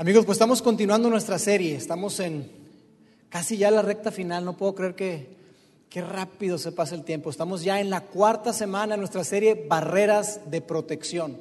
Amigos, 0.00 0.24
pues 0.24 0.36
estamos 0.36 0.62
continuando 0.62 1.10
nuestra 1.10 1.40
serie, 1.40 1.74
estamos 1.74 2.20
en 2.20 2.48
casi 3.30 3.56
ya 3.56 3.68
la 3.72 3.82
recta 3.82 4.12
final, 4.12 4.44
no 4.44 4.56
puedo 4.56 4.76
creer 4.76 4.94
que 4.94 5.26
qué 5.90 6.02
rápido 6.02 6.56
se 6.56 6.70
pasa 6.70 6.94
el 6.94 7.02
tiempo. 7.02 7.30
Estamos 7.30 7.64
ya 7.64 7.80
en 7.80 7.90
la 7.90 8.02
cuarta 8.02 8.52
semana 8.52 8.94
de 8.94 8.98
nuestra 8.98 9.24
serie 9.24 9.66
Barreras 9.68 10.52
de 10.52 10.60
Protección. 10.60 11.40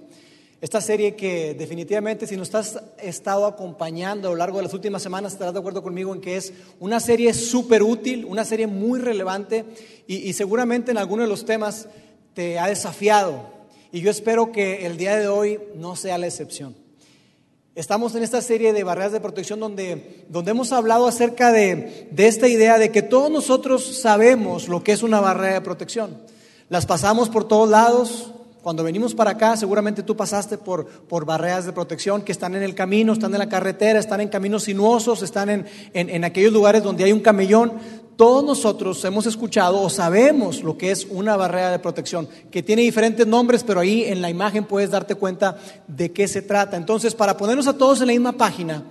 Esta 0.59 0.81
serie 0.81 1.15
que 1.15 1.53
definitivamente 1.53 2.25
si 2.25 2.35
nos 2.35 2.55
has 2.55 2.81
estado 2.97 3.45
acompañando 3.45 4.27
a 4.27 4.31
lo 4.31 4.37
largo 4.37 4.57
de 4.57 4.63
las 4.63 4.73
últimas 4.73 5.03
semanas 5.03 5.33
estarás 5.33 5.53
de 5.53 5.59
acuerdo 5.59 5.83
conmigo 5.83 6.15
en 6.15 6.19
que 6.19 6.37
es 6.37 6.51
una 6.79 6.99
serie 6.99 7.35
súper 7.35 7.83
útil, 7.83 8.25
una 8.25 8.43
serie 8.43 8.65
muy 8.65 8.99
relevante 8.99 9.65
y, 10.07 10.15
y 10.15 10.33
seguramente 10.33 10.89
en 10.89 10.97
algunos 10.97 11.25
de 11.25 11.29
los 11.29 11.45
temas 11.45 11.89
te 12.33 12.57
ha 12.57 12.65
desafiado. 12.65 13.51
Y 13.91 14.01
yo 14.01 14.09
espero 14.09 14.51
que 14.51 14.87
el 14.87 14.97
día 14.97 15.15
de 15.15 15.27
hoy 15.27 15.59
no 15.75 15.95
sea 15.95 16.17
la 16.17 16.25
excepción. 16.25 16.86
Estamos 17.77 18.15
en 18.15 18.23
esta 18.23 18.41
serie 18.41 18.73
de 18.73 18.83
barreras 18.83 19.11
de 19.11 19.21
protección 19.21 19.59
donde, 19.59 20.25
donde 20.29 20.49
hemos 20.49 20.71
hablado 20.71 21.05
acerca 21.05 21.51
de, 21.51 22.07
de 22.09 22.27
esta 22.27 22.47
idea 22.47 22.79
de 22.79 22.91
que 22.91 23.03
todos 23.03 23.29
nosotros 23.29 23.99
sabemos 24.01 24.67
lo 24.67 24.83
que 24.83 24.93
es 24.93 25.03
una 25.03 25.19
barrera 25.19 25.53
de 25.53 25.61
protección. 25.61 26.17
Las 26.69 26.87
pasamos 26.87 27.29
por 27.29 27.47
todos 27.47 27.69
lados, 27.69 28.33
cuando 28.63 28.83
venimos 28.83 29.13
para 29.13 29.29
acá, 29.29 29.55
seguramente 29.57 30.01
tú 30.01 30.17
pasaste 30.17 30.57
por, 30.57 30.87
por, 30.87 31.25
barreras 31.25 31.67
de 31.67 31.71
protección 31.71 32.23
que 32.23 32.31
están 32.31 32.55
en 32.55 32.63
el 32.63 32.73
camino, 32.73 33.13
están 33.13 33.31
en 33.33 33.39
la 33.39 33.47
carretera, 33.47 33.99
están 33.99 34.21
en 34.21 34.29
caminos 34.29 34.63
sinuosos, 34.63 35.21
están 35.21 35.51
en, 35.51 35.67
en, 35.93 36.09
en, 36.09 36.23
aquellos 36.23 36.51
lugares 36.51 36.81
donde 36.81 37.03
hay 37.03 37.11
un 37.11 37.19
camellón. 37.19 37.73
Todos 38.17 38.43
nosotros 38.43 39.05
hemos 39.05 39.27
escuchado 39.27 39.79
o 39.79 39.91
sabemos 39.91 40.63
lo 40.63 40.75
que 40.75 40.89
es 40.89 41.05
una 41.07 41.37
barrera 41.37 41.69
de 41.69 41.77
protección, 41.77 42.27
que 42.49 42.63
tiene 42.63 42.81
diferentes 42.81 43.27
nombres, 43.27 43.63
pero 43.63 43.79
ahí 43.79 44.05
en 44.05 44.23
la 44.23 44.31
imagen 44.31 44.65
puedes 44.65 44.89
darte 44.89 45.13
cuenta 45.13 45.55
de 45.87 46.11
qué 46.11 46.27
se 46.27 46.41
trata. 46.41 46.77
Entonces, 46.77 47.13
para 47.13 47.37
ponernos 47.37 47.67
a 47.67 47.77
todos 47.77 48.01
en 48.01 48.07
la 48.07 48.13
misma 48.13 48.31
página, 48.31 48.83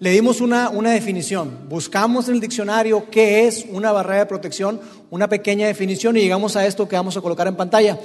le 0.00 0.10
dimos 0.10 0.40
una, 0.40 0.70
una 0.70 0.90
definición. 0.90 1.68
Buscamos 1.68 2.26
en 2.26 2.34
el 2.34 2.40
diccionario 2.40 3.08
qué 3.12 3.46
es 3.46 3.64
una 3.70 3.92
barrera 3.92 4.18
de 4.18 4.26
protección, 4.26 4.80
una 5.08 5.28
pequeña 5.28 5.68
definición 5.68 6.16
y 6.16 6.22
llegamos 6.22 6.56
a 6.56 6.66
esto 6.66 6.88
que 6.88 6.96
vamos 6.96 7.16
a 7.16 7.20
colocar 7.20 7.46
en 7.46 7.54
pantalla. 7.54 8.00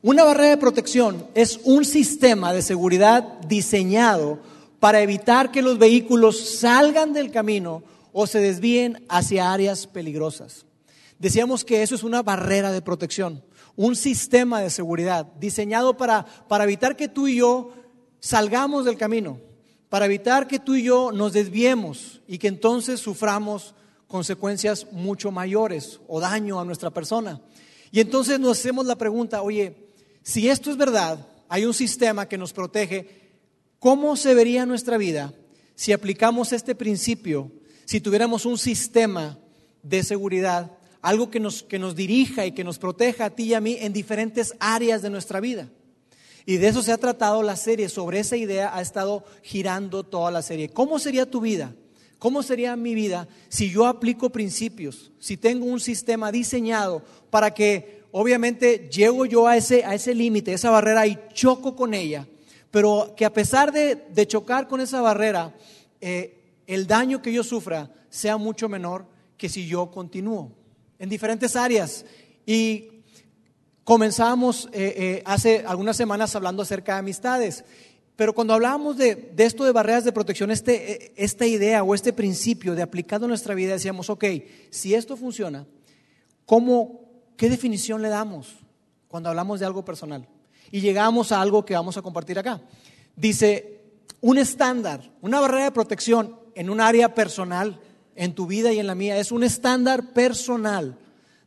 Una 0.00 0.24
barrera 0.24 0.48
de 0.48 0.56
protección 0.56 1.26
es 1.34 1.60
un 1.64 1.84
sistema 1.84 2.54
de 2.54 2.62
seguridad 2.62 3.40
diseñado 3.46 4.38
para 4.80 5.02
evitar 5.02 5.50
que 5.50 5.60
los 5.60 5.78
vehículos 5.78 6.40
salgan 6.60 7.12
del 7.12 7.30
camino 7.30 7.82
o 8.20 8.26
se 8.26 8.40
desvíen 8.40 9.06
hacia 9.08 9.52
áreas 9.52 9.86
peligrosas. 9.86 10.66
Decíamos 11.20 11.64
que 11.64 11.84
eso 11.84 11.94
es 11.94 12.02
una 12.02 12.20
barrera 12.20 12.72
de 12.72 12.82
protección, 12.82 13.44
un 13.76 13.94
sistema 13.94 14.60
de 14.60 14.70
seguridad 14.70 15.26
diseñado 15.38 15.96
para, 15.96 16.24
para 16.48 16.64
evitar 16.64 16.96
que 16.96 17.06
tú 17.06 17.28
y 17.28 17.36
yo 17.36 17.70
salgamos 18.18 18.84
del 18.84 18.98
camino, 18.98 19.38
para 19.88 20.06
evitar 20.06 20.48
que 20.48 20.58
tú 20.58 20.74
y 20.74 20.82
yo 20.82 21.12
nos 21.12 21.32
desviemos 21.32 22.20
y 22.26 22.38
que 22.38 22.48
entonces 22.48 22.98
suframos 22.98 23.76
consecuencias 24.08 24.88
mucho 24.90 25.30
mayores 25.30 26.00
o 26.08 26.18
daño 26.18 26.58
a 26.58 26.64
nuestra 26.64 26.90
persona. 26.90 27.40
Y 27.92 28.00
entonces 28.00 28.40
nos 28.40 28.58
hacemos 28.58 28.84
la 28.84 28.98
pregunta, 28.98 29.42
oye, 29.42 29.92
si 30.24 30.48
esto 30.48 30.72
es 30.72 30.76
verdad, 30.76 31.24
hay 31.48 31.66
un 31.66 31.74
sistema 31.74 32.26
que 32.26 32.36
nos 32.36 32.52
protege, 32.52 33.30
¿cómo 33.78 34.16
se 34.16 34.34
vería 34.34 34.66
nuestra 34.66 34.96
vida 34.98 35.32
si 35.76 35.92
aplicamos 35.92 36.52
este 36.52 36.74
principio 36.74 37.52
si 37.88 38.02
tuviéramos 38.02 38.44
un 38.44 38.58
sistema 38.58 39.38
de 39.82 40.02
seguridad, 40.02 40.72
algo 41.00 41.30
que 41.30 41.40
nos, 41.40 41.62
que 41.62 41.78
nos 41.78 41.96
dirija 41.96 42.44
y 42.44 42.52
que 42.52 42.62
nos 42.62 42.78
proteja 42.78 43.24
a 43.24 43.30
ti 43.30 43.44
y 43.44 43.54
a 43.54 43.62
mí 43.62 43.78
en 43.80 43.94
diferentes 43.94 44.52
áreas 44.60 45.00
de 45.00 45.08
nuestra 45.08 45.40
vida. 45.40 45.70
Y 46.44 46.58
de 46.58 46.68
eso 46.68 46.82
se 46.82 46.92
ha 46.92 46.98
tratado 46.98 47.42
la 47.42 47.56
serie, 47.56 47.88
sobre 47.88 48.18
esa 48.18 48.36
idea 48.36 48.76
ha 48.76 48.82
estado 48.82 49.24
girando 49.42 50.04
toda 50.04 50.30
la 50.30 50.42
serie. 50.42 50.68
¿Cómo 50.68 50.98
sería 50.98 51.30
tu 51.30 51.40
vida? 51.40 51.74
¿Cómo 52.18 52.42
sería 52.42 52.76
mi 52.76 52.94
vida 52.94 53.26
si 53.48 53.70
yo 53.70 53.86
aplico 53.86 54.28
principios, 54.28 55.10
si 55.18 55.38
tengo 55.38 55.64
un 55.64 55.80
sistema 55.80 56.30
diseñado 56.30 57.02
para 57.30 57.54
que 57.54 58.02
obviamente 58.12 58.90
llego 58.92 59.24
yo 59.24 59.46
a 59.46 59.56
ese, 59.56 59.86
a 59.86 59.94
ese 59.94 60.14
límite, 60.14 60.52
esa 60.52 60.68
barrera 60.68 61.06
y 61.06 61.18
choco 61.32 61.74
con 61.74 61.94
ella, 61.94 62.28
pero 62.70 63.14
que 63.16 63.24
a 63.24 63.32
pesar 63.32 63.72
de, 63.72 63.94
de 63.94 64.26
chocar 64.26 64.68
con 64.68 64.82
esa 64.82 65.00
barrera, 65.00 65.56
eh, 66.02 66.37
el 66.68 66.86
daño 66.86 67.20
que 67.22 67.32
yo 67.32 67.42
sufra 67.42 67.90
sea 68.10 68.36
mucho 68.36 68.68
menor 68.68 69.06
que 69.36 69.48
si 69.48 69.66
yo 69.66 69.90
continúo 69.90 70.52
en 70.98 71.08
diferentes 71.08 71.56
áreas. 71.56 72.04
Y 72.44 73.02
comenzamos 73.84 74.68
eh, 74.72 74.94
eh, 74.96 75.22
hace 75.24 75.64
algunas 75.66 75.96
semanas 75.96 76.36
hablando 76.36 76.62
acerca 76.62 76.92
de 76.92 76.98
amistades. 76.98 77.64
Pero 78.16 78.34
cuando 78.34 78.52
hablábamos 78.52 78.98
de, 78.98 79.32
esto 79.38 79.64
de 79.64 79.72
barreras 79.72 80.04
de 80.04 80.12
protección, 80.12 80.50
este, 80.50 80.92
eh, 80.92 81.12
esta 81.16 81.46
idea 81.46 81.82
o 81.82 81.94
este 81.94 82.12
principio 82.12 82.74
de 82.74 82.82
aplicado 82.82 83.24
en 83.24 83.30
nuestra 83.30 83.54
vida, 83.54 83.72
decíamos, 83.72 84.10
ok, 84.10 84.24
si 84.70 84.94
esto 84.94 85.16
funciona, 85.16 85.66
¿cómo, 86.44 87.00
¿qué 87.38 87.48
definición 87.48 88.02
le 88.02 88.08
damos 88.08 88.56
cuando 89.06 89.30
hablamos 89.30 89.58
de 89.58 89.66
algo 89.66 89.86
personal? 89.86 90.28
Y 90.70 90.82
llegamos 90.82 91.32
a 91.32 91.40
algo 91.40 91.64
que 91.64 91.72
vamos 91.72 91.96
a 91.96 92.02
compartir 92.02 92.38
acá. 92.38 92.60
Dice, 93.16 93.80
un 94.20 94.36
estándar, 94.36 95.10
una 95.22 95.40
barrera 95.40 95.64
de 95.64 95.72
protección 95.72 96.37
en 96.58 96.70
un 96.70 96.80
área 96.80 97.14
personal, 97.14 97.78
en 98.16 98.34
tu 98.34 98.48
vida 98.48 98.72
y 98.72 98.80
en 98.80 98.88
la 98.88 98.96
mía. 98.96 99.16
Es 99.16 99.30
un 99.30 99.44
estándar 99.44 100.12
personal 100.12 100.98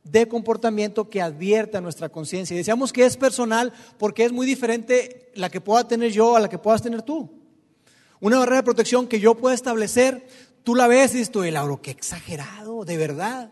de 0.05 0.25
comportamiento 0.29 1.09
que 1.09 1.21
advierte 1.21 1.75
a 1.75 1.81
nuestra 1.81 2.07
conciencia. 2.07 2.53
Y 2.53 2.59
decíamos 2.59 2.93
que 2.93 3.05
es 3.05 3.17
personal 3.17 3.73
porque 3.99 4.23
es 4.23 4.31
muy 4.31 4.47
diferente 4.47 5.29
la 5.35 5.49
que 5.49 5.59
pueda 5.59 5.85
tener 5.85 6.13
yo 6.13 6.37
a 6.37 6.39
la 6.39 6.47
que 6.47 6.57
puedas 6.57 6.81
tener 6.81 7.01
tú. 7.01 7.29
Una 8.21 8.39
barrera 8.39 8.59
de 8.59 8.63
protección 8.63 9.05
que 9.05 9.19
yo 9.19 9.35
pueda 9.35 9.53
establecer, 9.53 10.25
tú 10.63 10.75
la 10.75 10.87
ves 10.87 11.13
y 11.13 11.17
dices 11.17 11.31
tú, 11.31 11.43
Lauro, 11.43 11.81
qué 11.81 11.91
exagerado, 11.91 12.85
de 12.85 12.95
verdad. 12.95 13.51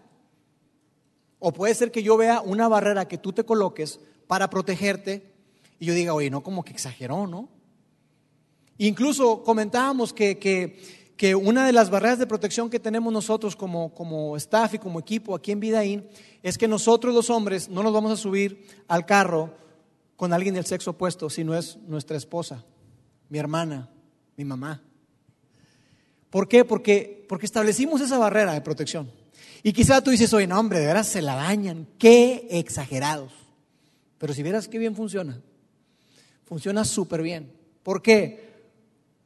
O 1.39 1.51
puede 1.51 1.75
ser 1.75 1.91
que 1.91 2.03
yo 2.03 2.15
vea 2.15 2.39
una 2.39 2.69
barrera 2.69 3.09
que 3.09 3.17
tú 3.17 3.33
te 3.33 3.43
coloques 3.43 3.99
para 4.27 4.49
protegerte 4.49 5.29
y 5.77 5.87
yo 5.87 5.93
diga, 5.93 6.13
oye, 6.13 6.29
no, 6.29 6.41
como 6.41 6.63
que 6.63 6.71
exageró, 6.71 7.27
¿no? 7.27 7.49
Incluso 8.77 9.43
comentábamos 9.43 10.13
que, 10.13 10.39
que 10.39 10.98
que 11.19 11.35
una 11.35 11.65
de 11.65 11.73
las 11.73 11.89
barreras 11.89 12.17
de 12.17 12.27
protección 12.27 12.69
que 12.69 12.79
tenemos 12.79 13.11
nosotros 13.11 13.53
como, 13.53 13.93
como 13.93 14.37
staff 14.37 14.75
y 14.75 14.79
como 14.79 15.01
equipo 15.01 15.35
aquí 15.35 15.51
en 15.51 15.59
Vidaín 15.59 16.07
es 16.41 16.57
que 16.57 16.65
nosotros 16.65 17.13
los 17.13 17.29
hombres 17.29 17.67
no 17.67 17.83
nos 17.83 17.91
vamos 17.91 18.13
a 18.13 18.15
subir 18.15 18.65
al 18.87 19.05
carro 19.05 19.53
con 20.15 20.31
alguien 20.31 20.55
del 20.55 20.65
sexo 20.65 20.91
opuesto, 20.91 21.29
si 21.29 21.43
no 21.43 21.57
es 21.57 21.75
nuestra 21.89 22.15
esposa, 22.15 22.63
mi 23.27 23.37
hermana, 23.37 23.89
mi 24.37 24.45
mamá. 24.45 24.81
¿Por 26.29 26.47
qué? 26.47 26.63
Porque, 26.63 27.25
porque 27.27 27.47
establecimos 27.47 27.99
esa 27.99 28.17
barrera 28.17 28.53
de 28.53 28.61
protección. 28.61 29.11
Y 29.61 29.73
quizá 29.73 30.01
tú 30.01 30.11
dices, 30.11 30.33
oye, 30.33 30.47
no, 30.47 30.57
hombre, 30.57 30.79
de 30.79 30.87
veras 30.87 31.07
se 31.07 31.21
la 31.21 31.35
bañan, 31.35 31.85
qué 31.97 32.47
exagerados. 32.49 33.33
Pero 34.19 34.33
si 34.33 34.41
vieras 34.41 34.69
qué 34.69 34.77
bien 34.79 34.95
funciona, 34.95 35.41
funciona 36.45 36.85
súper 36.85 37.21
bien. 37.23 37.51
¿Por 37.83 38.01
qué? 38.01 38.47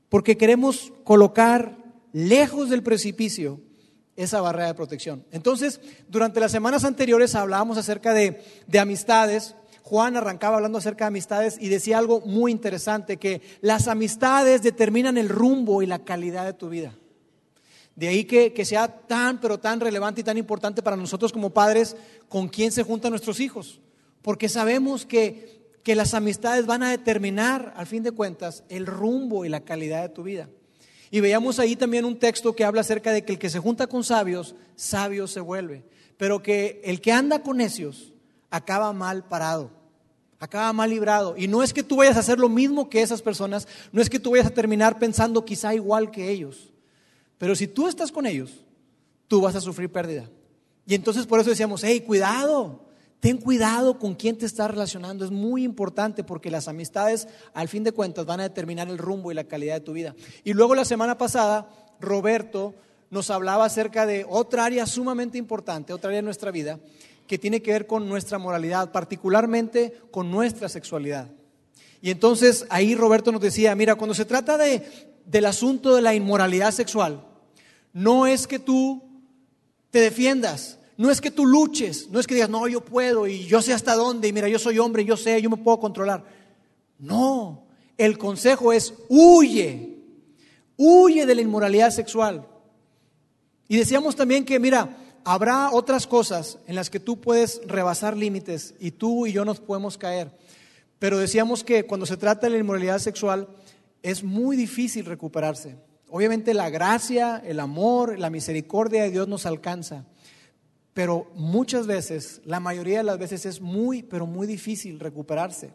Porque 0.09 0.37
queremos 0.37 0.91
colocar 1.03 1.82
lejos 2.13 2.69
del 2.69 2.83
precipicio, 2.83 3.59
esa 4.15 4.39
barrera 4.39 4.67
de 4.67 4.75
protección. 4.75 5.25
Entonces, 5.31 5.81
durante 6.07 6.39
las 6.39 6.51
semanas 6.51 6.85
anteriores 6.85 7.35
hablábamos 7.35 7.77
acerca 7.77 8.13
de, 8.13 8.41
de, 8.67 8.79
amistades. 8.79 9.55
Juan 9.81 10.15
arrancaba 10.15 10.57
hablando 10.57 10.77
acerca 10.77 11.05
de 11.05 11.09
amistades 11.09 11.57
y 11.59 11.67
decía 11.67 11.97
algo 11.97 12.21
muy 12.21 12.51
interesante, 12.51 13.17
que 13.17 13.41
las 13.61 13.87
amistades 13.87 14.61
determinan 14.61 15.17
el 15.17 15.29
rumbo 15.29 15.81
y 15.81 15.87
la 15.87 15.99
calidad 15.99 16.45
de 16.45 16.53
tu 16.53 16.69
vida. 16.69 16.95
De 17.95 18.07
ahí 18.07 18.25
que, 18.25 18.53
que 18.53 18.65
sea 18.65 18.87
tan, 18.87 19.39
pero 19.39 19.59
tan 19.59 19.79
relevante 19.79 20.21
y 20.21 20.23
tan 20.23 20.37
importante 20.37 20.81
para 20.81 20.95
nosotros 20.95 21.31
como 21.31 21.51
padres 21.51 21.95
con 22.29 22.47
quién 22.47 22.71
se 22.71 22.83
juntan 22.83 23.11
nuestros 23.11 23.39
hijos. 23.39 23.81
Porque 24.21 24.49
sabemos 24.49 25.05
que, 25.05 25.69
que 25.83 25.95
las 25.95 26.13
amistades 26.13 26.65
van 26.65 26.81
a 26.81 26.91
determinar, 26.91 27.73
al 27.75 27.85
fin 27.85 28.03
de 28.03 28.11
cuentas, 28.11 28.63
el 28.69 28.85
rumbo 28.85 29.45
y 29.45 29.49
la 29.49 29.61
calidad 29.61 30.01
de 30.01 30.09
tu 30.09 30.23
vida. 30.23 30.49
Y 31.13 31.21
veíamos 31.21 31.59
ahí 31.59 31.75
también 31.75 32.05
un 32.05 32.17
texto 32.17 32.55
que 32.55 32.65
habla 32.65 32.81
acerca 32.81 33.11
de 33.11 33.23
que 33.23 33.33
el 33.33 33.37
que 33.37 33.51
se 33.51 33.59
junta 33.59 33.85
con 33.85 34.03
sabios, 34.03 34.55
sabio 34.75 35.27
se 35.27 35.41
vuelve. 35.41 35.83
Pero 36.17 36.41
que 36.41 36.81
el 36.83 37.01
que 37.01 37.11
anda 37.11 37.43
con 37.43 37.57
necios 37.57 38.11
acaba 38.49 38.91
mal 38.93 39.23
parado, 39.23 39.69
acaba 40.39 40.73
mal 40.73 40.89
librado. 40.89 41.35
Y 41.37 41.47
no 41.47 41.61
es 41.61 41.71
que 41.71 41.83
tú 41.83 41.97
vayas 41.97 42.17
a 42.17 42.21
hacer 42.21 42.39
lo 42.39 42.49
mismo 42.49 42.89
que 42.89 43.03
esas 43.03 43.21
personas, 43.21 43.67
no 43.91 44.01
es 44.01 44.09
que 44.09 44.19
tú 44.19 44.31
vayas 44.31 44.47
a 44.47 44.55
terminar 44.55 44.97
pensando 44.97 45.45
quizá 45.45 45.75
igual 45.75 46.09
que 46.09 46.31
ellos. 46.31 46.73
Pero 47.37 47.55
si 47.55 47.67
tú 47.67 47.87
estás 47.87 48.11
con 48.11 48.25
ellos, 48.25 48.65
tú 49.27 49.39
vas 49.39 49.53
a 49.53 49.61
sufrir 49.61 49.91
pérdida. 49.91 50.27
Y 50.87 50.95
entonces 50.95 51.27
por 51.27 51.39
eso 51.39 51.51
decíamos, 51.51 51.83
hey, 51.83 52.01
cuidado, 52.01 52.87
Ten 53.23 53.37
cuidado 53.37 53.99
con 53.99 54.15
quién 54.15 54.37
te 54.37 54.45
estás 54.45 54.69
relacionando, 54.69 55.23
es 55.23 55.31
muy 55.31 55.63
importante 55.63 56.25
porque 56.25 56.51
las 56.51 56.67
amistades 56.67 57.29
al 57.53 57.69
fin 57.69 57.85
de 57.85 57.93
cuentas 57.93 58.25
van 58.25 58.41
a 58.41 58.43
determinar 58.43 58.89
el 58.89 58.97
rumbo 58.97 59.31
y 59.31 59.33
la 59.33 59.45
calidad 59.45 59.75
de 59.75 59.79
tu 59.79 59.93
vida. 59.93 60.13
Y 60.43 60.51
luego 60.51 60.75
la 60.75 60.83
semana 60.83 61.17
pasada, 61.17 61.69
Roberto 62.01 62.75
nos 63.11 63.29
hablaba 63.29 63.63
acerca 63.63 64.05
de 64.05 64.25
otra 64.27 64.65
área 64.65 64.85
sumamente 64.85 65.37
importante, 65.37 65.93
otra 65.93 66.09
área 66.09 66.17
de 66.17 66.25
nuestra 66.25 66.51
vida, 66.51 66.81
que 67.25 67.37
tiene 67.37 67.61
que 67.61 67.71
ver 67.71 67.87
con 67.87 68.09
nuestra 68.09 68.39
moralidad, 68.39 68.91
particularmente 68.91 70.01
con 70.11 70.29
nuestra 70.29 70.67
sexualidad. 70.67 71.29
Y 72.01 72.11
entonces 72.11 72.65
ahí 72.69 72.93
Roberto 72.93 73.31
nos 73.31 73.39
decía, 73.39 73.73
mira, 73.73 73.95
cuando 73.95 74.15
se 74.15 74.25
trata 74.25 74.57
de, 74.57 74.83
del 75.25 75.45
asunto 75.45 75.95
de 75.95 76.01
la 76.01 76.13
inmoralidad 76.13 76.71
sexual 76.71 77.25
no 77.93 78.27
es 78.27 78.47
que 78.47 78.59
tú 78.59 79.01
te 79.91 80.01
defiendas, 80.01 80.77
no 80.97 81.09
es 81.09 81.21
que 81.21 81.31
tú 81.31 81.45
luches, 81.45 82.09
no 82.09 82.19
es 82.19 82.27
que 82.27 82.35
digas, 82.35 82.49
no, 82.49 82.67
yo 82.67 82.81
puedo 82.81 83.27
y 83.27 83.45
yo 83.45 83.61
sé 83.61 83.73
hasta 83.73 83.95
dónde, 83.95 84.27
y 84.27 84.33
mira, 84.33 84.47
yo 84.47 84.59
soy 84.59 84.79
hombre, 84.79 85.05
yo 85.05 85.17
sé, 85.17 85.41
yo 85.41 85.49
me 85.49 85.57
puedo 85.57 85.79
controlar. 85.79 86.23
No, 86.99 87.63
el 87.97 88.17
consejo 88.17 88.71
es 88.73 88.93
huye, 89.09 89.97
huye 90.77 91.25
de 91.25 91.35
la 91.35 91.41
inmoralidad 91.41 91.91
sexual. 91.91 92.47
Y 93.67 93.77
decíamos 93.77 94.15
también 94.15 94.45
que, 94.45 94.59
mira, 94.59 94.97
habrá 95.23 95.71
otras 95.71 96.05
cosas 96.05 96.59
en 96.67 96.75
las 96.75 96.89
que 96.89 96.99
tú 96.99 97.19
puedes 97.19 97.61
rebasar 97.65 98.15
límites 98.15 98.75
y 98.79 98.91
tú 98.91 99.25
y 99.25 99.31
yo 99.31 99.45
nos 99.45 99.59
podemos 99.59 99.97
caer. 99.97 100.31
Pero 100.99 101.17
decíamos 101.17 101.63
que 101.63 101.85
cuando 101.85 102.05
se 102.05 102.17
trata 102.17 102.47
de 102.47 102.51
la 102.51 102.59
inmoralidad 102.59 102.99
sexual 102.99 103.47
es 104.03 104.23
muy 104.23 104.55
difícil 104.55 105.05
recuperarse. 105.05 105.75
Obviamente 106.09 106.53
la 106.53 106.69
gracia, 106.69 107.41
el 107.43 107.59
amor, 107.59 108.19
la 108.19 108.29
misericordia 108.29 109.03
de 109.03 109.11
Dios 109.11 109.27
nos 109.27 109.45
alcanza. 109.45 110.05
Pero 110.93 111.31
muchas 111.35 111.87
veces, 111.87 112.41
la 112.45 112.59
mayoría 112.59 112.99
de 112.99 113.03
las 113.03 113.17
veces 113.17 113.45
es 113.45 113.61
muy, 113.61 114.03
pero 114.03 114.27
muy 114.27 114.45
difícil 114.45 114.99
recuperarse. 114.99 115.71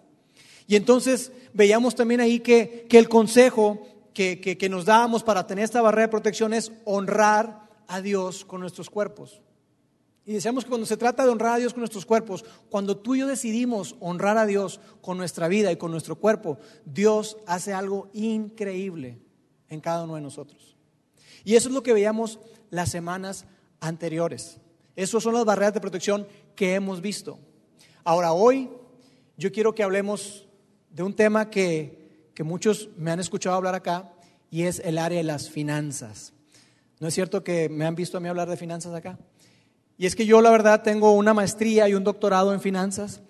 Y 0.66 0.76
entonces 0.76 1.32
veíamos 1.52 1.94
también 1.94 2.20
ahí 2.20 2.40
que, 2.40 2.86
el 2.90 3.08
consejo 3.08 3.86
que, 4.14 4.40
que 4.40 4.68
nos 4.68 4.84
dábamos 4.84 5.22
para 5.22 5.46
tener 5.46 5.64
esta 5.64 5.82
barrera 5.82 6.06
de 6.06 6.10
protección 6.10 6.52
es 6.52 6.72
honrar 6.84 7.68
a 7.88 8.00
Dios 8.00 8.44
con 8.44 8.60
nuestros 8.60 8.90
cuerpos. 8.90 9.40
Y 10.28 10.34
decíamos 10.34 10.64
que 10.64 10.68
cuando 10.68 10.86
se 10.86 10.98
trata 10.98 11.24
de 11.24 11.30
honrar 11.30 11.54
a 11.54 11.58
Dios 11.58 11.72
con 11.72 11.80
nuestros 11.80 12.04
cuerpos, 12.04 12.44
cuando 12.68 12.98
tú 12.98 13.14
y 13.14 13.20
yo 13.20 13.26
decidimos 13.26 13.96
honrar 13.98 14.36
a 14.36 14.44
Dios 14.44 14.78
con 15.00 15.16
nuestra 15.16 15.48
vida 15.48 15.72
y 15.72 15.76
con 15.76 15.90
nuestro 15.90 16.16
cuerpo, 16.16 16.58
Dios 16.84 17.38
hace 17.46 17.72
algo 17.72 18.10
increíble 18.12 19.18
en 19.70 19.80
cada 19.80 20.04
uno 20.04 20.16
de 20.16 20.20
nosotros. 20.20 20.76
Y 21.44 21.56
eso 21.56 21.70
es 21.70 21.74
lo 21.74 21.82
que 21.82 21.94
veíamos 21.94 22.40
las 22.68 22.90
semanas 22.90 23.46
anteriores. 23.80 24.60
Esas 24.98 25.22
son 25.22 25.34
las 25.34 25.44
barreras 25.44 25.74
de 25.74 25.80
protección 25.80 26.26
que 26.56 26.74
hemos 26.74 27.00
visto. 27.00 27.38
Ahora, 28.02 28.32
hoy 28.32 28.68
yo 29.36 29.52
quiero 29.52 29.72
que 29.72 29.84
hablemos 29.84 30.48
de 30.90 31.04
un 31.04 31.14
tema 31.14 31.50
que, 31.50 32.32
que 32.34 32.42
muchos 32.42 32.88
me 32.96 33.12
han 33.12 33.20
escuchado 33.20 33.54
hablar 33.54 33.76
acá 33.76 34.12
y 34.50 34.64
es 34.64 34.80
el 34.80 34.98
área 34.98 35.18
de 35.18 35.22
las 35.22 35.50
finanzas. 35.50 36.32
¿No 36.98 37.06
es 37.06 37.14
cierto 37.14 37.44
que 37.44 37.68
me 37.68 37.86
han 37.86 37.94
visto 37.94 38.16
a 38.16 38.20
mí 38.20 38.26
hablar 38.26 38.48
de 38.48 38.56
finanzas 38.56 38.92
acá? 38.92 39.20
Y 39.96 40.06
es 40.06 40.16
que 40.16 40.26
yo 40.26 40.40
la 40.40 40.50
verdad 40.50 40.82
tengo 40.82 41.12
una 41.12 41.32
maestría 41.32 41.88
y 41.88 41.94
un 41.94 42.02
doctorado 42.02 42.52
en 42.52 42.60
finanzas. 42.60 43.20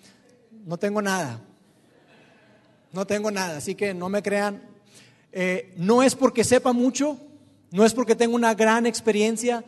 No 0.64 0.78
tengo 0.78 1.02
nada. 1.02 1.42
No 2.94 3.06
tengo 3.06 3.30
nada, 3.30 3.58
así 3.58 3.74
que 3.74 3.92
no 3.92 4.08
me 4.08 4.22
crean. 4.22 4.62
Eh, 5.32 5.74
no 5.76 6.02
es 6.02 6.14
porque 6.14 6.44
sepa 6.44 6.72
mucho, 6.72 7.18
no 7.72 7.84
es 7.84 7.92
porque 7.92 8.16
tengo 8.16 8.36
una 8.36 8.54
gran 8.54 8.86
experiencia, 8.86 9.62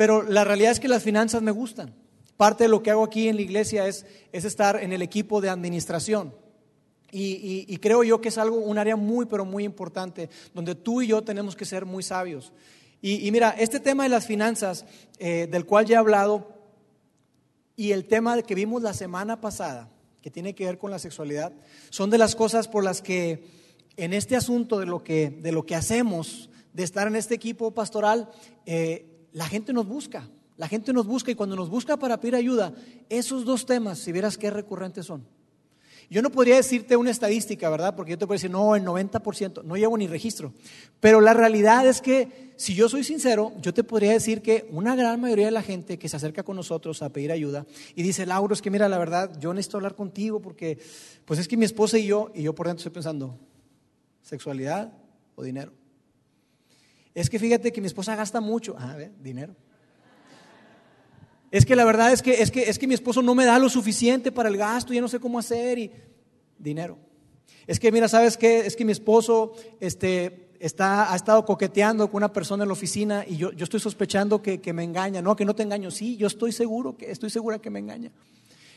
pero 0.00 0.22
la 0.22 0.44
realidad 0.44 0.72
es 0.72 0.80
que 0.80 0.88
las 0.88 1.02
finanzas 1.02 1.42
me 1.42 1.50
gustan. 1.50 1.94
Parte 2.38 2.64
de 2.64 2.68
lo 2.70 2.82
que 2.82 2.90
hago 2.90 3.04
aquí 3.04 3.28
en 3.28 3.36
la 3.36 3.42
iglesia 3.42 3.86
es, 3.86 4.06
es 4.32 4.46
estar 4.46 4.82
en 4.82 4.94
el 4.94 5.02
equipo 5.02 5.42
de 5.42 5.50
administración. 5.50 6.34
Y, 7.12 7.66
y, 7.68 7.76
creo 7.76 8.02
yo 8.02 8.18
que 8.18 8.30
es 8.30 8.38
algo, 8.38 8.56
un 8.56 8.78
área 8.78 8.96
muy, 8.96 9.26
pero 9.26 9.44
muy 9.44 9.62
importante, 9.62 10.30
donde 10.54 10.74
tú 10.74 11.02
y 11.02 11.08
yo 11.08 11.20
tenemos 11.20 11.54
que 11.54 11.66
ser 11.66 11.84
muy 11.84 12.02
sabios. 12.02 12.50
Y, 13.02 13.30
mira, 13.30 13.50
este 13.50 13.78
tema 13.78 14.04
de 14.04 14.08
las 14.08 14.24
finanzas, 14.24 14.86
eh, 15.18 15.46
del 15.50 15.66
cual 15.66 15.84
ya 15.84 15.96
he 15.96 15.98
hablado, 15.98 16.48
y 17.76 17.92
el 17.92 18.06
tema 18.06 18.40
que 18.40 18.54
vimos 18.54 18.80
la 18.80 18.94
semana 18.94 19.42
pasada, 19.42 19.90
que 20.22 20.30
tiene 20.30 20.54
que 20.54 20.64
ver 20.64 20.78
con 20.78 20.90
la 20.90 20.98
sexualidad, 20.98 21.52
son 21.90 22.08
de 22.08 22.16
las 22.16 22.36
cosas 22.36 22.68
por 22.68 22.84
las 22.84 23.02
que 23.02 23.44
en 23.98 24.14
este 24.14 24.34
asunto 24.34 24.78
de 24.78 24.86
lo 24.86 25.04
que, 25.04 25.28
de 25.28 25.52
lo 25.52 25.66
que 25.66 25.74
hacemos, 25.74 26.48
de 26.72 26.84
estar 26.84 27.06
en 27.06 27.16
este 27.16 27.34
equipo 27.34 27.72
pastoral, 27.72 28.30
eh, 28.64 29.09
la 29.32 29.46
gente 29.46 29.72
nos 29.72 29.86
busca. 29.86 30.28
La 30.56 30.68
gente 30.68 30.92
nos 30.92 31.06
busca 31.06 31.30
y 31.30 31.34
cuando 31.34 31.56
nos 31.56 31.70
busca 31.70 31.96
para 31.96 32.20
pedir 32.20 32.34
ayuda, 32.34 32.74
esos 33.08 33.46
dos 33.46 33.64
temas, 33.64 33.98
si 33.98 34.12
vieras 34.12 34.36
qué 34.36 34.50
recurrentes 34.50 35.06
son. 35.06 35.24
Yo 36.10 36.22
no 36.22 36.30
podría 36.30 36.56
decirte 36.56 36.96
una 36.96 37.12
estadística, 37.12 37.70
¿verdad? 37.70 37.94
Porque 37.94 38.10
yo 38.10 38.18
te 38.18 38.26
puedo 38.26 38.34
decir, 38.34 38.50
no, 38.50 38.74
el 38.74 38.84
90%, 38.84 39.62
no 39.62 39.76
llevo 39.76 39.96
ni 39.96 40.08
registro. 40.08 40.52
Pero 40.98 41.20
la 41.20 41.34
realidad 41.34 41.86
es 41.86 42.02
que, 42.02 42.52
si 42.56 42.74
yo 42.74 42.88
soy 42.88 43.04
sincero, 43.04 43.52
yo 43.62 43.72
te 43.72 43.84
podría 43.84 44.10
decir 44.12 44.42
que 44.42 44.68
una 44.72 44.96
gran 44.96 45.20
mayoría 45.20 45.46
de 45.46 45.52
la 45.52 45.62
gente 45.62 46.00
que 46.00 46.08
se 46.08 46.16
acerca 46.16 46.42
con 46.42 46.56
nosotros 46.56 47.00
a 47.02 47.10
pedir 47.10 47.30
ayuda 47.30 47.64
y 47.94 48.02
dice, 48.02 48.26
Lauro, 48.26 48.52
es 48.52 48.60
que 48.60 48.70
mira, 48.70 48.88
la 48.88 48.98
verdad, 48.98 49.38
yo 49.38 49.54
necesito 49.54 49.76
hablar 49.76 49.94
contigo 49.94 50.42
porque, 50.42 50.78
pues 51.24 51.38
es 51.38 51.46
que 51.46 51.56
mi 51.56 51.64
esposa 51.64 51.96
y 51.96 52.06
yo, 52.06 52.32
y 52.34 52.42
yo 52.42 52.56
por 52.56 52.66
dentro 52.66 52.80
estoy 52.80 52.92
pensando, 52.92 53.38
¿sexualidad 54.20 54.92
o 55.36 55.44
dinero? 55.44 55.79
Es 57.14 57.28
que 57.28 57.38
fíjate 57.38 57.72
que 57.72 57.80
mi 57.80 57.86
esposa 57.86 58.14
gasta 58.16 58.40
mucho. 58.40 58.74
Ah, 58.78 58.92
a 58.92 58.96
ver, 58.96 59.12
dinero. 59.20 59.54
Es 61.50 61.66
que 61.66 61.74
la 61.74 61.84
verdad 61.84 62.12
es 62.12 62.22
que, 62.22 62.42
es 62.42 62.50
que, 62.50 62.68
es 62.68 62.78
que 62.78 62.86
mi 62.86 62.94
esposo 62.94 63.22
no 63.22 63.34
me 63.34 63.44
da 63.44 63.58
lo 63.58 63.68
suficiente 63.68 64.30
para 64.30 64.48
el 64.48 64.56
gasto, 64.56 64.92
ya 64.92 65.00
no 65.00 65.08
sé 65.08 65.18
cómo 65.18 65.38
hacer 65.38 65.78
y 65.78 65.90
dinero. 66.58 66.96
Es 67.66 67.80
que 67.80 67.90
mira, 67.90 68.08
¿sabes 68.08 68.36
qué? 68.36 68.60
Es 68.60 68.76
que 68.76 68.84
mi 68.84 68.92
esposo 68.92 69.52
este, 69.80 70.50
está, 70.60 71.12
ha 71.12 71.16
estado 71.16 71.44
coqueteando 71.44 72.08
con 72.08 72.18
una 72.18 72.32
persona 72.32 72.62
en 72.62 72.68
la 72.68 72.74
oficina 72.74 73.24
y 73.26 73.36
yo, 73.36 73.50
yo 73.52 73.64
estoy 73.64 73.80
sospechando 73.80 74.40
que, 74.40 74.60
que, 74.60 74.72
me 74.72 74.84
engaña. 74.84 75.20
No, 75.22 75.34
que 75.34 75.44
no 75.44 75.54
te 75.54 75.64
engaño. 75.64 75.90
Sí, 75.90 76.16
yo 76.16 76.28
estoy 76.28 76.52
seguro, 76.52 76.96
que 76.96 77.10
estoy 77.10 77.30
segura 77.30 77.58
que 77.58 77.70
me 77.70 77.80
engaña. 77.80 78.12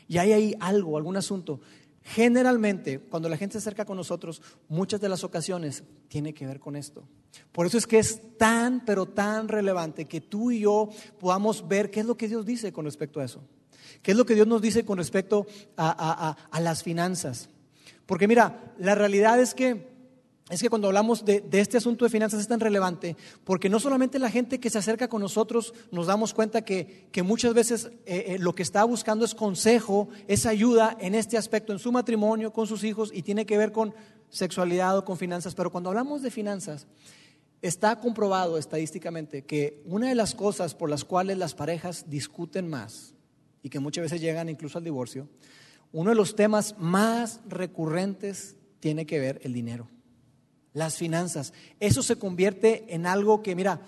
Y 0.08 0.18
hay 0.18 0.34
ahí 0.34 0.56
algo, 0.60 0.98
algún 0.98 1.16
asunto. 1.16 1.62
Generalmente, 2.04 3.00
cuando 3.00 3.30
la 3.30 3.38
gente 3.38 3.54
se 3.54 3.60
acerca 3.60 3.86
con 3.86 3.96
nosotros, 3.96 4.42
muchas 4.68 5.00
de 5.00 5.10
las 5.10 5.24
ocasiones 5.24 5.84
tiene 6.10 6.34
que 6.34 6.46
ver 6.46 6.60
con 6.60 6.76
esto. 6.76 7.08
Por 7.52 7.66
eso 7.66 7.78
es 7.78 7.88
que 7.88 7.98
es 7.98 8.38
tan, 8.38 8.84
pero 8.86 9.06
tan 9.06 9.48
relevante 9.48 10.06
que 10.06 10.20
tú 10.20 10.52
y 10.52 10.60
yo 10.60 10.90
podamos 11.20 11.68
ver 11.68 11.90
qué 11.92 12.02
es 12.02 12.06
lo 12.06 12.18
que 12.18 12.28
Dios 12.28 12.46
dice 12.46 12.74
con 12.74 12.86
respecto 12.86 13.20
a 13.20 13.26
eso. 13.26 13.42
¿Qué 14.02 14.12
es 14.12 14.18
lo 14.18 14.26
que 14.26 14.36
Dios 14.36 14.48
nos 14.48 14.62
dice 14.62 14.84
con 14.84 14.98
respecto 14.98 15.48
a, 15.78 16.36
a 16.52 16.60
las 16.60 16.84
finanzas? 16.84 17.50
Porque 18.06 18.28
mira, 18.28 18.74
la 18.78 18.96
realidad 18.96 19.40
es 19.40 19.54
que 19.54 19.93
es 20.50 20.62
que 20.62 20.70
cuando 20.70 20.88
hablamos 20.88 21.24
de, 21.24 21.44
este 21.54 21.78
asunto 21.78 22.04
de 22.04 22.12
finanzas 22.12 22.42
es 22.42 22.50
tan 22.50 22.60
relevante 22.60 23.16
porque 23.46 23.70
no 23.70 23.80
solamente 23.80 24.20
la 24.20 24.30
gente 24.30 24.60
que 24.60 24.70
se 24.70 24.78
acerca 24.78 25.08
con 25.08 25.22
nosotros 25.22 25.74
nos 25.90 26.08
damos 26.08 26.34
cuenta 26.34 26.64
que, 26.64 27.10
muchas 27.24 27.54
veces 27.54 27.86
eh, 28.06 28.26
eh, 28.28 28.38
lo 28.40 28.54
que 28.54 28.64
está 28.64 28.84
buscando 28.84 29.24
es 29.24 29.36
consejo, 29.36 30.10
es 30.28 30.46
ayuda 30.46 30.98
en 31.00 31.16
este 31.16 31.38
aspecto, 31.38 31.72
en 31.72 31.80
su 31.80 31.94
matrimonio, 31.94 32.52
con 32.52 32.68
sus 32.68 32.84
hijos 32.84 33.10
y 33.14 33.22
tiene 33.22 33.46
que 33.46 33.58
ver 33.58 33.72
con 33.72 33.96
sexualidad 34.30 34.98
o 34.98 35.06
con 35.06 35.18
finanzas. 35.18 35.56
Pero 35.56 35.72
cuando 35.72 35.90
hablamos 35.90 36.22
de 36.22 36.30
finanzas, 36.30 36.88
está 37.62 38.02
comprobado 38.02 38.58
estadísticamente 38.58 39.46
que 39.46 39.82
una 39.86 40.10
de 40.10 40.16
las 40.16 40.36
cosas 40.36 40.76
por 40.76 40.90
las 40.90 41.06
cuales 41.06 41.38
las 41.38 41.56
parejas 41.56 42.10
discuten 42.10 42.70
más 42.70 43.16
y 43.62 43.70
que 43.70 43.80
muchas 43.80 44.04
veces 44.04 44.20
llegan 44.20 44.50
incluso 44.50 44.78
al 44.78 44.84
divorcio, 44.84 45.30
uno 45.94 46.10
de 46.10 46.18
los 46.18 46.36
temas 46.36 46.76
más 46.78 47.40
recurrentes 47.48 48.58
tiene 48.82 49.06
que 49.06 49.20
ver 49.20 49.40
el 49.44 49.54
dinero 49.54 49.88
las 50.74 50.98
finanzas. 50.98 51.54
Eso 51.80 52.04
se 52.04 52.18
convierte 52.18 52.86
en 52.90 53.06
algo 53.06 53.42
que, 53.42 53.56
mira, 53.56 53.82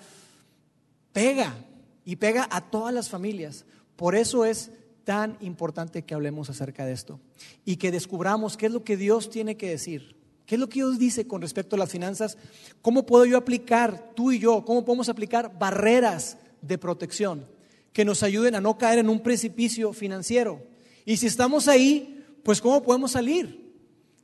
pega 1.12 1.56
y 2.04 2.18
pega 2.18 2.48
a 2.52 2.70
todas 2.70 2.94
las 2.94 3.10
familias. 3.10 3.66
Por 3.96 4.16
eso 4.16 4.46
es 4.46 4.72
tan 5.04 5.38
importante 5.40 6.04
que 6.04 6.14
hablemos 6.14 6.50
acerca 6.50 6.86
de 6.86 6.94
esto 6.94 7.20
y 7.64 7.78
que 7.78 7.92
descubramos 7.92 8.58
qué 8.58 8.66
es 8.66 8.72
lo 8.72 8.84
que 8.84 8.98
Dios 8.98 9.30
tiene 9.30 9.56
que 9.56 9.70
decir. 9.70 10.16
¿Qué 10.46 10.56
es 10.56 10.62
lo 10.62 10.70
que 10.70 10.76
Dios 10.76 11.00
dice 11.00 11.26
con 11.26 11.42
respecto 11.42 11.76
a 11.76 11.80
las 11.80 11.90
finanzas? 11.90 12.38
¿Cómo 12.82 13.06
puedo 13.06 13.26
yo 13.26 13.38
aplicar, 13.38 14.12
tú 14.16 14.32
y 14.32 14.40
yo, 14.40 14.64
cómo 14.64 14.86
podemos 14.86 15.10
aplicar 15.10 15.58
barreras 15.58 16.38
de 16.62 16.78
protección 16.78 17.48
que 17.94 18.06
nos 18.06 18.22
ayuden 18.22 18.54
a 18.54 18.62
no 18.62 18.78
caer 18.78 19.00
en 19.00 19.10
un 19.10 19.22
precipicio 19.22 19.92
financiero? 19.92 20.62
Y 21.04 21.18
si 21.18 21.26
estamos 21.26 21.68
ahí, 21.68 22.24
pues 22.44 22.62
¿cómo 22.62 22.84
podemos 22.84 23.12
salir? 23.12 23.74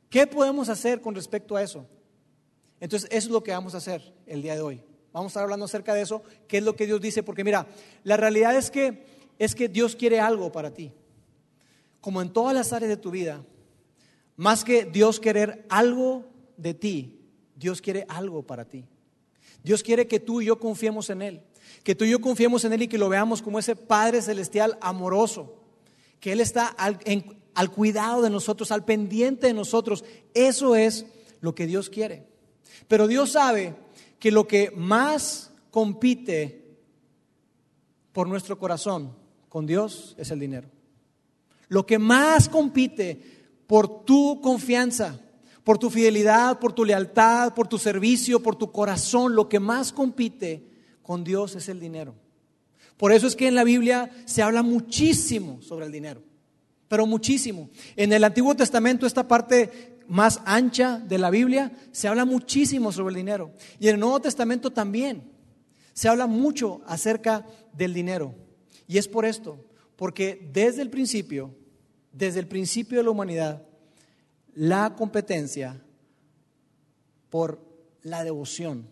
¿Qué 0.08 0.26
podemos 0.26 0.68
hacer 0.68 1.00
con 1.00 1.14
respecto 1.14 1.56
a 1.56 1.62
eso? 1.62 1.86
Entonces, 2.82 3.08
eso 3.12 3.28
es 3.28 3.32
lo 3.32 3.44
que 3.44 3.52
vamos 3.52 3.74
a 3.74 3.76
hacer 3.76 4.12
el 4.26 4.42
día 4.42 4.56
de 4.56 4.60
hoy. 4.60 4.82
Vamos 5.12 5.26
a 5.26 5.30
estar 5.30 5.42
hablando 5.44 5.66
acerca 5.66 5.94
de 5.94 6.02
eso, 6.02 6.24
qué 6.48 6.58
es 6.58 6.64
lo 6.64 6.74
que 6.74 6.84
Dios 6.84 7.00
dice, 7.00 7.22
porque 7.22 7.44
mira, 7.44 7.68
la 8.02 8.16
realidad 8.16 8.56
es 8.56 8.72
que 8.72 9.06
es 9.38 9.54
que 9.54 9.68
Dios 9.68 9.94
quiere 9.94 10.18
algo 10.18 10.50
para 10.50 10.74
ti. 10.74 10.90
Como 12.00 12.20
en 12.20 12.32
todas 12.32 12.56
las 12.56 12.72
áreas 12.72 12.88
de 12.88 12.96
tu 12.96 13.12
vida, 13.12 13.44
más 14.34 14.64
que 14.64 14.84
Dios 14.84 15.20
querer 15.20 15.64
algo 15.68 16.24
de 16.56 16.74
ti, 16.74 17.20
Dios 17.54 17.80
quiere 17.80 18.04
algo 18.08 18.42
para 18.42 18.64
ti. 18.64 18.84
Dios 19.62 19.84
quiere 19.84 20.08
que 20.08 20.18
tú 20.18 20.40
y 20.40 20.46
yo 20.46 20.58
confiemos 20.58 21.08
en 21.08 21.22
Él, 21.22 21.40
que 21.84 21.94
tú 21.94 22.04
y 22.04 22.10
yo 22.10 22.20
confiemos 22.20 22.64
en 22.64 22.72
Él 22.72 22.82
y 22.82 22.88
que 22.88 22.98
lo 22.98 23.08
veamos 23.08 23.42
como 23.42 23.60
ese 23.60 23.76
Padre 23.76 24.22
celestial 24.22 24.76
amoroso, 24.80 25.54
que 26.18 26.32
Él 26.32 26.40
está 26.40 26.66
al, 26.66 26.98
al 27.54 27.70
cuidado 27.70 28.22
de 28.22 28.30
nosotros, 28.30 28.72
al 28.72 28.84
pendiente 28.84 29.46
de 29.46 29.54
nosotros. 29.54 30.04
Eso 30.34 30.74
es 30.74 31.06
lo 31.40 31.54
que 31.54 31.68
Dios 31.68 31.88
quiere. 31.88 32.31
Pero 32.88 33.06
Dios 33.06 33.32
sabe 33.32 33.74
que 34.18 34.30
lo 34.30 34.46
que 34.46 34.70
más 34.76 35.52
compite 35.70 36.76
por 38.12 38.28
nuestro 38.28 38.58
corazón 38.58 39.14
con 39.48 39.66
Dios 39.66 40.14
es 40.18 40.30
el 40.30 40.40
dinero. 40.40 40.68
Lo 41.68 41.86
que 41.86 41.98
más 41.98 42.48
compite 42.48 43.20
por 43.66 44.04
tu 44.04 44.40
confianza, 44.42 45.18
por 45.64 45.78
tu 45.78 45.90
fidelidad, 45.90 46.58
por 46.58 46.72
tu 46.72 46.84
lealtad, 46.84 47.54
por 47.54 47.68
tu 47.68 47.78
servicio, 47.78 48.42
por 48.42 48.56
tu 48.56 48.70
corazón. 48.70 49.34
Lo 49.34 49.48
que 49.48 49.60
más 49.60 49.92
compite 49.92 50.66
con 51.02 51.24
Dios 51.24 51.56
es 51.56 51.68
el 51.68 51.80
dinero. 51.80 52.14
Por 52.96 53.12
eso 53.12 53.26
es 53.26 53.34
que 53.34 53.48
en 53.48 53.54
la 53.54 53.64
Biblia 53.64 54.10
se 54.26 54.42
habla 54.42 54.62
muchísimo 54.62 55.60
sobre 55.62 55.86
el 55.86 55.92
dinero, 55.92 56.22
pero 56.88 57.06
muchísimo. 57.06 57.70
En 57.96 58.12
el 58.12 58.22
Antiguo 58.22 58.54
Testamento, 58.54 59.06
esta 59.06 59.26
parte 59.26 59.91
más 60.08 60.40
ancha 60.44 60.98
de 60.98 61.18
la 61.18 61.30
Biblia, 61.30 61.72
se 61.92 62.08
habla 62.08 62.24
muchísimo 62.24 62.92
sobre 62.92 63.10
el 63.10 63.16
dinero. 63.16 63.52
Y 63.78 63.88
en 63.88 63.94
el 63.94 64.00
Nuevo 64.00 64.20
Testamento 64.20 64.70
también 64.72 65.32
se 65.92 66.08
habla 66.08 66.26
mucho 66.26 66.82
acerca 66.86 67.46
del 67.72 67.94
dinero. 67.94 68.34
Y 68.86 68.98
es 68.98 69.08
por 69.08 69.24
esto, 69.24 69.64
porque 69.96 70.48
desde 70.52 70.82
el 70.82 70.90
principio, 70.90 71.54
desde 72.12 72.40
el 72.40 72.48
principio 72.48 72.98
de 72.98 73.04
la 73.04 73.10
humanidad, 73.10 73.62
la 74.54 74.94
competencia 74.96 75.80
por 77.30 77.60
la 78.02 78.24
devoción 78.24 78.88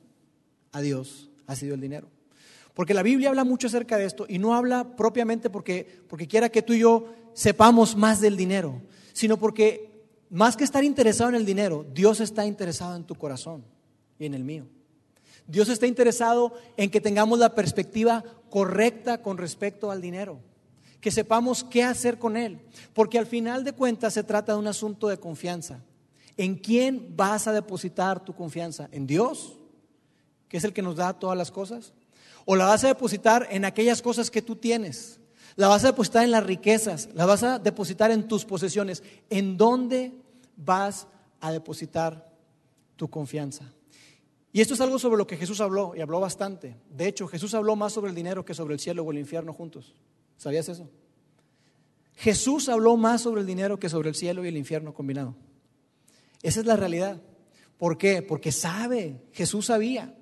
a 0.73 0.81
Dios 0.81 1.31
ha 1.47 1.57
sido 1.57 1.75
el 1.75 1.81
dinero. 1.81 2.09
Porque 2.75 2.95
la 2.95 3.03
Biblia 3.03 3.29
habla 3.29 3.45
mucho 3.45 3.67
acerca 3.67 3.99
de 3.99 4.07
esto 4.07 4.25
y 4.29 4.39
no 4.39 4.55
habla 4.55 4.97
propiamente 4.97 5.51
porque, 5.51 5.87
porque 6.09 6.29
quiera 6.29 6.49
que 6.49 6.63
tú 6.63 6.73
y 6.73 6.81
yo 6.81 7.13
sepamos 7.35 7.97
más 7.97 8.21
del 8.21 8.37
dinero, 8.37 8.81
sino 9.13 9.37
porque 9.37 9.90
más 10.31 10.57
que 10.57 10.65
estar 10.65 10.85
interesado 10.85 11.31
en 11.31 11.37
el 11.37 11.45
dinero, 11.45 11.85
Dios 11.93 12.21
está 12.21 12.47
interesado 12.47 12.95
en 12.97 13.05
tu 13.05 13.17
corazón 13.17 13.65
y 14.19 14.27
en 14.27 14.35
el 14.35 14.45
mío. 14.45 14.67
Dios 15.47 15.69
está 15.69 15.87
interesado 15.87 16.55
en 16.77 16.91
que 16.91 17.01
tengamos 17.01 17.39
la 17.39 17.55
perspectiva 17.55 18.25
correcta 18.49 19.21
con 19.21 19.37
respecto 19.37 19.91
al 19.91 20.01
dinero, 20.01 20.39
que 21.01 21.11
sepamos 21.11 21.65
qué 21.65 21.83
hacer 21.83 22.19
con 22.19 22.37
él, 22.37 22.61
porque 22.95 23.19
al 23.19 23.27
final 23.27 23.65
de 23.65 23.73
cuentas 23.73 24.15
se 24.15 24.23
trata 24.23 24.53
de 24.53 24.59
un 24.61 24.69
asunto 24.69 25.09
de 25.09 25.19
confianza. 25.19 25.81
¿En 26.37 26.55
quién 26.55 27.17
vas 27.17 27.49
a 27.49 27.53
depositar 27.53 28.25
tu 28.25 28.33
confianza? 28.33 28.89
¿En 28.93 29.07
Dios, 29.07 29.59
que 30.49 30.59
es 30.59 30.65
el 30.65 30.73
que 30.73 30.83
nos 30.83 30.97
da 30.97 31.13
todas 31.13 31.37
las 31.37 31.51
cosas? 31.51 31.93
¿O 32.45 32.55
la 32.55 32.67
vas 32.67 32.85
a 32.85 32.89
depositar 32.89 33.49
en 33.51 33.65
aquellas 33.65 34.01
cosas 34.01 34.31
que 34.31 34.43
tú 34.43 34.57
tienes? 34.57 35.19
¿La 35.57 35.69
vas 35.69 35.85
a 35.85 35.89
depositar 35.89 36.25
en 36.25 36.31
las 36.31 36.47
riquezas? 36.47 37.09
¿La 37.15 37.27
vas 37.27 37.43
a 37.43 37.59
depositar 37.59 38.11
en 38.11 38.29
tus 38.29 38.45
posesiones? 38.45 39.03
¿En 39.29 39.57
dónde 39.57 40.13
vas 40.65 41.07
a 41.41 41.53
depositar 41.53 42.33
tu 42.97 43.09
confianza? 43.09 43.73
Y 44.53 44.61
esto 44.61 44.75
es 44.75 44.81
algo 44.81 44.99
sobre 44.99 45.17
lo 45.17 45.27
que 45.27 45.37
Jesús 45.37 45.61
habló, 45.61 45.95
y 45.97 46.01
habló 46.01 46.21
bastante. 46.21 46.77
De 46.91 47.07
hecho, 47.07 47.29
Jesús 47.29 47.55
habló 47.55 47.77
más 47.77 47.93
sobre 47.93 48.11
el 48.11 48.17
dinero 48.17 48.45
que 48.45 48.55
sobre 48.55 48.75
el 48.75 48.81
cielo 48.81 49.05
o 49.05 49.13
el 49.13 49.19
infierno 49.19 49.53
juntos. 49.53 49.95
¿Sabías 50.37 50.69
eso? 50.69 50.89
Jesús 52.15 52.69
habló 52.69 52.97
más 52.97 53.23
sobre 53.23 53.41
el 53.41 53.47
dinero 53.47 53.79
que 53.79 53.89
sobre 53.89 54.09
el 54.09 54.15
cielo 54.15 54.45
y 54.45 54.49
el 54.49 54.57
infierno 54.57 54.93
combinado. 54.93 55.35
Esa 56.43 56.61
es 56.61 56.67
la 56.67 56.77
realidad. 56.77 57.21
¿Por 57.79 57.97
qué? 57.97 58.23
Porque 58.23 58.53
sabe, 58.53 59.23
Jesús 59.33 59.67
sabía 59.67 60.15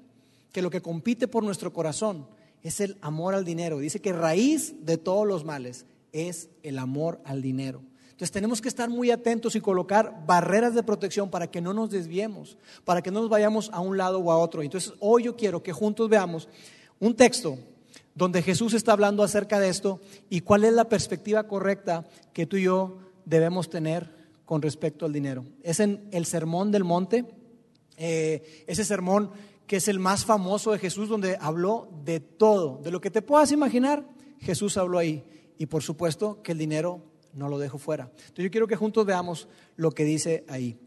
que 0.52 0.62
lo 0.62 0.70
que 0.70 0.82
compite 0.82 1.26
por 1.26 1.42
nuestro 1.42 1.72
corazón 1.72 2.28
es 2.62 2.80
el 2.80 2.98
amor 3.00 3.34
al 3.34 3.44
dinero. 3.44 3.78
Dice 3.78 4.00
que 4.00 4.12
raíz 4.12 4.74
de 4.84 4.98
todos 4.98 5.26
los 5.26 5.44
males 5.44 5.86
es 6.12 6.50
el 6.62 6.78
amor 6.78 7.20
al 7.24 7.42
dinero. 7.42 7.82
Entonces 8.18 8.32
tenemos 8.32 8.60
que 8.60 8.66
estar 8.66 8.90
muy 8.90 9.12
atentos 9.12 9.54
y 9.54 9.60
colocar 9.60 10.24
barreras 10.26 10.74
de 10.74 10.82
protección 10.82 11.30
para 11.30 11.48
que 11.52 11.60
no 11.60 11.72
nos 11.72 11.88
desviemos, 11.88 12.58
para 12.84 13.00
que 13.00 13.12
no 13.12 13.20
nos 13.20 13.30
vayamos 13.30 13.70
a 13.72 13.78
un 13.78 13.96
lado 13.96 14.18
o 14.18 14.32
a 14.32 14.38
otro. 14.38 14.60
Entonces 14.60 14.92
hoy 14.98 15.22
yo 15.22 15.36
quiero 15.36 15.62
que 15.62 15.72
juntos 15.72 16.08
veamos 16.08 16.48
un 16.98 17.14
texto 17.14 17.60
donde 18.16 18.42
Jesús 18.42 18.74
está 18.74 18.90
hablando 18.90 19.22
acerca 19.22 19.60
de 19.60 19.68
esto 19.68 20.00
y 20.28 20.40
cuál 20.40 20.64
es 20.64 20.72
la 20.72 20.88
perspectiva 20.88 21.46
correcta 21.46 22.08
que 22.32 22.44
tú 22.44 22.56
y 22.56 22.64
yo 22.64 22.98
debemos 23.24 23.70
tener 23.70 24.12
con 24.44 24.62
respecto 24.62 25.06
al 25.06 25.12
dinero. 25.12 25.44
Es 25.62 25.78
en 25.78 26.08
el 26.10 26.26
Sermón 26.26 26.72
del 26.72 26.82
Monte, 26.82 27.24
eh, 27.96 28.64
ese 28.66 28.84
sermón 28.84 29.30
que 29.68 29.76
es 29.76 29.86
el 29.86 30.00
más 30.00 30.24
famoso 30.24 30.72
de 30.72 30.80
Jesús, 30.80 31.08
donde 31.08 31.38
habló 31.40 31.88
de 32.04 32.18
todo, 32.18 32.80
de 32.82 32.90
lo 32.90 33.00
que 33.00 33.12
te 33.12 33.22
puedas 33.22 33.52
imaginar, 33.52 34.04
Jesús 34.40 34.76
habló 34.76 34.98
ahí. 34.98 35.22
Y 35.56 35.66
por 35.66 35.84
supuesto 35.84 36.42
que 36.42 36.50
el 36.50 36.58
dinero 36.58 37.04
no 37.38 37.48
lo 37.48 37.58
dejo 37.58 37.78
fuera. 37.78 38.10
Entonces 38.10 38.44
yo 38.44 38.50
quiero 38.50 38.66
que 38.66 38.76
juntos 38.76 39.06
veamos 39.06 39.48
lo 39.76 39.92
que 39.92 40.04
dice 40.04 40.44
ahí. 40.48 40.78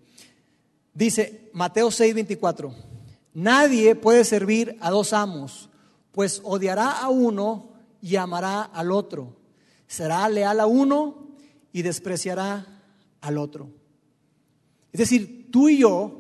Dice 0.94 1.50
Mateo 1.54 1.90
6:24, 1.90 2.74
nadie 3.34 3.96
puede 3.96 4.26
servir 4.26 4.78
a 4.82 4.92
dos 4.92 5.14
amos, 5.14 5.70
pues 6.12 6.42
odiará 6.44 6.92
a 6.92 7.10
uno 7.10 7.72
y 8.02 8.18
amará 8.18 8.64
al 8.64 8.92
otro. 8.92 9.38
Será 9.88 10.28
leal 10.28 10.60
a 10.60 10.68
uno 10.68 11.28
y 11.72 11.82
despreciará 11.82 12.84
al 13.22 13.38
otro. 13.38 13.70
Es 14.92 15.00
decir, 15.00 15.50
tú 15.52 15.70
y 15.70 15.80
yo, 15.80 16.18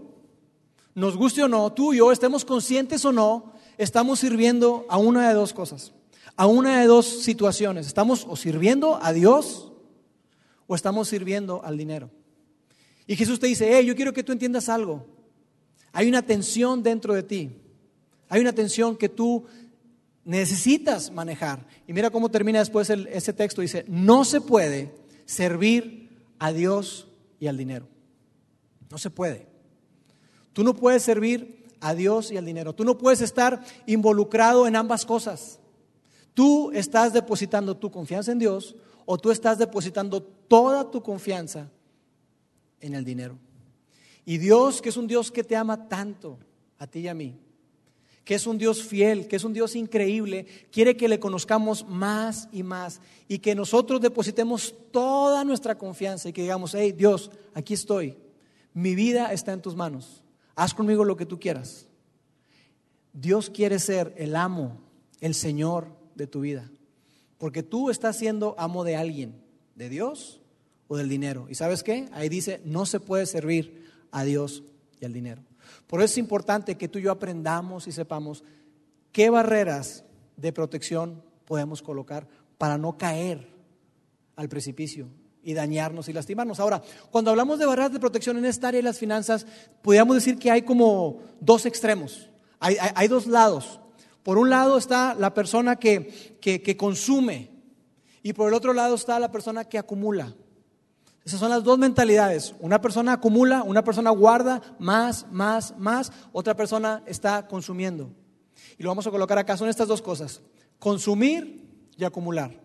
nos 0.95 1.17
guste 1.17 1.43
o 1.43 1.47
no, 1.47 1.71
tú 1.73 1.93
y 1.93 1.97
yo, 1.97 2.11
estemos 2.11 2.45
conscientes 2.45 3.03
o 3.03 3.11
no, 3.11 3.53
estamos 3.77 4.19
sirviendo 4.19 4.85
a 4.89 4.97
una 4.97 5.27
de 5.27 5.33
dos 5.33 5.53
cosas, 5.53 5.91
a 6.37 6.47
una 6.47 6.79
de 6.79 6.87
dos 6.87 7.05
situaciones. 7.05 7.87
Estamos 7.87 8.25
o 8.29 8.37
sirviendo 8.37 8.99
a 9.01 9.11
Dios 9.11 9.70
o 10.71 10.75
estamos 10.75 11.09
sirviendo 11.09 11.61
al 11.65 11.77
dinero. 11.77 12.09
Y 13.05 13.17
Jesús 13.17 13.41
te 13.41 13.47
dice, 13.47 13.69
hey, 13.69 13.85
yo 13.85 13.93
quiero 13.93 14.13
que 14.13 14.23
tú 14.23 14.31
entiendas 14.31 14.69
algo. 14.69 15.05
Hay 15.91 16.07
una 16.07 16.21
tensión 16.21 16.81
dentro 16.81 17.13
de 17.13 17.23
ti. 17.23 17.57
Hay 18.29 18.39
una 18.39 18.53
tensión 18.53 18.95
que 18.95 19.09
tú 19.09 19.43
necesitas 20.23 21.11
manejar. 21.11 21.67
Y 21.89 21.91
mira 21.91 22.09
cómo 22.09 22.31
termina 22.31 22.59
después 22.59 22.89
ese 22.89 23.33
texto. 23.33 23.59
Dice, 23.59 23.83
no 23.89 24.23
se 24.23 24.39
puede 24.39 24.95
servir 25.25 26.09
a 26.39 26.53
Dios 26.53 27.09
y 27.37 27.47
al 27.47 27.57
dinero. 27.57 27.89
No 28.89 28.97
se 28.97 29.09
puede. 29.09 29.47
Tú 30.53 30.63
no 30.63 30.73
puedes 30.73 31.03
servir 31.03 31.65
a 31.81 31.93
Dios 31.95 32.31
y 32.31 32.37
al 32.37 32.45
dinero. 32.45 32.73
Tú 32.73 32.85
no 32.85 32.97
puedes 32.97 33.19
estar 33.19 33.61
involucrado 33.87 34.65
en 34.67 34.77
ambas 34.77 35.05
cosas. 35.05 35.59
Tú 36.33 36.71
estás 36.71 37.11
depositando 37.11 37.75
tu 37.75 37.91
confianza 37.91 38.31
en 38.31 38.39
Dios 38.39 38.77
o 39.05 39.17
tú 39.17 39.31
estás 39.31 39.57
depositando 39.57 40.21
toda 40.21 40.89
tu 40.89 41.01
confianza 41.01 41.69
en 42.79 42.93
el 42.93 43.05
dinero. 43.05 43.37
Y 44.25 44.37
Dios, 44.37 44.81
que 44.81 44.89
es 44.89 44.97
un 44.97 45.07
Dios 45.07 45.31
que 45.31 45.43
te 45.43 45.55
ama 45.55 45.87
tanto, 45.87 46.37
a 46.77 46.87
ti 46.87 46.99
y 46.99 47.07
a 47.07 47.13
mí, 47.13 47.39
que 48.23 48.35
es 48.35 48.47
un 48.47 48.57
Dios 48.57 48.83
fiel, 48.83 49.27
que 49.27 49.35
es 49.35 49.43
un 49.43 49.53
Dios 49.53 49.75
increíble, 49.75 50.45
quiere 50.71 50.95
que 50.95 51.07
le 51.07 51.19
conozcamos 51.19 51.87
más 51.87 52.47
y 52.51 52.63
más 52.63 53.01
y 53.27 53.39
que 53.39 53.55
nosotros 53.55 54.01
depositemos 54.01 54.75
toda 54.91 55.43
nuestra 55.43 55.77
confianza 55.77 56.29
y 56.29 56.33
que 56.33 56.43
digamos, 56.43 56.75
hey 56.75 56.91
Dios, 56.91 57.31
aquí 57.53 57.73
estoy, 57.73 58.17
mi 58.73 58.95
vida 58.95 59.33
está 59.33 59.53
en 59.53 59.61
tus 59.61 59.75
manos, 59.75 60.23
haz 60.55 60.73
conmigo 60.73 61.03
lo 61.03 61.17
que 61.17 61.25
tú 61.25 61.39
quieras. 61.39 61.87
Dios 63.13 63.49
quiere 63.49 63.79
ser 63.79 64.13
el 64.17 64.35
amo, 64.35 64.79
el 65.19 65.33
Señor 65.33 65.87
de 66.15 66.27
tu 66.27 66.41
vida. 66.41 66.71
Porque 67.41 67.63
tú 67.63 67.89
estás 67.89 68.17
siendo 68.17 68.53
amo 68.59 68.83
de 68.83 68.95
alguien, 68.95 69.33
de 69.73 69.89
Dios 69.89 70.39
o 70.87 70.95
del 70.95 71.09
dinero. 71.09 71.47
¿Y 71.49 71.55
sabes 71.55 71.81
qué? 71.81 72.07
Ahí 72.11 72.29
dice, 72.29 72.61
no 72.65 72.85
se 72.85 72.99
puede 72.99 73.25
servir 73.25 73.91
a 74.11 74.23
Dios 74.23 74.61
y 74.99 75.05
al 75.05 75.13
dinero. 75.13 75.41
Por 75.87 76.01
eso 76.01 76.13
es 76.13 76.17
importante 76.19 76.77
que 76.77 76.87
tú 76.87 76.99
y 76.99 77.01
yo 77.01 77.11
aprendamos 77.11 77.87
y 77.87 77.91
sepamos 77.91 78.43
qué 79.11 79.31
barreras 79.31 80.03
de 80.37 80.53
protección 80.53 81.23
podemos 81.45 81.81
colocar 81.81 82.27
para 82.59 82.77
no 82.77 82.95
caer 82.95 83.47
al 84.35 84.47
precipicio 84.47 85.07
y 85.41 85.55
dañarnos 85.55 86.09
y 86.09 86.13
lastimarnos. 86.13 86.59
Ahora, 86.59 86.83
cuando 87.09 87.31
hablamos 87.31 87.57
de 87.57 87.65
barreras 87.65 87.91
de 87.91 87.99
protección 87.99 88.37
en 88.37 88.45
esta 88.45 88.67
área 88.67 88.77
de 88.77 88.83
las 88.83 88.99
finanzas, 88.99 89.47
podríamos 89.81 90.15
decir 90.15 90.37
que 90.37 90.51
hay 90.51 90.61
como 90.61 91.23
dos 91.39 91.65
extremos, 91.65 92.29
hay, 92.59 92.77
hay 92.93 93.07
dos 93.07 93.25
lados. 93.25 93.79
Por 94.23 94.37
un 94.37 94.49
lado 94.49 94.77
está 94.77 95.15
la 95.15 95.33
persona 95.33 95.77
que, 95.77 96.37
que, 96.39 96.77
consume 96.77 97.49
y 98.21 98.33
por 98.33 98.47
el 98.47 98.53
otro 98.53 98.73
lado 98.73 98.95
está 98.95 99.19
la 99.19 99.31
persona 99.31 99.65
que 99.65 99.79
acumula. 99.79 100.35
Esas 101.25 101.39
son 101.39 101.49
las 101.49 101.63
dos 101.63 101.77
mentalidades. 101.77 102.53
Una 102.59 102.81
persona 102.81 103.13
acumula, 103.13 103.63
una 103.63 103.83
persona 103.83 104.11
guarda 104.11 104.61
más, 104.79 105.25
más, 105.31 105.77
más, 105.77 106.11
otra 106.31 106.55
persona 106.55 107.03
está 107.05 107.47
consumiendo. 107.47 108.11
Y 108.77 108.83
lo 108.83 108.89
vamos 108.89 109.07
a 109.07 109.11
colocar 109.11 109.37
acá, 109.37 109.57
son 109.57 109.69
estas 109.69 109.87
dos 109.87 110.01
cosas, 110.01 110.41
consumir 110.79 111.67
y 111.97 112.03
acumular. 112.03 112.59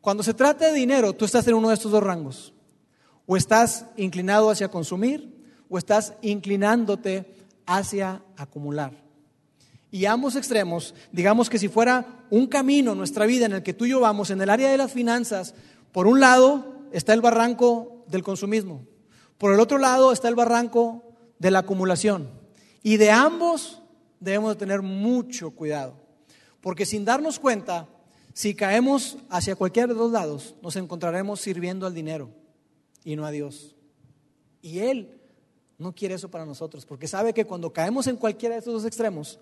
Cuando 0.00 0.22
se 0.22 0.34
trata 0.34 0.66
de 0.66 0.72
dinero, 0.74 1.14
tú 1.14 1.24
estás 1.24 1.46
en 1.48 1.54
uno 1.54 1.68
de 1.68 1.74
estos 1.74 1.92
dos 1.92 2.02
rangos. 2.02 2.52
O 3.26 3.38
estás 3.38 3.86
inclinado 3.96 4.50
hacia 4.50 4.68
consumir 4.68 5.34
o 5.70 5.78
estás 5.78 6.14
inclinándote 6.20 7.34
hacia 7.66 8.22
acumular. 8.36 9.03
Y 9.94 10.06
ambos 10.06 10.34
extremos, 10.34 10.92
digamos 11.12 11.48
que 11.48 11.56
si 11.56 11.68
fuera 11.68 12.26
un 12.28 12.48
camino 12.48 12.96
nuestra 12.96 13.26
vida 13.26 13.46
en 13.46 13.52
el 13.52 13.62
que 13.62 13.74
tú 13.74 13.84
y 13.84 13.90
yo 13.90 14.00
vamos, 14.00 14.30
en 14.30 14.42
el 14.42 14.50
área 14.50 14.68
de 14.68 14.76
las 14.76 14.90
finanzas, 14.90 15.54
por 15.92 16.08
un 16.08 16.18
lado 16.18 16.88
está 16.90 17.14
el 17.14 17.20
barranco 17.20 18.04
del 18.08 18.24
consumismo, 18.24 18.88
por 19.38 19.54
el 19.54 19.60
otro 19.60 19.78
lado 19.78 20.10
está 20.10 20.26
el 20.26 20.34
barranco 20.34 21.04
de 21.38 21.52
la 21.52 21.60
acumulación. 21.60 22.28
Y 22.82 22.96
de 22.96 23.12
ambos 23.12 23.82
debemos 24.18 24.50
de 24.50 24.58
tener 24.58 24.82
mucho 24.82 25.52
cuidado, 25.52 25.94
porque 26.60 26.86
sin 26.86 27.04
darnos 27.04 27.38
cuenta, 27.38 27.86
si 28.32 28.56
caemos 28.56 29.18
hacia 29.30 29.54
cualquiera 29.54 29.86
de 29.86 29.94
los 29.94 30.10
lados, 30.10 30.56
nos 30.60 30.74
encontraremos 30.74 31.40
sirviendo 31.40 31.86
al 31.86 31.94
dinero 31.94 32.30
y 33.04 33.14
no 33.14 33.24
a 33.24 33.30
Dios. 33.30 33.76
Y 34.60 34.80
Él 34.80 35.20
No 35.76 35.92
quiere 35.92 36.14
eso 36.14 36.30
para 36.30 36.46
nosotros, 36.46 36.86
porque 36.86 37.08
sabe 37.08 37.32
que 37.32 37.44
cuando 37.44 37.72
caemos 37.72 38.06
en 38.06 38.16
cualquiera 38.16 38.54
de 38.54 38.60
estos 38.60 38.74
dos 38.74 38.84
extremos, 38.84 39.40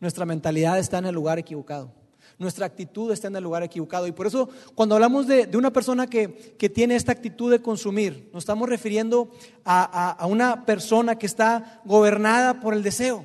nuestra 0.00 0.24
mentalidad 0.24 0.78
está 0.78 0.98
en 0.98 1.06
el 1.06 1.14
lugar 1.14 1.38
equivocado. 1.38 1.92
Nuestra 2.38 2.66
actitud 2.66 3.10
está 3.10 3.26
en 3.28 3.36
el 3.36 3.42
lugar 3.42 3.62
equivocado. 3.62 4.06
Y 4.06 4.12
por 4.12 4.26
eso 4.26 4.48
cuando 4.74 4.94
hablamos 4.94 5.26
de, 5.26 5.48
una 5.54 5.72
persona 5.72 6.06
que, 6.06 6.28
tiene 6.72 6.94
esta 6.94 7.12
actitud 7.12 7.50
de 7.50 7.60
consumir, 7.60 8.30
nos 8.32 8.42
estamos 8.42 8.68
refiriendo 8.68 9.30
a 9.64 10.26
una 10.28 10.64
persona 10.64 11.18
que 11.18 11.26
está 11.26 11.82
gobernada 11.84 12.60
por 12.60 12.74
el 12.74 12.82
deseo 12.82 13.24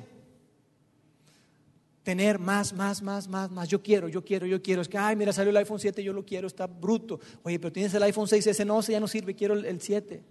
tener 2.04 2.38
más, 2.38 2.72
más, 2.74 3.02
más, 3.02 3.26
más, 3.26 3.50
más. 3.50 3.68
Yo 3.68 3.82
quiero, 3.82 4.08
yo 4.08 4.22
quiero, 4.22 4.46
yo 4.46 4.62
quiero. 4.62 4.82
Es 4.82 4.88
que, 4.88 4.98
ay, 4.98 5.16
mira, 5.16 5.32
salió 5.32 5.50
el 5.50 5.56
iPhone 5.56 5.80
7, 5.80 6.04
yo 6.04 6.12
lo 6.12 6.24
quiero, 6.24 6.46
está 6.46 6.66
bruto. 6.66 7.18
Oye, 7.42 7.58
pero 7.58 7.72
tienes 7.72 7.92
el 7.94 8.02
iPhone 8.04 8.28
6, 8.28 8.46
ese 8.46 8.64
no, 8.64 8.78
ese 8.78 8.92
ya 8.92 9.00
no 9.00 9.08
sirve, 9.08 9.34
quiero 9.34 9.54
el, 9.54 9.80
7. 9.80 10.22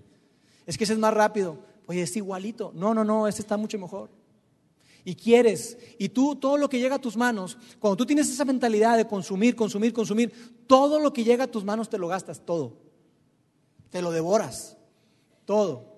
Es 0.65 0.77
que 0.77 0.85
ese 0.85 0.93
es 0.93 0.99
más 0.99 1.13
rápido. 1.13 1.57
Oye, 1.87 2.03
es 2.03 2.15
igualito. 2.15 2.71
No, 2.75 2.93
no, 2.93 3.03
no, 3.03 3.27
ese 3.27 3.41
está 3.41 3.57
mucho 3.57 3.77
mejor. 3.79 4.09
Y 5.05 5.15
quieres, 5.15 5.77
y 5.97 6.09
tú, 6.09 6.35
todo 6.35 6.57
lo 6.57 6.69
que 6.69 6.79
llega 6.79 6.95
a 6.95 7.01
tus 7.01 7.17
manos, 7.17 7.57
cuando 7.79 7.97
tú 7.97 8.05
tienes 8.05 8.29
esa 8.29 8.45
mentalidad 8.45 8.95
de 8.95 9.05
consumir, 9.05 9.55
consumir, 9.55 9.91
consumir, 9.91 10.31
todo 10.65 10.99
lo 10.99 11.11
que 11.11 11.25
llega 11.25 11.43
a 11.43 11.51
tus 11.51 11.65
manos 11.65 11.89
te 11.89 11.97
lo 11.97 12.07
gastas, 12.07 12.45
todo. 12.45 12.77
Te 13.89 14.01
lo 14.01 14.11
devoras, 14.11 14.77
todo. 15.45 15.93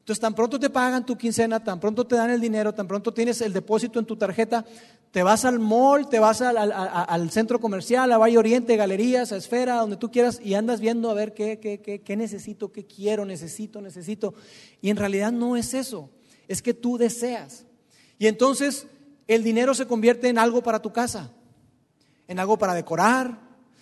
Entonces, 0.00 0.20
tan 0.20 0.34
pronto 0.34 0.58
te 0.58 0.68
pagan 0.68 1.06
tu 1.06 1.16
quincena, 1.16 1.62
tan 1.62 1.80
pronto 1.80 2.06
te 2.06 2.16
dan 2.16 2.30
el 2.30 2.40
dinero, 2.40 2.74
tan 2.74 2.88
pronto 2.88 3.14
tienes 3.14 3.40
el 3.40 3.52
depósito 3.52 3.98
en 3.98 4.04
tu 4.04 4.16
tarjeta, 4.16 4.66
te 5.12 5.22
vas 5.22 5.44
al 5.44 5.58
mall, 5.58 6.08
te 6.08 6.18
vas 6.18 6.42
al, 6.42 7.30
centro 7.30 7.60
comercial, 7.60 8.10
a 8.12 8.18
Valle 8.18 8.36
Oriente, 8.36 8.76
galerías, 8.76 9.30
a 9.30 9.36
Esfera, 9.36 9.76
donde 9.76 9.96
tú 9.96 10.10
quieras, 10.10 10.40
y 10.42 10.54
andas 10.54 10.80
viendo 10.80 11.08
a 11.08 11.14
ver 11.14 11.32
qué, 11.34 11.58
qué, 11.58 11.80
qué, 11.80 12.00
qué 12.00 12.16
necesito, 12.16 12.72
qué 12.72 12.84
quiero, 12.84 13.24
necesito, 13.24 13.80
necesito. 13.80 14.34
Y 14.80 14.90
en 14.90 14.96
realidad 14.96 15.32
no 15.32 15.56
es 15.56 15.72
eso, 15.72 16.10
es 16.48 16.60
que 16.62 16.74
tú 16.74 16.98
deseas. 16.98 17.64
Y 18.22 18.28
entonces 18.28 18.86
el 19.26 19.42
dinero 19.42 19.74
se 19.74 19.88
convierte 19.88 20.28
en 20.28 20.38
algo 20.38 20.62
para 20.62 20.80
tu 20.80 20.92
casa, 20.92 21.32
en 22.28 22.38
algo 22.38 22.56
para 22.56 22.72
decorar, 22.72 23.40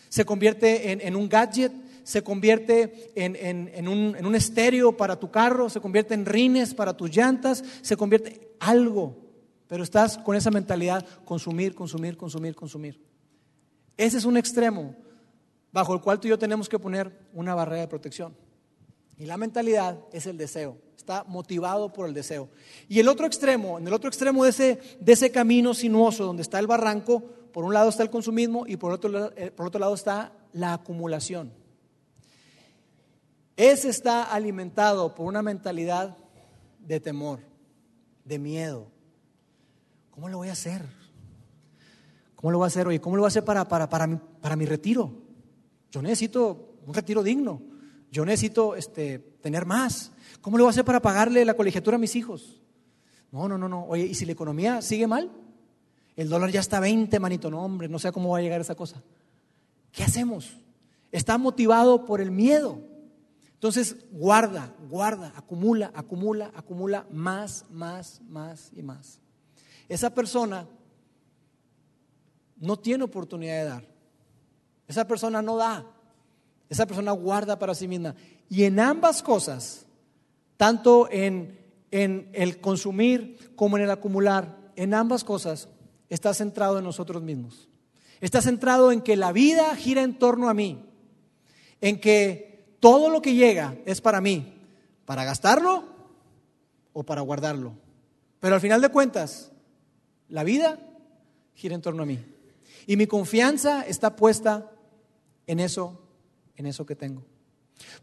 se 0.08 0.24
convierte 0.24 0.92
en, 0.92 1.02
en 1.02 1.14
un 1.14 1.28
gadget, 1.28 1.70
se 2.04 2.22
convierte 2.22 3.12
en, 3.16 3.86
un, 3.86 4.34
estéreo 4.34 4.96
para 4.96 5.20
tu 5.20 5.30
carro, 5.30 5.68
se 5.68 5.82
convierte 5.82 6.14
en 6.14 6.24
rines 6.24 6.72
para 6.72 6.96
tus 6.96 7.14
llantas, 7.14 7.62
se 7.82 7.98
convierte 7.98 8.30
en 8.30 8.40
algo. 8.60 9.14
Pero 9.66 9.84
estás 9.84 10.16
con 10.16 10.34
esa 10.34 10.50
mentalidad, 10.50 11.06
consumir, 11.26 11.74
consumir, 11.74 12.16
consumir, 12.16 12.54
consumir. 12.54 12.98
Ese 13.98 14.16
es 14.16 14.24
un 14.24 14.38
extremo 14.38 14.96
bajo 15.70 15.92
el 15.92 16.00
cual 16.00 16.18
tú 16.18 16.28
y 16.28 16.30
yo 16.30 16.38
tenemos 16.38 16.66
que 16.66 16.78
poner 16.78 17.12
una 17.34 17.54
barrera 17.54 17.82
de 17.82 17.88
protección. 17.88 18.34
Y 19.18 19.26
la 19.26 19.36
mentalidad 19.36 19.98
es 20.14 20.24
el 20.24 20.38
deseo, 20.38 20.78
está 21.00 21.24
motivado 21.24 21.92
por 21.92 22.06
el 22.06 22.14
deseo. 22.14 22.48
Y 22.88 23.00
el 23.00 23.08
otro 23.08 23.26
extremo, 23.26 23.78
en 23.78 23.86
el 23.86 23.92
otro 23.92 24.08
extremo 24.08 24.44
de 24.44 24.50
ese, 24.50 24.78
de 25.00 25.12
ese 25.12 25.30
camino 25.30 25.74
sinuoso 25.74 26.24
donde 26.24 26.42
está 26.42 26.58
el 26.58 26.66
barranco, 26.66 27.22
por 27.52 27.64
un 27.64 27.74
lado 27.74 27.88
está 27.88 28.02
el 28.02 28.10
consumismo 28.10 28.66
y 28.66 28.76
por 28.76 28.92
otro, 28.92 29.32
eh, 29.36 29.50
por 29.50 29.66
otro 29.66 29.80
lado 29.80 29.94
está 29.94 30.32
la 30.52 30.74
acumulación. 30.74 31.52
Ese 33.56 33.88
está 33.88 34.24
alimentado 34.24 35.14
por 35.14 35.26
una 35.26 35.42
mentalidad 35.42 36.16
de 36.78 37.00
temor, 37.00 37.40
de 38.24 38.38
miedo. 38.38 38.86
¿Cómo 40.10 40.28
lo 40.28 40.38
voy 40.38 40.48
a 40.48 40.52
hacer? 40.52 40.82
¿Cómo 42.36 42.52
lo 42.52 42.58
voy 42.58 42.66
a 42.66 42.68
hacer? 42.68 42.86
Oye, 42.86 43.00
¿cómo 43.00 43.16
lo 43.16 43.22
voy 43.22 43.26
a 43.26 43.28
hacer 43.28 43.44
para, 43.44 43.66
para, 43.66 43.88
para, 43.88 44.06
mi, 44.06 44.16
para 44.40 44.56
mi 44.56 44.64
retiro? 44.64 45.12
Yo 45.90 46.00
necesito 46.02 46.78
un 46.86 46.94
retiro 46.94 47.22
digno. 47.22 47.60
Yo 48.10 48.24
necesito 48.24 48.74
este, 48.74 49.18
tener 49.18 49.66
más. 49.66 50.12
¿Cómo 50.40 50.56
lo 50.56 50.64
voy 50.64 50.70
a 50.70 50.72
hacer 50.72 50.84
para 50.84 51.00
pagarle 51.00 51.44
la 51.44 51.54
colegiatura 51.54 51.96
a 51.96 52.00
mis 52.00 52.16
hijos? 52.16 52.60
No, 53.30 53.48
no, 53.48 53.58
no, 53.58 53.68
no. 53.68 53.84
Oye, 53.84 54.06
¿y 54.06 54.14
si 54.14 54.24
la 54.26 54.32
economía 54.32 54.82
sigue 54.82 55.06
mal? 55.06 55.30
El 56.16 56.28
dólar 56.28 56.50
ya 56.50 56.60
está 56.60 56.78
a 56.78 56.80
20, 56.80 57.18
manito. 57.20 57.50
No, 57.50 57.62
hombre, 57.62 57.88
no 57.88 57.98
sé 57.98 58.10
cómo 58.12 58.30
va 58.30 58.38
a 58.38 58.42
llegar 58.42 58.60
esa 58.60 58.74
cosa. 58.74 59.02
¿Qué 59.92 60.02
hacemos? 60.02 60.56
Está 61.12 61.38
motivado 61.38 62.06
por 62.06 62.20
el 62.20 62.30
miedo. 62.30 62.78
Entonces, 63.54 63.96
guarda, 64.10 64.74
guarda, 64.88 65.32
acumula, 65.36 65.92
acumula, 65.94 66.50
acumula 66.54 67.06
más, 67.10 67.66
más, 67.70 68.20
más 68.28 68.70
y 68.74 68.82
más. 68.82 69.20
Esa 69.88 70.14
persona 70.14 70.66
no 72.56 72.78
tiene 72.78 73.04
oportunidad 73.04 73.58
de 73.58 73.64
dar. 73.64 73.88
Esa 74.88 75.06
persona 75.06 75.42
no 75.42 75.56
da. 75.56 75.86
Esa 76.68 76.86
persona 76.86 77.12
guarda 77.12 77.58
para 77.58 77.74
sí 77.74 77.86
misma. 77.86 78.14
Y 78.48 78.64
en 78.64 78.80
ambas 78.80 79.22
cosas, 79.22 79.86
tanto 80.60 81.08
en, 81.10 81.58
el 81.90 82.60
consumir 82.60 83.54
como 83.56 83.78
en 83.78 83.84
el 83.84 83.90
acumular, 83.90 84.58
en 84.76 84.92
ambas 84.92 85.24
cosas 85.24 85.70
está 86.10 86.34
centrado 86.34 86.76
en 86.76 86.84
nosotros 86.84 87.22
mismos. 87.22 87.70
Está 88.20 88.42
centrado 88.42 88.92
en 88.92 89.00
que 89.00 89.16
la 89.16 89.32
vida 89.32 89.74
gira 89.74 90.02
en 90.02 90.18
torno 90.18 90.50
a 90.50 90.54
mí, 90.54 90.84
en 91.80 91.98
que 91.98 92.76
todo 92.78 93.08
lo 93.08 93.22
que 93.22 93.32
llega 93.32 93.74
es 93.86 94.02
para 94.02 94.20
mí, 94.20 94.52
para 95.06 95.24
gastarlo 95.24 95.86
o 96.92 97.04
para 97.04 97.22
guardarlo. 97.22 97.72
Pero 98.38 98.54
al 98.54 98.60
final 98.60 98.82
de 98.82 98.90
cuentas, 98.90 99.52
la 100.28 100.44
vida 100.44 100.78
gira 101.54 101.74
en 101.74 101.80
torno 101.80 102.02
a 102.02 102.06
mí. 102.06 102.18
Y 102.86 102.98
mi 102.98 103.06
confianza 103.06 103.80
está 103.86 104.14
puesta 104.14 104.70
en 105.46 105.58
eso, 105.58 105.98
en 106.54 106.66
eso 106.66 106.84
que 106.84 106.96
tengo. 106.96 107.24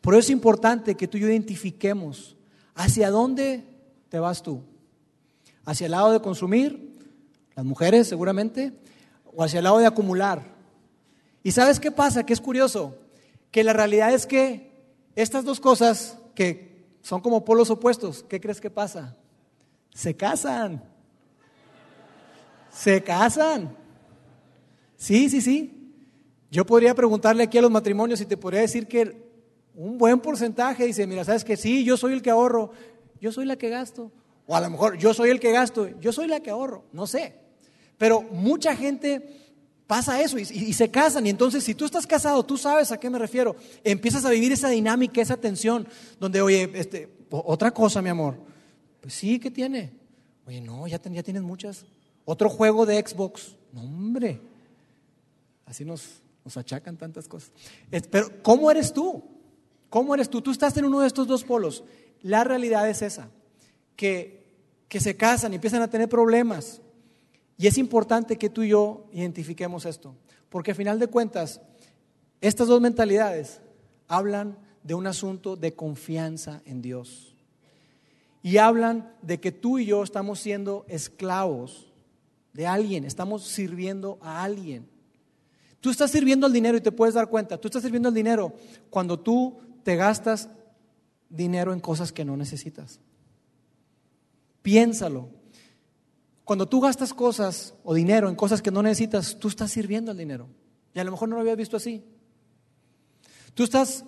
Por 0.01 0.15
eso 0.15 0.21
es 0.21 0.29
importante 0.31 0.95
que 0.95 1.07
tú 1.07 1.19
y 1.19 1.21
yo 1.21 1.27
identifiquemos 1.27 2.33
hacia 2.77 3.09
dónde 3.09 3.65
te 4.07 4.19
vas 4.19 4.41
tú. 4.41 4.61
Hacia 5.65 5.85
el 5.85 5.91
lado 5.91 6.11
de 6.11 6.21
consumir, 6.21 6.95
las 7.55 7.65
mujeres 7.65 8.07
seguramente, 8.07 8.71
o 9.35 9.43
hacia 9.43 9.57
el 9.57 9.65
lado 9.65 9.79
de 9.79 9.87
acumular. 9.87 10.55
¿Y 11.43 11.51
sabes 11.51 11.79
qué 11.79 11.91
pasa? 11.91 12.25
Que 12.25 12.33
es 12.33 12.39
curioso, 12.39 12.95
que 13.51 13.63
la 13.63 13.73
realidad 13.73 14.13
es 14.13 14.25
que 14.25 14.71
estas 15.15 15.43
dos 15.43 15.59
cosas 15.59 16.17
que 16.35 16.85
son 17.01 17.19
como 17.21 17.43
polos 17.43 17.69
opuestos, 17.69 18.23
¿qué 18.29 18.39
crees 18.39 18.61
que 18.61 18.69
pasa? 18.69 19.17
Se 19.93 20.15
casan. 20.15 20.83
Se 22.71 23.03
casan. 23.03 23.75
Sí, 24.95 25.29
sí, 25.29 25.41
sí. 25.41 25.93
Yo 26.51 26.65
podría 26.65 26.93
preguntarle 26.93 27.43
aquí 27.43 27.57
a 27.57 27.61
los 27.61 27.71
matrimonios 27.71 28.21
y 28.21 28.25
te 28.25 28.37
podría 28.37 28.61
decir 28.61 28.87
que 28.87 29.26
un 29.77 29.99
buen 29.99 30.19
porcentaje 30.19 30.87
dice, 30.87 31.05
mira, 31.05 31.23
sabes 31.23 31.45
que 31.45 31.55
sí, 31.55 31.83
yo 31.83 31.97
soy 31.97 32.13
el 32.13 32.23
que 32.23 32.31
ahorro, 32.31 32.71
yo 33.21 33.31
soy 33.31 33.45
la 33.45 33.57
que 33.57 33.69
gasto. 33.69 34.11
O 34.47 34.55
a 34.55 34.61
lo 34.61 34.71
mejor 34.71 34.97
yo 34.97 35.13
soy 35.13 35.29
el 35.29 35.39
que 35.39 35.51
gasto, 35.51 35.87
yo 35.99 36.11
soy 36.11 36.27
la 36.27 36.39
que 36.39 36.49
ahorro, 36.49 36.85
no 36.91 37.05
sé. 37.05 37.35
Pero 37.97 38.23
mucha 38.23 38.75
gente 38.75 39.37
pasa 39.85 40.19
eso 40.19 40.39
y, 40.39 40.73
se 40.73 40.89
casan. 40.89 41.27
Y 41.27 41.29
entonces, 41.29 41.63
si 41.63 41.75
tú 41.75 41.85
estás 41.85 42.07
casado, 42.07 42.43
tú 42.43 42.57
sabes 42.57 42.91
a 42.91 42.99
qué 42.99 43.09
me 43.09 43.19
refiero. 43.19 43.55
Empiezas 43.83 44.25
a 44.25 44.31
vivir 44.31 44.51
esa 44.51 44.69
dinámica, 44.69 45.21
esa 45.21 45.37
tensión, 45.37 45.87
donde, 46.19 46.41
oye, 46.41 46.71
este, 46.73 47.09
otra 47.29 47.71
cosa, 47.71 48.01
mi 48.01 48.09
amor. 48.09 48.35
Pues 48.99 49.13
sí, 49.13 49.39
¿qué 49.39 49.51
tiene? 49.51 49.93
Oye, 50.47 50.59
no, 50.59 50.87
ya, 50.87 50.99
ya 50.99 51.23
tienes 51.23 51.43
muchas. 51.43 51.85
Otro 52.25 52.49
juego 52.49 52.87
de 52.87 52.99
Xbox. 52.99 53.55
No, 53.73 53.81
hombre. 53.81 54.41
Así 55.67 55.85
nos, 55.85 56.21
nos 56.43 56.57
achacan 56.57 56.97
tantas 56.97 57.27
cosas. 57.27 57.51
Pero, 58.09 58.41
¿cómo 58.41 58.71
eres 58.71 58.91
tú? 58.91 59.36
¿Cómo 59.89 60.13
eres 60.13 60.29
tú? 60.29 60.41
Tú 60.41 60.51
estás 60.51 60.75
en 60.77 60.85
uno 60.85 60.99
de 60.99 61.07
estos 61.07 61.27
dos 61.27 61.43
polos. 61.43 61.83
La 62.21 62.43
realidad 62.43 62.89
es 62.89 63.01
esa, 63.01 63.29
que, 63.95 64.45
que 64.87 64.99
se 64.99 65.15
casan 65.15 65.53
y 65.53 65.55
empiezan 65.55 65.81
a 65.81 65.89
tener 65.89 66.09
problemas 66.09 66.81
y 67.57 67.67
es 67.67 67.77
importante 67.77 68.37
que 68.37 68.49
tú 68.49 68.61
y 68.61 68.69
yo 68.69 69.07
identifiquemos 69.11 69.85
esto, 69.85 70.15
porque 70.49 70.71
al 70.71 70.77
final 70.77 70.99
de 70.99 71.07
cuentas, 71.07 71.59
estas 72.39 72.67
dos 72.67 72.79
mentalidades 72.79 73.61
hablan 74.07 74.57
de 74.83 74.93
un 74.93 75.07
asunto 75.07 75.55
de 75.55 75.73
confianza 75.73 76.61
en 76.65 76.81
Dios. 76.81 77.35
Y 78.43 78.57
hablan 78.57 79.11
de 79.23 79.39
que 79.39 79.51
tú 79.51 79.79
y 79.79 79.87
yo 79.87 80.03
estamos 80.03 80.39
siendo 80.39 80.85
esclavos 80.87 81.91
de 82.53 82.67
alguien, 82.67 83.03
estamos 83.03 83.43
sirviendo 83.45 84.19
a 84.21 84.43
alguien. 84.43 84.87
Tú 85.81 85.89
estás 85.89 86.11
sirviendo 86.11 86.45
al 86.45 86.53
dinero 86.53 86.77
y 86.77 86.81
te 86.81 86.91
puedes 86.91 87.15
dar 87.15 87.27
cuenta, 87.27 87.57
tú 87.57 87.67
estás 87.67 87.81
sirviendo 87.81 88.09
al 88.09 88.15
dinero 88.15 88.53
cuando 88.89 89.19
tú 89.19 89.57
te 89.87 89.95
gastas 89.95 90.49
dinero 91.29 91.71
en 91.71 91.79
cosas 91.79 92.11
que 92.11 92.25
no 92.25 92.35
necesitas. 92.35 92.99
Piénsalo. 94.61 95.29
Cuando 96.43 96.67
tú 96.67 96.81
gastas 96.81 97.13
cosas 97.13 97.73
o 97.85 97.93
dinero 97.93 98.27
en 98.27 98.35
cosas 98.35 98.61
que 98.61 98.69
no 98.69 98.83
necesitas, 98.83 99.39
tú 99.39 99.47
estás 99.47 99.71
sirviendo 99.71 100.11
al 100.11 100.17
dinero. 100.17 100.49
Y 100.93 100.99
a 100.99 101.05
lo 101.05 101.11
mejor 101.11 101.29
no 101.29 101.35
lo 101.35 101.41
habías 101.41 101.55
visto 101.55 101.77
así. 101.77 102.03
Tú 103.53 103.63
estás 103.63 104.03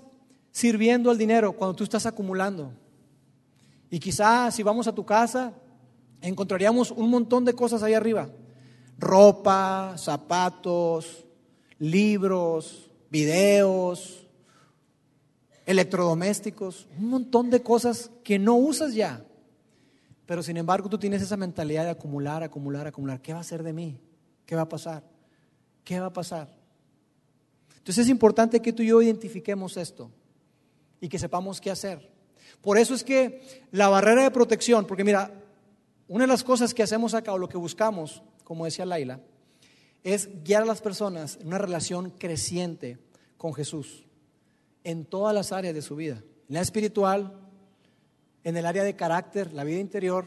sirviendo 0.52 1.12
al 1.12 1.18
dinero 1.18 1.54
cuando 1.54 1.78
tú 1.78 1.86
estás 1.86 2.06
acumulando. 2.06 2.74
Y 3.90 4.00
quizás 4.00 4.54
si 4.56 4.64
vamos 4.64 4.86
a 4.86 4.94
tu 4.94 5.06
casa, 5.06 5.54
encontraríamos 6.20 6.92
un 6.92 7.10
montón 7.10 7.46
de 7.46 7.54
cosas 7.54 7.84
ahí 7.84 7.94
arriba. 7.94 8.30
Ropa, 8.98 9.94
zapatos, 9.98 11.26
libros, 11.78 12.92
videos, 13.10 14.29
electrodomésticos, 15.70 16.88
un 16.98 17.10
montón 17.10 17.52
de 17.52 17.62
cosas 17.62 18.10
que 18.24 18.40
no 18.40 18.56
usas 18.56 18.96
ya. 18.96 19.24
Pero 20.26 20.42
sin 20.42 20.58
embargo 20.58 20.90
tú 20.90 20.98
tienes 20.98 21.22
esa 21.22 21.38
mentalidad 21.38 21.84
de 21.84 21.92
acumular, 21.92 22.42
acumular, 22.42 22.88
acumular. 22.88 23.22
¿Qué 23.22 23.34
va 23.34 23.42
a 23.42 23.44
ser 23.44 23.62
de 23.62 23.72
mí? 23.72 24.00
¿Qué 24.48 24.56
va 24.56 24.64
a 24.64 24.68
pasar? 24.68 25.04
¿Qué 25.84 26.00
va 26.00 26.08
a 26.08 26.14
pasar? 26.14 26.52
Entonces 27.78 28.06
es 28.06 28.10
importante 28.10 28.60
que 28.64 28.74
tú 28.74 28.82
y 28.82 28.88
yo 28.88 29.00
identifiquemos 29.00 29.78
esto 29.78 30.10
y 31.00 31.08
que 31.08 31.20
sepamos 31.20 31.62
qué 31.62 31.70
hacer. 31.70 32.12
Por 32.62 32.80
eso 32.80 32.96
es 32.96 33.04
que 33.04 33.64
la 33.70 33.90
barrera 33.90 34.24
de 34.24 34.32
protección, 34.32 34.88
porque 34.88 35.04
mira, 35.04 35.32
una 36.08 36.24
de 36.24 36.30
las 36.30 36.44
cosas 36.44 36.74
que 36.74 36.82
hacemos 36.82 37.14
acá 37.14 37.32
o 37.32 37.38
lo 37.38 37.48
que 37.48 37.58
buscamos, 37.58 38.24
como 38.44 38.66
decía 38.66 38.88
Laila, 38.88 39.20
es 40.04 40.30
guiar 40.44 40.64
a 40.64 40.66
las 40.66 40.82
personas 40.82 41.38
en 41.40 41.46
una 41.46 41.60
relación 41.60 42.10
creciente 42.10 42.98
con 43.38 43.54
Jesús 43.54 44.09
en 44.90 45.06
todas 45.06 45.36
las 45.36 45.52
áreas 45.52 45.76
de 45.76 45.84
su 45.84 45.96
vida, 45.96 46.24
en 46.48 46.56
la 46.56 46.62
espiritual, 46.62 47.40
en 48.44 48.58
el 48.58 48.66
área 48.66 48.84
de 48.84 48.96
carácter, 48.96 49.54
la 49.54 49.64
vida 49.64 49.80
interior, 49.80 50.26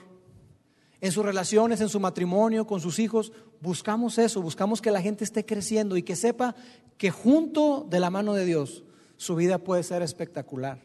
en 1.01 1.11
sus 1.11 1.25
relaciones, 1.25 1.81
en 1.81 1.89
su 1.89 1.99
matrimonio, 1.99 2.65
con 2.65 2.81
sus 2.81 3.01
hijos. 3.01 3.33
Buscamos 3.61 4.19
eso, 4.19 4.41
buscamos 4.41 4.81
que 4.81 4.93
la 4.93 5.03
gente 5.03 5.25
esté 5.25 5.45
creciendo 5.45 5.97
y 5.97 6.05
que 6.05 6.15
sepa 6.15 6.55
que 6.97 7.11
junto 7.11 7.85
de 7.91 7.99
la 7.99 8.11
mano 8.11 8.35
de 8.35 8.45
Dios 8.45 8.85
su 9.17 9.35
vida 9.35 9.59
puede 9.59 9.83
ser 9.83 10.01
espectacular. 10.01 10.79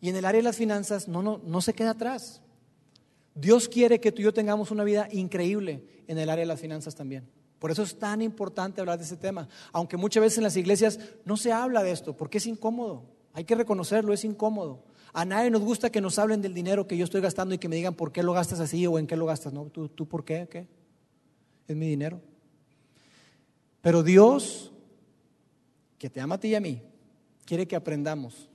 Y 0.00 0.08
en 0.08 0.16
el 0.16 0.24
área 0.24 0.38
de 0.38 0.44
las 0.44 0.56
finanzas 0.56 1.06
no, 1.06 1.22
no, 1.22 1.42
no 1.44 1.60
se 1.60 1.74
queda 1.74 1.90
atrás. 1.90 2.40
Dios 3.34 3.68
quiere 3.68 4.00
que 4.00 4.10
tú 4.10 4.22
y 4.22 4.24
yo 4.24 4.32
tengamos 4.32 4.70
una 4.70 4.84
vida 4.84 5.06
increíble 5.12 5.84
en 6.06 6.16
el 6.16 6.30
área 6.30 6.44
de 6.44 6.48
las 6.48 6.60
finanzas 6.60 6.94
también. 6.94 7.28
Por 7.58 7.70
eso 7.70 7.82
es 7.82 7.98
tan 7.98 8.22
importante 8.22 8.80
hablar 8.80 8.98
de 8.98 9.04
ese 9.04 9.16
tema. 9.16 9.48
Aunque 9.72 9.96
muchas 9.96 10.20
veces 10.22 10.38
en 10.38 10.44
las 10.44 10.56
iglesias 10.56 10.98
no 11.24 11.36
se 11.36 11.52
habla 11.52 11.82
de 11.82 11.90
esto, 11.90 12.16
porque 12.16 12.38
es 12.38 12.46
incómodo. 12.46 13.04
Hay 13.32 13.44
que 13.44 13.54
reconocerlo, 13.54 14.12
es 14.12 14.24
incómodo. 14.24 14.84
A 15.12 15.24
nadie 15.24 15.50
nos 15.50 15.62
gusta 15.62 15.90
que 15.90 16.00
nos 16.00 16.18
hablen 16.18 16.42
del 16.42 16.54
dinero 16.54 16.86
que 16.86 16.96
yo 16.96 17.04
estoy 17.04 17.20
gastando 17.20 17.54
y 17.54 17.58
que 17.58 17.68
me 17.68 17.76
digan 17.76 17.94
por 17.94 18.12
qué 18.12 18.22
lo 18.22 18.32
gastas 18.32 18.60
así 18.60 18.86
o 18.86 18.98
en 18.98 19.06
qué 19.06 19.16
lo 19.16 19.26
gastas. 19.26 19.52
No, 19.52 19.66
tú, 19.66 19.88
tú 19.88 20.06
por 20.06 20.24
qué, 20.24 20.46
qué. 20.50 20.68
Es 21.66 21.76
mi 21.76 21.88
dinero. 21.88 22.20
Pero 23.80 24.02
Dios, 24.02 24.72
que 25.98 26.10
te 26.10 26.20
ama 26.20 26.36
a 26.36 26.40
ti 26.40 26.48
y 26.48 26.54
a 26.54 26.60
mí, 26.60 26.82
quiere 27.44 27.66
que 27.66 27.76
aprendamos 27.76 28.48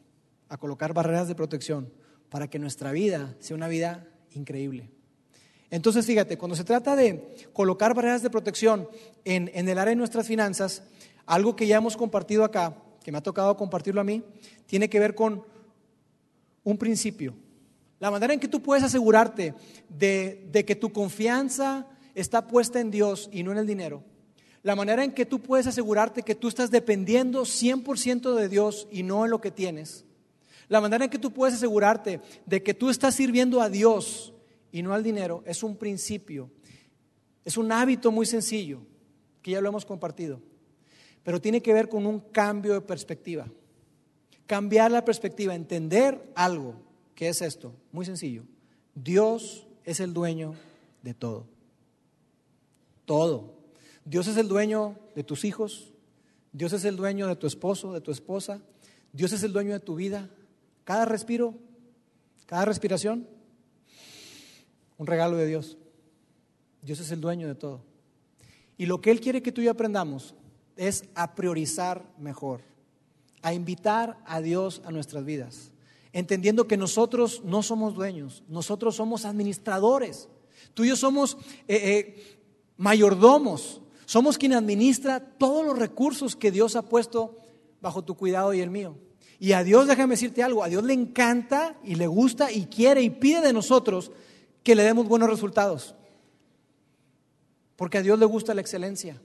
a 0.48 0.58
colocar 0.58 0.94
barreras 0.94 1.28
de 1.28 1.36
protección 1.36 1.92
para 2.30 2.48
que 2.50 2.60
nuestra 2.60 2.92
vida 2.92 3.36
sea 3.40 3.56
una 3.56 3.68
vida 3.68 4.08
increíble. 4.32 4.93
Entonces, 5.74 6.06
fíjate, 6.06 6.38
cuando 6.38 6.56
se 6.56 6.64
trata 6.64 6.96
de 6.96 7.36
colocar 7.52 7.96
barreras 7.96 8.22
de 8.22 8.30
protección 8.30 8.88
en, 9.26 9.50
en, 9.56 9.68
el 9.68 9.80
área 9.80 9.90
de 9.90 9.96
nuestras 9.96 10.28
finanzas, 10.28 10.84
algo 11.26 11.56
que 11.56 11.66
ya 11.66 11.78
hemos 11.78 11.98
compartido 11.98 12.44
acá, 12.44 12.78
que 13.04 13.12
me 13.12 13.18
ha 13.18 13.24
tocado 13.24 13.58
compartirlo 13.58 14.00
a 14.00 14.04
mí, 14.04 14.22
tiene 14.68 14.88
que 14.88 15.00
ver 15.00 15.16
con 15.16 15.44
un 16.64 16.78
principio. 16.78 17.34
La 18.00 18.12
manera 18.12 18.36
en 18.36 18.40
que 18.40 18.48
tú 18.48 18.62
puedes 18.62 18.84
asegurarte 18.84 19.56
de, 19.90 20.48
de 20.52 20.64
que 20.64 20.76
tu 20.76 20.94
confianza 20.94 21.88
está 22.14 22.46
puesta 22.46 22.80
en 22.80 22.92
Dios 22.92 23.28
y 23.34 23.42
no 23.42 23.52
en 23.52 23.58
el 23.58 23.66
dinero. 23.66 24.04
La 24.62 24.76
manera 24.76 25.04
en 25.04 25.12
que 25.12 25.26
tú 25.26 25.42
puedes 25.42 25.66
asegurarte 25.66 26.22
que 26.22 26.36
tú 26.36 26.50
estás 26.50 26.70
dependiendo 26.70 27.46
100% 27.46 28.36
de 28.36 28.48
Dios 28.48 28.88
y 28.92 29.02
no 29.02 29.26
en 29.26 29.32
lo 29.32 29.42
que 29.42 29.50
tienes. 29.50 30.06
La 30.68 30.82
manera 30.82 31.06
en 31.06 31.10
que 31.10 31.18
tú 31.18 31.32
puedes 31.32 31.56
asegurarte 31.56 32.22
de 32.46 32.62
que 32.62 32.76
tú 32.76 32.92
estás 32.92 33.16
sirviendo 33.16 33.60
a 33.60 33.70
Dios 33.70 34.34
y 34.74 34.82
no 34.82 34.94
al 34.94 35.04
dinero 35.04 35.44
es 35.46 35.64
un 35.64 35.78
principio, 35.78 36.50
es 37.46 37.58
un 37.58 37.72
hábito 37.72 38.12
muy 38.12 38.26
sencillo, 38.26 38.82
que 39.42 39.52
ya 39.52 39.62
lo 39.62 39.70
hemos 39.70 39.86
compartido, 39.86 40.42
pero 41.24 41.40
tiene 41.40 41.62
que 41.62 41.74
ver 41.74 41.88
con 41.88 42.08
un 42.08 42.20
cambio 42.20 42.74
de 42.74 42.82
perspectiva. 42.82 43.48
Cambiar 44.48 44.92
la 44.92 45.06
perspectiva, 45.06 45.54
entender 45.54 46.32
algo, 46.36 46.76
que 47.14 47.30
es 47.30 47.42
esto, 47.42 47.74
muy 47.92 48.06
sencillo. 48.06 48.44
Dios 48.96 49.68
es 49.86 50.00
el 50.00 50.12
dueño 50.12 50.56
de 51.04 51.14
todo. 51.14 51.46
Todo. 53.06 53.54
Dios 54.06 54.28
es 54.28 54.38
el 54.38 54.48
dueño 54.48 54.98
de 55.16 55.24
tus 55.24 55.46
hijos, 55.46 55.94
Dios 56.52 56.74
es 56.74 56.84
el 56.84 56.96
dueño 56.96 57.28
de 57.28 57.36
tu 57.36 57.46
esposo, 57.46 57.94
de 57.94 58.02
tu 58.02 58.12
esposa, 58.12 58.60
Dios 59.12 59.34
es 59.34 59.44
el 59.44 59.54
dueño 59.54 59.74
de 59.74 59.80
tu 59.80 59.96
vida. 59.96 60.32
Cada 60.84 61.06
respiro, 61.06 61.54
cada 62.48 62.66
respiración, 62.66 63.28
un 65.04 65.08
regalo 65.08 65.36
de 65.36 65.46
Dios. 65.46 65.78
Dios 66.82 67.02
es 67.02 67.12
el 67.12 67.20
dueño 67.20 67.46
de 67.46 67.56
todo. 67.56 67.82
Y 68.78 68.86
lo 68.86 69.02
que 69.02 69.12
Él 69.12 69.20
quiere 69.20 69.44
que 69.44 69.52
tú 69.52 69.60
y 69.60 69.66
yo 69.66 69.72
aprendamos 69.72 70.34
es 70.78 71.04
a 71.14 71.36
priorizar 71.36 72.10
mejor, 72.18 72.62
a 73.42 73.54
invitar 73.54 74.18
a 74.26 74.40
Dios 74.40 74.82
a 74.86 74.92
nuestras 74.92 75.26
vidas, 75.26 75.72
entendiendo 76.14 76.70
que 76.70 76.78
nosotros 76.78 77.42
no 77.44 77.64
somos 77.64 77.96
dueños, 77.96 78.44
nosotros 78.48 78.96
somos 78.96 79.26
administradores. 79.26 80.30
Tú 80.74 80.86
y 80.86 80.88
yo 80.88 80.96
somos 80.96 81.36
eh, 81.68 81.76
eh, 81.76 82.40
mayordomos, 82.78 83.82
somos 84.06 84.38
quien 84.38 84.54
administra 84.54 85.20
todos 85.20 85.66
los 85.66 85.78
recursos 85.78 86.38
que 86.38 86.50
Dios 86.50 86.78
ha 86.78 86.84
puesto 86.84 87.36
bajo 87.82 88.06
tu 88.06 88.16
cuidado 88.16 88.54
y 88.54 88.62
el 88.62 88.70
mío. 88.70 88.96
Y 89.38 89.52
a 89.52 89.66
Dios, 89.66 89.86
déjame 89.86 90.14
decirte 90.14 90.44
algo, 90.44 90.64
a 90.64 90.70
Dios 90.70 90.86
le 90.86 90.94
encanta 90.94 91.76
y 91.84 91.96
le 91.96 92.08
gusta 92.08 92.54
y 92.54 92.68
quiere 92.68 93.02
y 93.02 93.10
pide 93.10 93.42
de 93.42 93.52
nosotros 93.52 94.10
que 94.64 94.76
le 94.76 94.84
demos 94.84 95.08
buenos 95.08 95.30
resultados. 95.30 95.96
Porque 97.76 97.98
a 97.98 98.02
Dios 98.02 98.18
le 98.18 98.26
gusta 98.26 98.54
la 98.54 98.62
excelencia. 98.62 99.22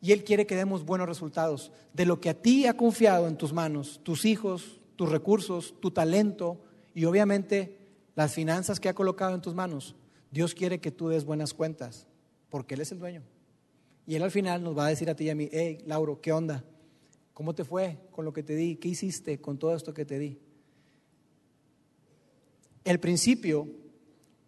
Y 0.00 0.12
Él 0.12 0.22
quiere 0.22 0.46
que 0.46 0.56
demos 0.56 0.84
buenos 0.84 1.08
resultados 1.08 1.72
de 1.92 2.06
lo 2.06 2.20
que 2.20 2.30
a 2.30 2.34
ti 2.34 2.66
ha 2.66 2.76
confiado 2.76 3.26
en 3.26 3.36
tus 3.36 3.52
manos, 3.52 4.00
tus 4.04 4.24
hijos, 4.24 4.80
tus 4.94 5.08
recursos, 5.10 5.74
tu 5.80 5.90
talento 5.90 6.60
y 6.94 7.04
obviamente 7.04 7.78
las 8.14 8.34
finanzas 8.34 8.78
que 8.78 8.88
ha 8.88 8.94
colocado 8.94 9.34
en 9.34 9.42
tus 9.42 9.54
manos. 9.54 9.96
Dios 10.30 10.54
quiere 10.54 10.80
que 10.80 10.90
tú 10.90 11.08
des 11.08 11.24
buenas 11.24 11.54
cuentas, 11.54 12.06
porque 12.50 12.74
Él 12.74 12.82
es 12.82 12.92
el 12.92 12.98
dueño. 12.98 13.22
Y 14.06 14.14
Él 14.14 14.22
al 14.22 14.30
final 14.30 14.62
nos 14.62 14.76
va 14.76 14.86
a 14.86 14.90
decir 14.90 15.10
a 15.10 15.14
ti 15.14 15.24
y 15.24 15.30
a 15.30 15.34
mí, 15.34 15.48
hey, 15.52 15.78
Lauro, 15.86 16.20
¿qué 16.20 16.32
onda? 16.32 16.64
¿Cómo 17.34 17.54
te 17.54 17.64
fue 17.64 17.98
con 18.10 18.24
lo 18.24 18.32
que 18.32 18.42
te 18.42 18.54
di? 18.54 18.76
¿Qué 18.76 18.88
hiciste 18.88 19.40
con 19.40 19.58
todo 19.58 19.74
esto 19.74 19.94
que 19.94 20.04
te 20.04 20.18
di? 20.18 20.38
El 22.84 23.00
principio 23.00 23.68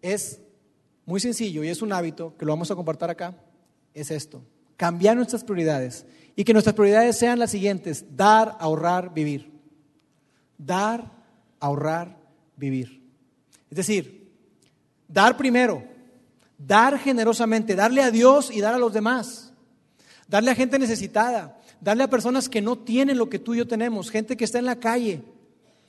es 0.03 0.41
muy 1.07 1.21
sencillo 1.21 1.65
y 1.65 1.69
es 1.69 1.83
un 1.83 1.93
hábito 1.93 2.37
que 2.37 2.45
lo 2.45 2.53
vamos 2.53 2.71
a 2.71 2.77
compartir 2.77 3.11
acá, 3.11 3.35
es 3.95 4.11
esto, 4.11 4.43
cambiar 4.77 5.17
nuestras 5.17 5.45
prioridades 5.45 6.07
y 6.37 6.45
que 6.45 6.53
nuestras 6.53 6.75
prioridades 6.75 7.19
sean 7.19 7.39
las 7.39 7.51
siguientes, 7.51 8.05
dar, 8.17 8.57
ahorrar, 8.61 9.13
vivir. 9.13 9.51
Dar, 10.57 11.11
ahorrar, 11.59 12.17
vivir. 12.57 13.03
Es 13.71 13.77
decir, 13.77 14.31
dar 15.09 15.37
primero, 15.37 15.83
dar 16.57 16.99
generosamente, 16.99 17.75
darle 17.75 18.03
a 18.03 18.11
Dios 18.11 18.51
y 18.51 18.61
dar 18.61 18.75
a 18.75 18.79
los 18.79 18.93
demás, 18.93 19.53
darle 20.29 20.51
a 20.51 20.55
gente 20.55 20.79
necesitada, 20.79 21.59
darle 21.81 22.05
a 22.05 22.11
personas 22.11 22.49
que 22.49 22.63
no 22.63 22.79
tienen 22.79 23.19
lo 23.19 23.29
que 23.29 23.39
tú 23.39 23.55
y 23.55 23.59
yo 23.59 23.67
tenemos, 23.67 24.11
gente 24.11 24.37
que 24.37 24.45
está 24.45 24.59
en 24.59 24.67
la 24.67 24.79
calle, 24.79 25.23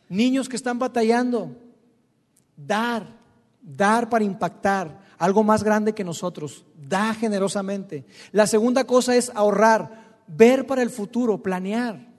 niños 0.10 0.50
que 0.50 0.56
están 0.56 0.80
batallando, 0.80 1.56
dar 2.56 3.21
dar 3.62 4.10
para 4.10 4.26
impactar 4.26 5.02
algo 5.18 5.44
más 5.44 5.64
grande 5.64 5.94
que 5.94 6.04
nosotros. 6.04 6.66
Da 6.76 7.14
generosamente. 7.14 8.06
La 8.32 8.48
segunda 8.48 8.86
cosa 8.86 9.16
es 9.16 9.32
ahorrar, 9.36 10.22
ver 10.28 10.66
para 10.66 10.82
el 10.82 10.90
futuro, 10.90 11.42
planear. 11.42 12.10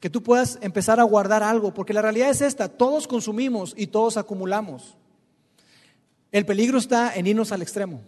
Que 0.00 0.10
tú 0.10 0.22
puedas 0.22 0.58
empezar 0.60 1.00
a 1.00 1.04
guardar 1.04 1.42
algo, 1.42 1.74
porque 1.74 1.92
la 1.92 2.02
realidad 2.02 2.30
es 2.30 2.40
esta, 2.40 2.68
todos 2.68 3.08
consumimos 3.08 3.74
y 3.76 3.88
todos 3.88 4.16
acumulamos. 4.16 4.96
El 6.30 6.46
peligro 6.46 6.78
está 6.78 7.14
en 7.14 7.26
irnos 7.26 7.50
al 7.52 7.62
extremo. 7.62 8.02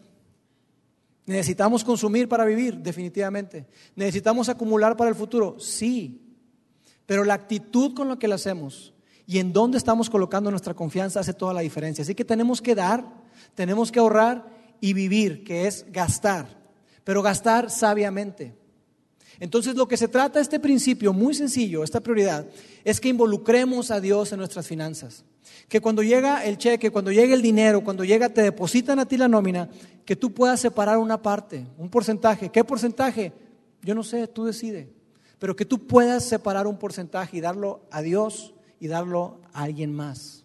Necesitamos 1.26 1.84
consumir 1.84 2.28
para 2.28 2.44
vivir, 2.44 2.78
definitivamente. 2.78 3.66
Necesitamos 3.96 4.48
acumular 4.48 4.96
para 4.96 5.11
el 5.11 5.16
futuro, 5.16 5.58
sí. 5.58 6.22
Pero 7.06 7.24
la 7.24 7.34
actitud 7.34 7.94
con 7.94 8.08
la 8.08 8.18
que 8.18 8.28
lo 8.28 8.34
hacemos 8.34 8.94
y 9.28 9.40
en 9.40 9.52
dónde 9.52 9.76
estamos 9.76 10.08
colocando 10.08 10.50
nuestra 10.50 10.72
confianza 10.72 11.20
hace 11.20 11.34
toda 11.34 11.52
la 11.52 11.60
diferencia. 11.60 12.00
Así 12.00 12.14
que 12.14 12.24
tenemos 12.24 12.62
que 12.62 12.74
dar, 12.74 13.04
tenemos 13.54 13.92
que 13.92 13.98
ahorrar 13.98 14.46
y 14.80 14.94
vivir, 14.94 15.44
que 15.44 15.66
es 15.66 15.84
gastar, 15.92 16.46
pero 17.04 17.20
gastar 17.20 17.70
sabiamente. 17.70 18.54
Entonces 19.38 19.76
lo 19.76 19.86
que 19.86 19.98
se 19.98 20.08
trata 20.08 20.40
este 20.40 20.58
principio 20.58 21.12
muy 21.12 21.34
sencillo, 21.34 21.84
esta 21.84 22.00
prioridad, 22.00 22.46
es 22.84 23.02
que 23.02 23.10
involucremos 23.10 23.90
a 23.90 24.00
Dios 24.00 24.32
en 24.32 24.38
nuestras 24.38 24.66
finanzas. 24.66 25.26
Que 25.68 25.82
cuando 25.82 26.02
llega 26.02 26.46
el 26.46 26.56
cheque, 26.56 26.90
cuando 26.90 27.12
llega 27.12 27.34
el 27.34 27.42
dinero, 27.42 27.84
cuando 27.84 28.04
llega, 28.04 28.30
te 28.30 28.40
depositan 28.40 28.98
a 28.98 29.04
ti 29.04 29.18
la 29.18 29.28
nómina, 29.28 29.68
que 30.06 30.16
tú 30.16 30.32
puedas 30.32 30.58
separar 30.58 30.96
una 30.96 31.20
parte, 31.20 31.66
un 31.76 31.90
porcentaje. 31.90 32.48
¿Qué 32.48 32.64
porcentaje? 32.64 33.34
Yo 33.82 33.94
no 33.94 34.02
sé, 34.02 34.26
tú 34.26 34.46
decides. 34.46 34.88
Pero 35.38 35.54
que 35.54 35.66
tú 35.66 35.86
puedas 35.86 36.24
separar 36.24 36.66
un 36.66 36.78
porcentaje 36.78 37.36
y 37.36 37.40
darlo 37.42 37.82
a 37.90 38.00
Dios 38.00 38.54
y 38.80 38.88
darlo 38.88 39.40
a 39.52 39.62
alguien 39.62 39.94
más. 39.94 40.44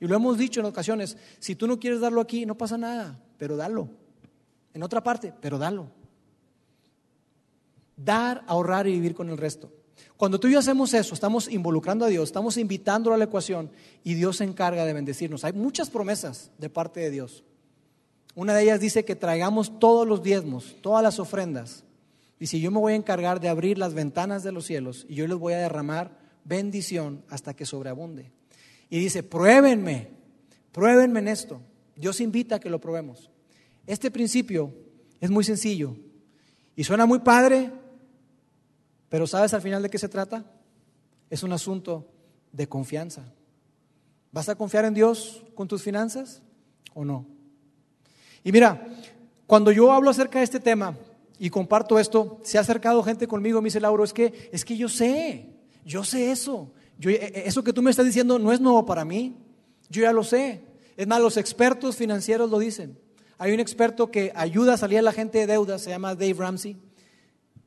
Y 0.00 0.06
lo 0.06 0.14
hemos 0.14 0.38
dicho 0.38 0.60
en 0.60 0.66
ocasiones, 0.66 1.16
si 1.38 1.54
tú 1.54 1.66
no 1.66 1.78
quieres 1.78 2.00
darlo 2.00 2.20
aquí, 2.20 2.46
no 2.46 2.56
pasa 2.56 2.78
nada, 2.78 3.20
pero 3.36 3.56
dalo. 3.56 3.88
En 4.74 4.82
otra 4.82 5.02
parte, 5.02 5.32
pero 5.40 5.58
dalo. 5.58 5.88
Dar, 7.96 8.44
ahorrar 8.46 8.86
y 8.86 8.92
vivir 8.92 9.14
con 9.14 9.28
el 9.28 9.36
resto. 9.36 9.72
Cuando 10.16 10.38
tú 10.38 10.48
y 10.48 10.52
yo 10.52 10.58
hacemos 10.60 10.94
eso, 10.94 11.14
estamos 11.14 11.48
involucrando 11.48 12.04
a 12.04 12.08
Dios, 12.08 12.28
estamos 12.28 12.56
invitándolo 12.56 13.14
a 13.14 13.18
la 13.18 13.24
ecuación 13.24 13.70
y 14.04 14.14
Dios 14.14 14.36
se 14.36 14.44
encarga 14.44 14.84
de 14.84 14.92
bendecirnos. 14.92 15.44
Hay 15.44 15.52
muchas 15.52 15.90
promesas 15.90 16.50
de 16.58 16.70
parte 16.70 17.00
de 17.00 17.10
Dios. 17.10 17.44
Una 18.34 18.54
de 18.54 18.62
ellas 18.62 18.78
dice 18.78 19.04
que 19.04 19.16
traigamos 19.16 19.80
todos 19.80 20.06
los 20.06 20.22
diezmos, 20.22 20.76
todas 20.80 21.02
las 21.02 21.18
ofrendas. 21.18 21.84
Dice, 22.38 22.60
yo 22.60 22.70
me 22.70 22.78
voy 22.78 22.92
a 22.92 22.96
encargar 22.96 23.40
de 23.40 23.48
abrir 23.48 23.78
las 23.78 23.94
ventanas 23.94 24.44
de 24.44 24.52
los 24.52 24.64
cielos 24.64 25.06
y 25.08 25.16
yo 25.16 25.26
les 25.26 25.36
voy 25.36 25.54
a 25.54 25.58
derramar 25.58 26.16
bendición 26.48 27.22
hasta 27.28 27.54
que 27.54 27.66
sobreabunde. 27.66 28.32
Y 28.88 28.98
dice, 28.98 29.22
pruébenme, 29.22 30.08
pruébenme 30.72 31.20
en 31.20 31.28
esto. 31.28 31.60
Dios 31.94 32.20
invita 32.20 32.56
a 32.56 32.60
que 32.60 32.70
lo 32.70 32.80
probemos. 32.80 33.30
Este 33.86 34.10
principio 34.10 34.72
es 35.20 35.30
muy 35.30 35.44
sencillo 35.44 35.94
y 36.74 36.84
suena 36.84 37.06
muy 37.06 37.18
padre, 37.18 37.70
pero 39.08 39.26
¿sabes 39.26 39.52
al 39.52 39.62
final 39.62 39.82
de 39.82 39.90
qué 39.90 39.98
se 39.98 40.08
trata? 40.08 40.44
Es 41.28 41.42
un 41.42 41.52
asunto 41.52 42.08
de 42.52 42.68
confianza. 42.68 43.24
¿Vas 44.32 44.48
a 44.48 44.54
confiar 44.54 44.84
en 44.84 44.94
Dios 44.94 45.42
con 45.54 45.68
tus 45.68 45.82
finanzas 45.82 46.42
o 46.94 47.04
no? 47.04 47.26
Y 48.44 48.52
mira, 48.52 48.86
cuando 49.46 49.72
yo 49.72 49.92
hablo 49.92 50.10
acerca 50.10 50.38
de 50.38 50.44
este 50.44 50.60
tema 50.60 50.96
y 51.38 51.50
comparto 51.50 51.98
esto, 51.98 52.40
se 52.42 52.58
ha 52.58 52.62
acercado 52.62 53.02
gente 53.02 53.26
conmigo, 53.26 53.60
me 53.60 53.66
dice 53.66 53.80
Lauro, 53.80 54.04
es 54.04 54.12
que, 54.12 54.50
es 54.52 54.64
que 54.64 54.76
yo 54.76 54.88
sé, 54.88 55.57
yo 55.84 56.04
sé 56.04 56.30
eso. 56.30 56.72
Eh, 57.00 57.10
eh, 57.10 57.42
eso 57.46 57.62
que 57.62 57.72
tú 57.72 57.82
me 57.82 57.90
estás 57.90 58.06
diciendo 58.06 58.38
no 58.38 58.52
es 58.52 58.60
nuevo 58.60 58.84
para 58.84 59.04
mí, 59.04 59.36
yo 59.88 60.02
ya 60.02 60.12
lo 60.12 60.24
sé. 60.24 60.62
Es 60.96 61.06
más, 61.06 61.20
los 61.20 61.36
expertos 61.36 61.96
financieros 61.96 62.50
lo 62.50 62.58
dicen. 62.58 62.98
Hay 63.38 63.52
un 63.52 63.60
experto 63.60 64.10
que 64.10 64.32
ayuda 64.34 64.74
a 64.74 64.76
salir 64.76 64.98
a 64.98 65.02
la 65.02 65.12
gente 65.12 65.38
de 65.38 65.46
deudas, 65.46 65.82
se 65.82 65.90
llama 65.90 66.14
Dave 66.14 66.34
Ramsey. 66.34 66.76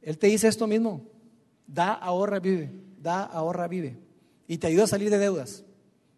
Él 0.01 0.17
te 0.17 0.27
dice 0.27 0.47
esto 0.47 0.67
mismo, 0.67 1.07
da, 1.65 1.93
ahorra, 1.93 2.39
vive, 2.39 2.71
da, 2.99 3.23
ahorra, 3.23 3.67
vive. 3.67 3.97
Y 4.47 4.57
te 4.57 4.67
ayuda 4.67 4.83
a 4.83 4.87
salir 4.87 5.09
de 5.09 5.17
deudas. 5.17 5.63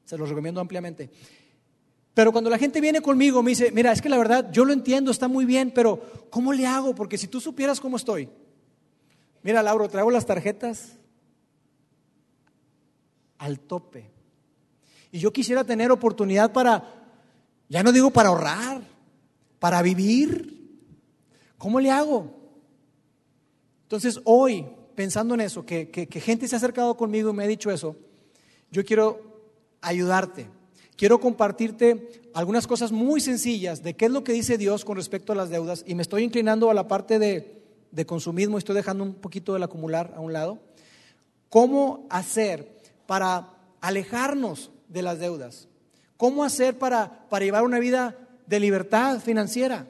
Se 0.05 0.17
los 0.17 0.27
recomiendo 0.29 0.59
ampliamente. 0.59 1.11
Pero 2.13 2.31
cuando 2.31 2.49
la 2.49 2.57
gente 2.57 2.81
viene 2.81 3.01
conmigo, 3.01 3.43
me 3.43 3.51
dice, 3.51 3.71
mira, 3.71 3.91
es 3.91 4.01
que 4.01 4.09
la 4.09 4.17
verdad, 4.17 4.51
yo 4.51 4.65
lo 4.65 4.73
entiendo, 4.73 5.11
está 5.11 5.27
muy 5.27 5.45
bien, 5.45 5.71
pero 5.71 5.99
¿cómo 6.29 6.53
le 6.53 6.65
hago? 6.65 6.95
Porque 6.95 7.17
si 7.17 7.27
tú 7.27 7.39
supieras 7.39 7.79
cómo 7.79 7.97
estoy. 7.97 8.29
Mira, 9.43 9.61
Lauro, 9.61 9.89
traigo 9.89 10.09
las 10.09 10.25
tarjetas 10.25 10.97
al 13.43 13.59
tope. 13.59 14.09
Y 15.11 15.19
yo 15.19 15.33
quisiera 15.33 15.63
tener 15.63 15.91
oportunidad 15.91 16.53
para, 16.53 16.83
ya 17.67 17.83
no 17.83 17.91
digo 17.91 18.09
para 18.11 18.29
ahorrar, 18.29 18.81
para 19.59 19.81
vivir. 19.81 20.79
¿Cómo 21.57 21.79
le 21.79 21.91
hago? 21.91 22.31
Entonces 23.83 24.21
hoy, 24.23 24.65
pensando 24.95 25.33
en 25.33 25.41
eso, 25.41 25.65
que, 25.65 25.89
que 25.89 26.21
gente 26.21 26.47
se 26.47 26.55
ha 26.55 26.57
acercado 26.57 26.95
conmigo 26.95 27.31
y 27.31 27.33
me 27.33 27.43
ha 27.43 27.47
dicho 27.47 27.69
eso, 27.69 27.97
yo 28.71 28.83
quiero 28.85 29.19
ayudarte 29.81 30.47
quiero 30.95 31.19
compartirte 31.19 32.21
algunas 32.33 32.67
cosas 32.67 32.91
muy 32.91 33.19
sencillas 33.19 33.83
de 33.83 33.95
qué 33.95 34.05
es 34.05 34.11
lo 34.11 34.23
que 34.23 34.31
dice 34.31 34.57
Dios 34.57 34.85
con 34.85 34.95
respecto 34.95 35.33
a 35.33 35.35
las 35.35 35.49
deudas 35.49 35.83
y 35.85 35.95
me 35.95 36.01
estoy 36.01 36.23
inclinando 36.23 36.69
a 36.69 36.73
la 36.73 36.87
parte 36.87 37.19
de, 37.19 37.61
de 37.91 38.05
consumismo 38.05 38.57
estoy 38.57 38.75
dejando 38.75 39.03
un 39.03 39.15
poquito 39.15 39.53
del 39.53 39.63
acumular 39.63 40.13
a 40.15 40.21
un 40.21 40.31
lado. 40.31 40.59
¿Cómo 41.49 42.07
hacer 42.09 42.72
para 43.05 43.53
alejarnos 43.81 44.71
de 44.87 45.01
las 45.01 45.19
deudas? 45.19 45.67
¿Cómo 46.17 46.43
hacer 46.43 46.77
para, 46.77 47.27
para 47.29 47.45
llevar 47.45 47.63
una 47.63 47.79
vida 47.79 48.17
de 48.45 48.59
libertad 48.59 49.19
financiera? 49.19 49.87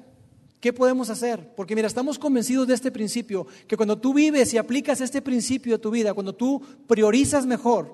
¿Qué 0.60 0.72
podemos 0.72 1.10
hacer? 1.10 1.54
Porque 1.56 1.76
mira, 1.76 1.88
estamos 1.88 2.18
convencidos 2.18 2.68
de 2.68 2.74
este 2.74 2.90
principio, 2.90 3.46
que 3.68 3.76
cuando 3.76 4.00
tú 4.00 4.14
vives 4.14 4.54
y 4.54 4.58
aplicas 4.58 5.02
este 5.02 5.22
principio 5.22 5.76
a 5.76 5.78
tu 5.78 5.92
vida, 5.92 6.14
cuando 6.14 6.34
tú 6.34 6.62
priorizas 6.88 7.46
mejor, 7.46 7.94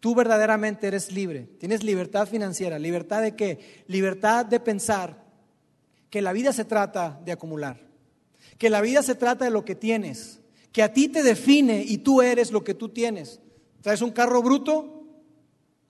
tú 0.00 0.14
verdaderamente 0.14 0.86
eres 0.86 1.12
libre. 1.12 1.48
Tienes 1.58 1.82
libertad 1.82 2.26
financiera. 2.26 2.78
¿Libertad 2.78 3.20
de 3.20 3.36
qué? 3.36 3.84
Libertad 3.86 4.46
de 4.46 4.60
pensar 4.60 5.24
que 6.08 6.22
la 6.22 6.32
vida 6.32 6.54
se 6.54 6.64
trata 6.64 7.20
de 7.24 7.32
acumular. 7.32 7.80
Que 8.56 8.70
la 8.70 8.80
vida 8.80 9.02
se 9.02 9.14
trata 9.14 9.44
de 9.44 9.50
lo 9.50 9.64
que 9.64 9.74
tienes. 9.74 10.40
Que 10.72 10.82
a 10.82 10.92
ti 10.92 11.08
te 11.08 11.22
define 11.22 11.84
y 11.86 11.98
tú 11.98 12.22
eres 12.22 12.50
lo 12.50 12.64
que 12.64 12.72
tú 12.72 12.88
tienes. 12.88 13.40
¿Traes 13.84 14.00
un 14.00 14.12
carro 14.12 14.42
bruto? 14.42 15.04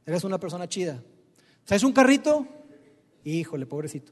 Eres 0.04 0.24
una 0.24 0.40
persona 0.40 0.68
chida. 0.68 1.00
¿Traes 1.64 1.84
un 1.84 1.92
carrito? 1.92 2.44
Híjole, 3.22 3.66
pobrecito. 3.66 4.10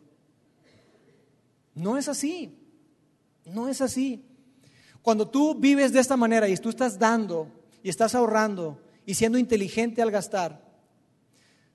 No 1.74 1.98
es 1.98 2.06
así. 2.06 2.56
No 3.44 3.68
es 3.68 3.80
así. 3.80 4.24
Cuando 5.02 5.28
tú 5.28 5.56
vives 5.56 5.92
de 5.92 5.98
esta 5.98 6.16
manera 6.16 6.48
y 6.48 6.56
tú 6.58 6.68
estás 6.68 6.96
dando 6.96 7.48
y 7.82 7.88
estás 7.88 8.14
ahorrando 8.14 8.80
y 9.04 9.14
siendo 9.14 9.36
inteligente 9.36 10.00
al 10.00 10.12
gastar, 10.12 10.64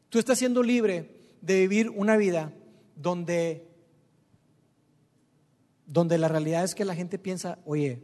tú 0.08 0.18
estás 0.18 0.40
siendo 0.40 0.64
libre 0.64 1.12
de 1.42 1.60
vivir 1.60 1.90
una 1.90 2.16
vida 2.16 2.54
donde, 2.96 3.68
donde 5.86 6.18
la 6.18 6.30
realidad 6.30 6.64
es 6.64 6.74
que 6.74 6.86
la 6.86 6.96
gente 6.96 7.20
piensa, 7.20 7.60
oye, 7.66 8.02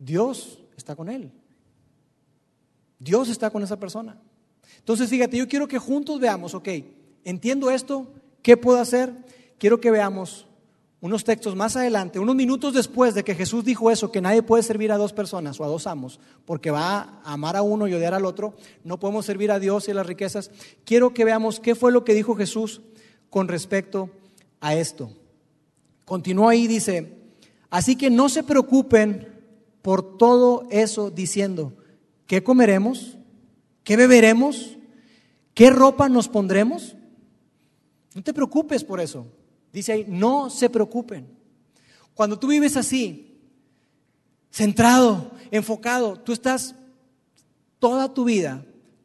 Dios 0.00 0.64
está 0.76 0.96
con 0.96 1.08
él. 1.08 1.30
Dios 3.00 3.28
está 3.30 3.50
con 3.50 3.64
esa 3.64 3.80
persona. 3.80 4.20
Entonces, 4.78 5.10
fíjate, 5.10 5.36
yo 5.36 5.48
quiero 5.48 5.66
que 5.66 5.78
juntos 5.78 6.20
veamos, 6.20 6.54
ok, 6.54 6.68
entiendo 7.24 7.70
esto, 7.70 8.06
¿qué 8.42 8.56
puedo 8.56 8.78
hacer? 8.78 9.12
Quiero 9.58 9.80
que 9.80 9.90
veamos 9.90 10.46
unos 11.00 11.24
textos 11.24 11.56
más 11.56 11.76
adelante, 11.76 12.18
unos 12.18 12.36
minutos 12.36 12.74
después 12.74 13.14
de 13.14 13.24
que 13.24 13.34
Jesús 13.34 13.64
dijo 13.64 13.90
eso, 13.90 14.12
que 14.12 14.20
nadie 14.20 14.42
puede 14.42 14.62
servir 14.62 14.92
a 14.92 14.98
dos 14.98 15.14
personas 15.14 15.58
o 15.58 15.64
a 15.64 15.68
dos 15.68 15.86
amos, 15.86 16.20
porque 16.44 16.70
va 16.70 17.20
a 17.24 17.32
amar 17.32 17.56
a 17.56 17.62
uno 17.62 17.88
y 17.88 17.94
odiar 17.94 18.12
al 18.12 18.26
otro, 18.26 18.54
no 18.84 19.00
podemos 19.00 19.24
servir 19.24 19.50
a 19.50 19.58
Dios 19.58 19.88
y 19.88 19.92
a 19.92 19.94
las 19.94 20.06
riquezas. 20.06 20.50
Quiero 20.84 21.14
que 21.14 21.24
veamos 21.24 21.58
qué 21.58 21.74
fue 21.74 21.90
lo 21.90 22.04
que 22.04 22.14
dijo 22.14 22.36
Jesús 22.36 22.82
con 23.30 23.48
respecto 23.48 24.10
a 24.60 24.74
esto. 24.74 25.10
Continúa 26.04 26.52
ahí, 26.52 26.66
dice, 26.66 27.16
así 27.70 27.96
que 27.96 28.10
no 28.10 28.28
se 28.28 28.42
preocupen 28.42 29.28
por 29.80 30.18
todo 30.18 30.66
eso 30.70 31.10
diciendo, 31.10 31.72
¿qué 32.30 32.44
comeremos? 32.44 33.18
¿Qué 33.82 33.96
beberemos? 33.96 34.78
¿Qué 35.52 35.68
ropa 35.68 36.08
nos 36.08 36.28
pondremos? 36.28 36.94
No 38.14 38.22
te 38.22 38.32
preocupes 38.32 38.84
por 38.84 39.00
eso. 39.00 39.26
Dice 39.72 39.90
ahí, 39.90 40.04
no 40.06 40.48
se 40.48 40.70
preocupen. 40.70 41.26
Cuando 42.14 42.38
tú 42.38 42.46
vives 42.46 42.76
así, 42.76 43.36
centrado, 44.48 45.32
enfocado, 45.50 46.20
tú 46.20 46.32
estás, 46.32 46.76
toda 47.80 48.14
tu 48.14 48.22
vida, 48.22 48.64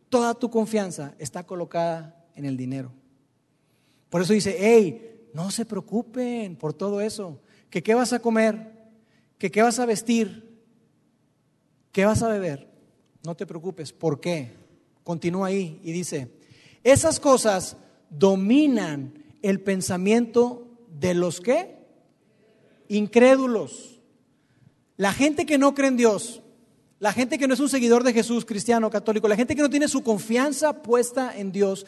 toda 0.09 0.35
tu 0.35 0.51
confianza 0.51 1.15
está 1.17 1.47
colocada 1.47 2.27
en 2.35 2.45
el 2.45 2.55
dinero. 2.55 2.91
Por 4.11 4.21
eso 4.21 4.33
dice, 4.33 4.55
hey, 4.59 5.29
no 5.33 5.49
se 5.49 5.65
preocupen 5.65 6.55
por 6.57 6.73
todo 6.73 7.01
eso. 7.01 7.41
¿Que 7.71 7.81
qué 7.81 7.95
vas 7.95 8.13
a 8.13 8.19
comer? 8.19 8.71
¿Que 9.39 9.49
qué 9.49 9.63
vas 9.63 9.79
a 9.79 9.87
vestir? 9.87 10.61
¿Qué 11.91 12.05
vas 12.05 12.21
a 12.21 12.27
beber? 12.27 12.74
No 13.25 13.35
te 13.35 13.45
preocupes. 13.45 13.91
¿Por 13.91 14.19
qué? 14.19 14.51
Continúa 15.03 15.47
ahí 15.47 15.79
y 15.83 15.91
dice, 15.91 16.29
esas 16.83 17.19
cosas 17.19 17.77
dominan 18.09 19.23
el 19.41 19.61
pensamiento 19.61 20.67
de 20.99 21.13
los 21.13 21.41
que? 21.41 21.75
Incrédulos. 22.87 24.01
La 24.97 25.13
gente 25.13 25.45
que 25.45 25.57
no 25.57 25.75
cree 25.75 25.89
en 25.89 25.97
Dios, 25.97 26.41
la 26.99 27.11
gente 27.11 27.37
que 27.37 27.47
no 27.47 27.53
es 27.53 27.59
un 27.59 27.69
seguidor 27.69 28.03
de 28.03 28.13
Jesús, 28.13 28.45
cristiano, 28.45 28.89
católico, 28.89 29.27
la 29.27 29.35
gente 29.35 29.55
que 29.55 29.61
no 29.61 29.69
tiene 29.69 29.87
su 29.87 30.03
confianza 30.03 30.81
puesta 30.81 31.37
en 31.37 31.51
Dios, 31.51 31.85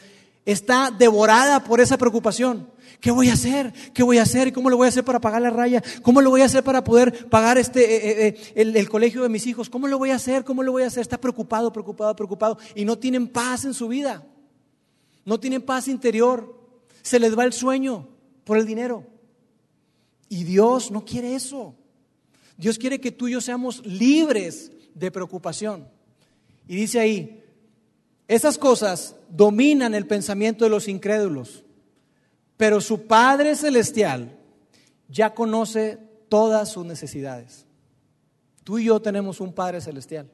está 0.52 0.90
devorada 0.90 1.62
por 1.62 1.80
esa 1.80 1.98
preocupación. 1.98 2.70
¿Qué 3.00 3.10
voy 3.10 3.28
a 3.28 3.34
hacer? 3.34 3.72
¿Qué 3.92 4.02
voy 4.02 4.18
a 4.18 4.22
hacer? 4.22 4.52
¿Cómo 4.52 4.70
lo 4.70 4.76
voy 4.76 4.86
a 4.86 4.88
hacer 4.88 5.04
para 5.04 5.20
pagar 5.20 5.42
la 5.42 5.50
raya? 5.50 5.82
¿Cómo 6.02 6.20
lo 6.20 6.30
voy 6.30 6.40
a 6.40 6.46
hacer 6.46 6.64
para 6.64 6.82
poder 6.82 7.28
pagar 7.28 7.58
este, 7.58 7.80
eh, 7.84 7.96
eh, 7.96 8.26
eh, 8.28 8.52
el, 8.56 8.74
el, 8.74 8.88
colegio 8.88 9.22
de 9.22 9.28
mis 9.28 9.46
hijos? 9.46 9.68
¿Cómo 9.68 9.86
lo 9.86 9.98
voy 9.98 10.10
a 10.10 10.16
hacer? 10.16 10.44
¿Cómo 10.44 10.62
lo 10.62 10.72
voy 10.72 10.82
a 10.82 10.86
hacer? 10.86 11.02
Está 11.02 11.20
preocupado, 11.20 11.72
preocupado, 11.72 12.16
preocupado 12.16 12.58
y 12.74 12.84
no 12.84 12.98
tienen 12.98 13.28
paz 13.28 13.64
en 13.64 13.74
su 13.74 13.88
vida. 13.88 14.26
No 15.24 15.38
tienen 15.38 15.62
paz 15.62 15.86
interior 15.86 16.58
se 17.02 17.18
les 17.18 17.36
va 17.36 17.44
el 17.44 17.52
sueño 17.52 18.08
por 18.44 18.58
el 18.58 18.66
dinero. 18.66 19.06
Y 20.28 20.44
Dios 20.44 20.90
no 20.90 21.04
quiere 21.04 21.34
eso. 21.34 21.74
Dios 22.56 22.78
quiere 22.78 23.00
que 23.00 23.12
tú 23.12 23.28
y 23.28 23.32
yo 23.32 23.40
seamos 23.40 23.84
libres 23.86 24.72
de 24.94 25.10
preocupación. 25.10 25.88
Y 26.66 26.76
dice 26.76 27.00
ahí, 27.00 27.42
esas 28.28 28.58
cosas 28.58 29.16
dominan 29.30 29.94
el 29.94 30.06
pensamiento 30.06 30.64
de 30.64 30.70
los 30.70 30.86
incrédulos, 30.86 31.64
pero 32.58 32.82
su 32.82 33.06
Padre 33.06 33.56
Celestial 33.56 34.38
ya 35.08 35.34
conoce 35.34 35.98
todas 36.28 36.68
sus 36.68 36.84
necesidades. 36.84 37.64
Tú 38.64 38.78
y 38.78 38.84
yo 38.84 39.00
tenemos 39.00 39.40
un 39.40 39.54
Padre 39.54 39.80
Celestial 39.80 40.30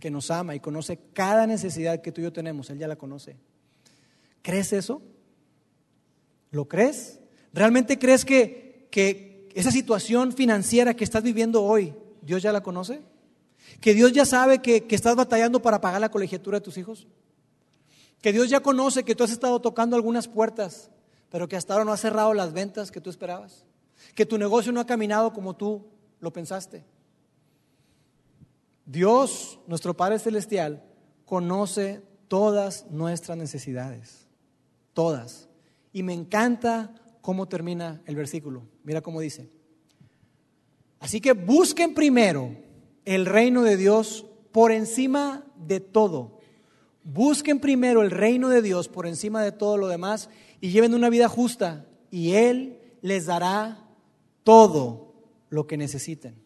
que 0.00 0.10
nos 0.10 0.30
ama 0.32 0.56
y 0.56 0.60
conoce 0.60 0.98
cada 1.12 1.46
necesidad 1.46 2.02
que 2.02 2.10
tú 2.10 2.20
y 2.20 2.24
yo 2.24 2.32
tenemos, 2.32 2.68
Él 2.68 2.78
ya 2.78 2.88
la 2.88 2.96
conoce. 2.96 3.36
¿Crees 4.42 4.72
eso? 4.72 5.00
¿Lo 6.50 6.66
crees? 6.66 7.20
¿Realmente 7.52 7.98
crees 7.98 8.24
que, 8.24 8.88
que 8.90 9.48
esa 9.54 9.70
situación 9.70 10.32
financiera 10.32 10.94
que 10.94 11.04
estás 11.04 11.22
viviendo 11.22 11.62
hoy, 11.62 11.94
Dios 12.22 12.42
ya 12.42 12.52
la 12.52 12.62
conoce? 12.62 13.02
Que 13.80 13.94
Dios 13.94 14.12
ya 14.12 14.24
sabe 14.24 14.60
que, 14.60 14.86
estás 14.90 15.16
batallando 15.16 15.60
para 15.60 15.80
pagar 15.80 16.00
la 16.00 16.10
colegiatura 16.10 16.58
de 16.58 16.64
tus 16.64 16.78
hijos. 16.78 17.06
Que 18.20 18.32
Dios 18.32 18.48
ya 18.48 18.60
conoce 18.60 19.04
que 19.04 19.14
tú 19.14 19.24
has 19.24 19.30
estado 19.30 19.60
tocando 19.60 19.96
algunas 19.96 20.28
puertas, 20.28 20.90
pero 21.30 21.48
que 21.48 21.56
hasta 21.56 21.74
ahora 21.74 21.84
no 21.84 21.92
has 21.92 22.00
cerrado 22.00 22.32
las 22.32 22.52
ventas 22.52 22.90
que 22.90 23.00
tú 23.00 23.10
esperabas. 23.10 23.64
Que 24.14 24.26
tu 24.26 24.38
negocio 24.38 24.72
no 24.72 24.80
ha 24.80 24.86
caminado 24.86 25.32
como 25.32 25.54
tú 25.54 25.86
lo 26.20 26.32
pensaste. 26.32 26.84
Dios, 28.86 29.58
nuestro 29.66 29.96
Padre 29.96 30.18
Celestial, 30.18 30.82
conoce 31.24 32.02
todas 32.28 32.86
nuestras 32.90 33.36
necesidades. 33.36 34.26
Todas. 34.92 35.48
Y 35.92 36.02
me 36.02 36.12
encanta 36.12 36.94
cómo 37.20 37.46
termina 37.48 38.02
el 38.06 38.16
versículo. 38.16 38.62
Mira 38.82 39.00
cómo 39.00 39.20
dice. 39.20 39.50
Así 41.00 41.20
que 41.20 41.32
busquen 41.32 41.94
primero 41.94 42.56
el 43.04 43.26
reino 43.26 43.62
de 43.62 43.76
Dios 43.76 44.26
por 44.52 44.72
encima 44.72 45.44
de 45.56 45.80
todo. 45.80 46.38
Busquen 47.02 47.60
primero 47.60 48.02
el 48.02 48.10
reino 48.10 48.48
de 48.48 48.62
Dios 48.62 48.88
por 48.88 49.06
encima 49.06 49.42
de 49.42 49.52
todo 49.52 49.76
lo 49.76 49.88
demás 49.88 50.30
y 50.60 50.70
lleven 50.70 50.94
una 50.94 51.10
vida 51.10 51.28
justa 51.28 51.86
y 52.10 52.32
Él 52.32 52.80
les 53.02 53.26
dará 53.26 53.86
todo 54.42 55.14
lo 55.50 55.66
que 55.66 55.76
necesiten. 55.76 56.42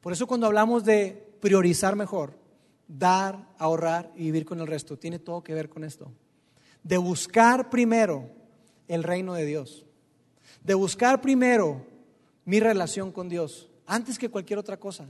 Por 0.00 0.12
eso 0.12 0.26
cuando 0.26 0.46
hablamos 0.46 0.84
de 0.84 1.36
priorizar 1.40 1.96
mejor, 1.96 2.38
dar, 2.88 3.48
ahorrar 3.58 4.12
y 4.16 4.24
vivir 4.24 4.44
con 4.44 4.60
el 4.60 4.66
resto, 4.66 4.98
tiene 4.98 5.18
todo 5.18 5.44
que 5.44 5.54
ver 5.54 5.68
con 5.68 5.84
esto. 5.84 6.10
De 6.82 6.96
buscar 6.98 7.70
primero 7.70 8.28
el 8.88 9.02
reino 9.02 9.34
de 9.34 9.46
Dios. 9.46 9.86
De 10.62 10.74
buscar 10.74 11.20
primero 11.20 11.86
mi 12.44 12.60
relación 12.60 13.12
con 13.12 13.28
Dios, 13.28 13.70
antes 13.86 14.18
que 14.18 14.28
cualquier 14.28 14.58
otra 14.58 14.78
cosa. 14.78 15.06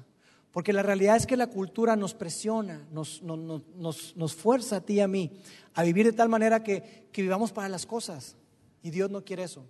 Porque 0.53 0.73
la 0.73 0.83
realidad 0.83 1.17
es 1.17 1.27
que 1.27 1.37
la 1.37 1.49
cultura 1.49 1.97
nos 1.97 2.15
presiona, 2.15 2.87
nos, 2.93 3.23
nos, 3.23 4.35
fuerza 4.35 4.77
a 4.77 4.81
ti 4.81 4.95
y 4.95 5.01
a 5.01 5.09
mí 5.09 5.33
a 5.75 5.83
vivir 5.83 6.07
de 6.07 6.13
tal 6.13 6.29
manera 6.29 6.63
que, 6.63 7.09
que 7.11 7.23
vivamos 7.23 7.51
para 7.51 7.69
las 7.69 7.87
cosas. 7.87 8.37
Y 8.83 8.91
Dios 8.91 9.11
no 9.11 9.25
quiere 9.25 9.43
eso. 9.43 9.65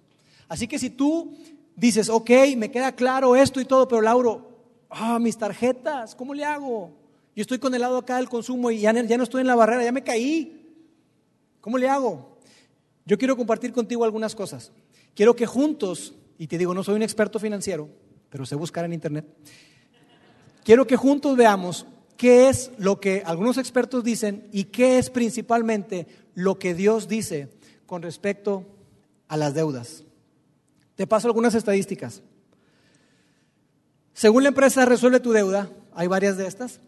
Así 0.47 0.69
que 0.69 0.79
si 0.79 0.91
tú 0.91 1.35
dices, 1.75 2.11
ok, 2.11 2.31
me 2.57 2.71
queda 2.71 2.93
claro 2.93 3.35
esto 3.35 3.61
y 3.61 3.65
todo, 3.65 3.89
pero 3.89 4.03
Lauro, 4.03 4.47
ah, 4.91 5.19
mis 5.19 5.39
tarjetas, 5.39 6.15
¿cómo 6.15 6.35
le 6.35 6.45
hago? 6.45 6.93
Yo 7.35 7.41
estoy 7.43 7.59
con 7.59 7.75
el 7.75 7.81
lado 7.81 7.99
acá 7.99 8.17
del 8.17 8.29
consumo 8.29 8.71
y 8.71 8.81
ya, 8.81 8.93
ya 8.93 9.17
no 9.17 9.25
estoy 9.25 9.41
en 9.41 9.47
la 9.47 9.57
barrera, 9.57 9.83
ya 9.83 9.93
me 9.93 10.05
caí. 10.05 10.65
¿Cómo 11.61 11.79
le 11.79 11.89
hago? 11.89 12.39
Yo 13.07 13.19
quiero 13.19 13.37
compartir 13.37 13.73
contigo 13.73 14.05
algunas 14.05 14.35
cosas. 14.35 14.71
Quiero 15.15 15.35
que 15.35 15.47
juntos, 15.47 16.15
y 16.39 16.47
te 16.47 16.59
digo, 16.59 16.75
no 16.75 16.85
soy 16.85 16.97
un 16.97 17.03
experto 17.03 17.39
financiero, 17.39 17.89
pero 18.35 18.45
sé 18.45 18.57
buscar 18.57 18.85
en 18.85 18.93
internet. 18.93 19.25
Quiero 20.65 20.89
que 20.89 20.97
juntos 20.97 21.37
veamos 21.37 21.87
qué 22.17 22.49
es 22.49 22.73
lo 22.79 22.99
que 22.99 23.23
algunos 23.25 23.59
expertos 23.59 24.03
dicen 24.03 24.49
y 24.51 24.65
qué 24.65 24.99
es 24.99 25.09
principalmente 25.09 26.09
lo 26.35 26.59
que 26.59 26.75
Dios 26.75 27.07
dice 27.07 27.49
con 27.87 28.03
respecto 28.03 28.67
a 29.29 29.37
las 29.37 29.55
deudas. 29.55 30.03
Te 30.97 31.07
paso 31.07 31.29
algunas 31.29 31.55
estadísticas. 31.55 32.23
Según 34.15 34.43
la 34.43 34.49
empresa 34.49 34.85
Resuelve 34.85 35.21
tu 35.21 35.31
deuda, 35.31 35.71
hay 35.95 36.09
varias 36.09 36.37
de 36.37 36.49
estas. 36.49 36.81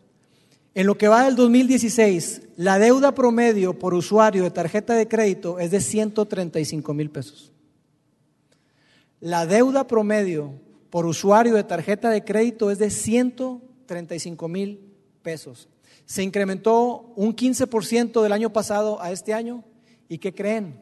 En 0.74 0.88
lo 0.88 0.98
que 0.98 1.06
va 1.06 1.26
del 1.26 1.36
2016, 1.36 2.42
la 2.56 2.80
deuda 2.80 3.14
promedio 3.14 3.78
por 3.78 3.94
usuario 3.94 4.42
de 4.42 4.50
tarjeta 4.50 4.94
de 4.94 5.06
crédito 5.06 5.60
es 5.60 5.70
de 5.70 5.80
135 5.80 6.92
mil 6.92 7.08
pesos. 7.08 7.52
La 9.20 9.46
deuda 9.46 9.86
promedio 9.86 10.65
por 10.90 11.06
usuario 11.06 11.54
de 11.54 11.64
tarjeta 11.64 12.10
de 12.10 12.24
crédito 12.24 12.70
es 12.70 12.78
de 12.78 12.90
135 12.90 14.48
mil 14.48 14.80
pesos. 15.22 15.68
Se 16.04 16.22
incrementó 16.22 17.12
un 17.16 17.34
15% 17.34 18.22
del 18.22 18.32
año 18.32 18.52
pasado 18.52 19.02
a 19.02 19.10
este 19.10 19.34
año. 19.34 19.64
¿Y 20.08 20.18
qué 20.18 20.34
creen? 20.34 20.80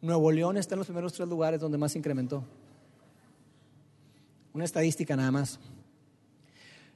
Nuevo 0.00 0.30
León 0.30 0.56
está 0.56 0.74
en 0.74 0.80
los 0.80 0.88
primeros 0.88 1.12
tres 1.12 1.28
lugares 1.28 1.60
donde 1.60 1.78
más 1.78 1.92
se 1.92 1.98
incrementó. 1.98 2.44
Una 4.52 4.64
estadística 4.64 5.14
nada 5.16 5.30
más. 5.30 5.58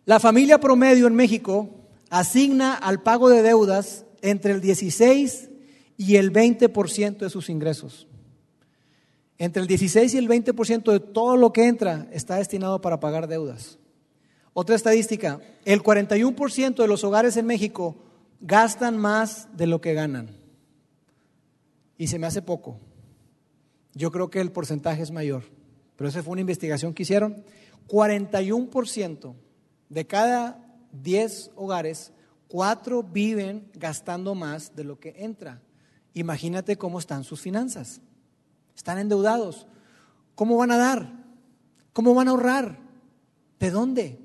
La 0.05 0.19
familia 0.19 0.59
promedio 0.59 1.07
en 1.07 1.15
México 1.15 1.69
asigna 2.09 2.75
al 2.75 3.03
pago 3.03 3.29
de 3.29 3.43
deudas 3.43 4.05
entre 4.23 4.53
el 4.53 4.61
16 4.61 5.51
y 5.97 6.17
el 6.17 6.33
20% 6.33 7.19
de 7.19 7.31
sus 7.31 7.49
ingresos. 7.49 8.09
Entre 9.41 9.61
el 9.61 9.67
16 9.67 10.15
y 10.15 10.19
el 10.19 10.29
20% 10.29 10.93
de 10.93 11.01
todo 11.01 11.37
lo 11.37 11.53
que 11.53 11.67
entra 11.67 12.07
está 12.13 12.37
destinado 12.37 12.81
para 12.81 13.01
pagar 13.01 13.27
deudas. 13.27 13.81
Otra 14.53 14.77
estadística, 14.77 15.41
el 15.65 15.83
41% 15.83 16.77
de 16.77 16.87
los 16.87 17.03
hogares 17.03 17.37
en 17.37 17.47
México 17.47 17.97
gastan 18.41 18.97
más 18.97 19.49
de 19.57 19.67
lo 19.67 19.81
que 19.81 19.95
ganan. 19.95 20.31
Y 21.99 22.07
se 22.07 22.21
me 22.21 22.29
hace 22.29 22.43
poco. 22.43 22.79
Yo 23.95 24.13
creo 24.13 24.31
que 24.31 24.41
el 24.41 24.53
porcentaje 24.53 25.03
es 25.03 25.11
mayor 25.11 25.43
pero 26.01 26.09
esa 26.09 26.23
fue 26.23 26.33
una 26.33 26.41
investigación 26.41 26.95
que 26.95 27.03
hicieron, 27.03 27.45
41% 27.87 29.35
de 29.91 30.07
cada 30.07 30.81
10 30.93 31.51
hogares, 31.57 32.15
4 32.49 33.03
viven 33.03 33.69
gastando 33.75 34.35
más 34.35 34.75
de 34.75 34.85
lo 34.85 34.99
que 34.99 35.13
entra. 35.19 35.61
Imagínate 36.15 36.79
cómo 36.79 36.99
están 36.99 37.23
sus 37.23 37.43
finanzas. 37.43 38.01
Están 38.81 38.99
endeudados. 38.99 39.67
¿Cómo 40.35 40.57
van 40.57 40.71
a 40.71 40.79
dar? 40.79 41.13
¿Cómo 41.93 42.15
van 42.15 42.29
a 42.29 42.31
ahorrar? 42.31 42.79
¿De 43.59 43.71
dónde? 43.71 44.19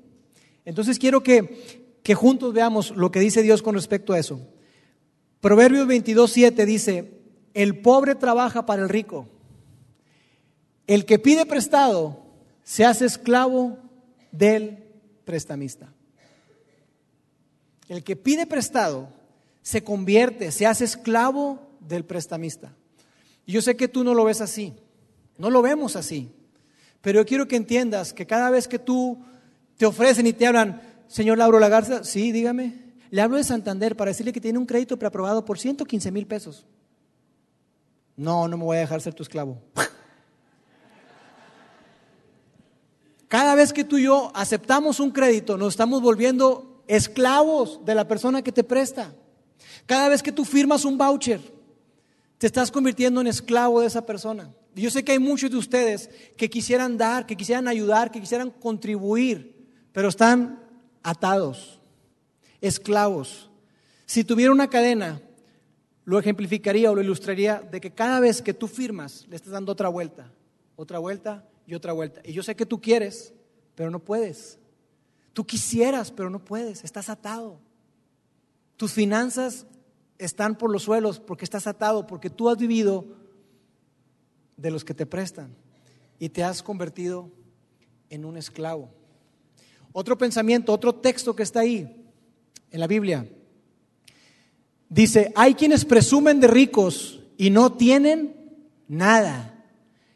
Entonces 0.64 0.98
quiero 0.98 1.22
que, 1.22 1.98
que 2.02 2.14
juntos 2.14 2.54
veamos 2.54 2.96
lo 2.96 3.10
que 3.10 3.20
dice 3.20 3.42
Dios 3.42 3.60
con 3.60 3.74
respecto 3.74 4.14
a 4.14 4.18
eso. 4.18 4.40
Proverbios 5.42 5.86
22, 5.86 6.32
7 6.32 6.64
dice, 6.64 7.20
el 7.52 7.82
pobre 7.82 8.14
trabaja 8.14 8.64
para 8.64 8.82
el 8.82 8.88
rico 8.88 9.28
el 10.86 11.04
que 11.04 11.18
pide 11.18 11.46
prestado 11.46 12.22
se 12.62 12.84
hace 12.84 13.04
esclavo 13.04 13.78
del 14.30 14.84
prestamista. 15.24 15.92
El 17.88 18.04
que 18.04 18.16
pide 18.16 18.46
prestado 18.46 19.08
se 19.62 19.82
convierte, 19.82 20.52
se 20.52 20.66
hace 20.66 20.84
esclavo 20.84 21.60
del 21.80 22.04
prestamista. 22.04 22.74
Y 23.46 23.52
yo 23.52 23.62
sé 23.62 23.76
que 23.76 23.88
tú 23.88 24.04
no 24.04 24.12
lo 24.12 24.24
ves 24.24 24.40
así, 24.40 24.74
no 25.38 25.48
lo 25.50 25.62
vemos 25.62 25.96
así, 25.96 26.32
pero 27.00 27.20
yo 27.20 27.26
quiero 27.26 27.46
que 27.46 27.56
entiendas 27.56 28.12
que 28.12 28.26
cada 28.26 28.50
vez 28.50 28.66
que 28.66 28.80
tú 28.80 29.24
te 29.76 29.86
ofrecen 29.86 30.26
y 30.26 30.32
te 30.32 30.46
hablan, 30.46 30.82
señor 31.06 31.38
Lauro 31.38 31.60
Lagarza, 31.60 32.02
sí, 32.02 32.32
dígame, 32.32 32.86
le 33.10 33.22
hablo 33.22 33.36
de 33.36 33.44
Santander 33.44 33.96
para 33.96 34.10
decirle 34.10 34.32
que 34.32 34.40
tiene 34.40 34.58
un 34.58 34.66
crédito 34.66 34.98
preaprobado 34.98 35.44
por 35.44 35.58
115 35.58 36.10
mil 36.10 36.26
pesos. 36.26 36.66
No, 38.16 38.48
no 38.48 38.56
me 38.56 38.64
voy 38.64 38.78
a 38.78 38.80
dejar 38.80 39.00
ser 39.00 39.14
tu 39.14 39.22
esclavo. 39.22 39.62
Cada 43.28 43.54
vez 43.54 43.72
que 43.72 43.84
tú 43.84 43.98
y 43.98 44.04
yo 44.04 44.32
aceptamos 44.34 44.98
un 44.98 45.10
crédito, 45.10 45.56
nos 45.56 45.74
estamos 45.74 46.02
volviendo 46.02 46.82
esclavos 46.88 47.84
de 47.84 47.94
la 47.94 48.08
persona 48.08 48.42
que 48.42 48.52
te 48.52 48.64
presta. 48.64 49.14
Cada 49.84 50.08
vez 50.08 50.22
que 50.22 50.32
tú 50.32 50.44
firmas 50.44 50.84
un 50.84 50.98
voucher, 50.98 51.40
te 52.38 52.46
estás 52.46 52.70
convirtiendo 52.70 53.20
en 53.20 53.26
esclavo 53.26 53.80
de 53.80 53.86
esa 53.86 54.04
persona. 54.04 54.52
Yo 54.74 54.90
sé 54.90 55.04
que 55.04 55.12
hay 55.12 55.18
muchos 55.18 55.50
de 55.50 55.56
ustedes 55.56 56.10
que 56.36 56.50
quisieran 56.50 56.98
dar, 56.98 57.26
que 57.26 57.36
quisieran 57.36 57.66
ayudar, 57.66 58.10
que 58.10 58.20
quisieran 58.20 58.50
contribuir, 58.50 59.66
pero 59.92 60.08
están 60.08 60.62
atados, 61.02 61.80
esclavos. 62.60 63.50
Si 64.04 64.22
tuviera 64.22 64.52
una 64.52 64.68
cadena, 64.68 65.22
lo 66.04 66.18
ejemplificaría 66.18 66.90
o 66.90 66.94
lo 66.94 67.02
ilustraría 67.02 67.60
de 67.60 67.80
que 67.80 67.92
cada 67.92 68.20
vez 68.20 68.42
que 68.42 68.54
tú 68.54 68.68
firmas, 68.68 69.26
le 69.28 69.36
estás 69.36 69.52
dando 69.52 69.72
otra 69.72 69.88
vuelta, 69.88 70.30
otra 70.76 70.98
vuelta 70.98 71.48
y 71.66 71.74
otra 71.74 71.92
vuelta. 71.92 72.20
Y 72.24 72.32
yo 72.32 72.42
sé 72.42 72.54
que 72.54 72.66
tú 72.66 72.80
quieres, 72.80 73.32
pero 73.74 73.90
no 73.90 73.98
puedes. 73.98 74.58
Tú 75.32 75.46
quisieras, 75.46 76.10
pero 76.10 76.28
no 76.28 76.44
puedes. 76.44 76.84
Estás 76.84 77.08
atado. 77.08 77.60
Tus 78.76 78.92
finanzas 78.92 79.66
están 80.18 80.56
por 80.56 80.70
los 80.70 80.82
suelos 80.82 81.20
porque 81.20 81.44
estás 81.44 81.66
atado, 81.66 82.06
porque 82.06 82.30
tú 82.30 82.48
has 82.48 82.58
vivido 82.58 83.04
de 84.56 84.70
los 84.70 84.84
que 84.84 84.94
te 84.94 85.06
prestan 85.06 85.54
y 86.18 86.28
te 86.28 86.42
has 86.42 86.62
convertido 86.62 87.30
en 88.10 88.24
un 88.24 88.36
esclavo. 88.36 88.90
Otro 89.92 90.16
pensamiento, 90.18 90.72
otro 90.72 90.94
texto 90.94 91.34
que 91.34 91.42
está 91.42 91.60
ahí 91.60 92.06
en 92.70 92.80
la 92.80 92.86
Biblia. 92.86 93.26
Dice, 94.88 95.32
hay 95.34 95.54
quienes 95.54 95.84
presumen 95.84 96.40
de 96.40 96.46
ricos 96.46 97.20
y 97.36 97.50
no 97.50 97.72
tienen 97.72 98.36
nada. 98.88 99.64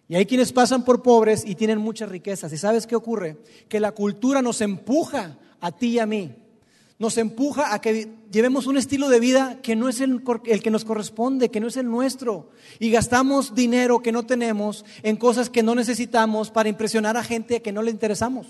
Y 0.08 0.16
hay 0.16 0.26
quienes 0.26 0.52
pasan 0.52 0.84
por 0.84 1.02
pobres 1.02 1.44
y 1.46 1.54
tienen 1.54 1.78
muchas 1.78 2.08
riquezas. 2.08 2.52
¿Y 2.52 2.58
sabes 2.58 2.86
qué 2.86 2.96
ocurre? 2.96 3.38
Que 3.68 3.80
la 3.80 3.92
cultura 3.92 4.42
nos 4.42 4.60
empuja 4.60 5.38
a 5.60 5.72
ti 5.72 5.90
y 5.90 5.98
a 5.98 6.06
mí. 6.06 6.34
Nos 7.00 7.16
empuja 7.16 7.72
a 7.72 7.80
que 7.80 8.12
llevemos 8.30 8.66
un 8.66 8.76
estilo 8.76 9.08
de 9.08 9.20
vida 9.20 9.58
que 9.62 9.74
no 9.74 9.88
es 9.88 10.02
el, 10.02 10.22
que 10.22 10.70
nos 10.70 10.84
corresponde, 10.84 11.50
que 11.50 11.58
no 11.58 11.68
es 11.68 11.78
el 11.78 11.86
nuestro. 11.86 12.50
Y 12.78 12.90
gastamos 12.90 13.54
dinero 13.54 14.02
que 14.02 14.12
no 14.12 14.26
tenemos 14.26 14.84
en 15.02 15.16
cosas 15.16 15.48
que 15.48 15.62
no 15.62 15.74
necesitamos 15.74 16.50
para 16.50 16.68
impresionar 16.68 17.16
a 17.16 17.24
gente 17.24 17.62
que 17.62 17.72
no 17.72 17.80
le 17.80 17.90
interesamos. 17.90 18.48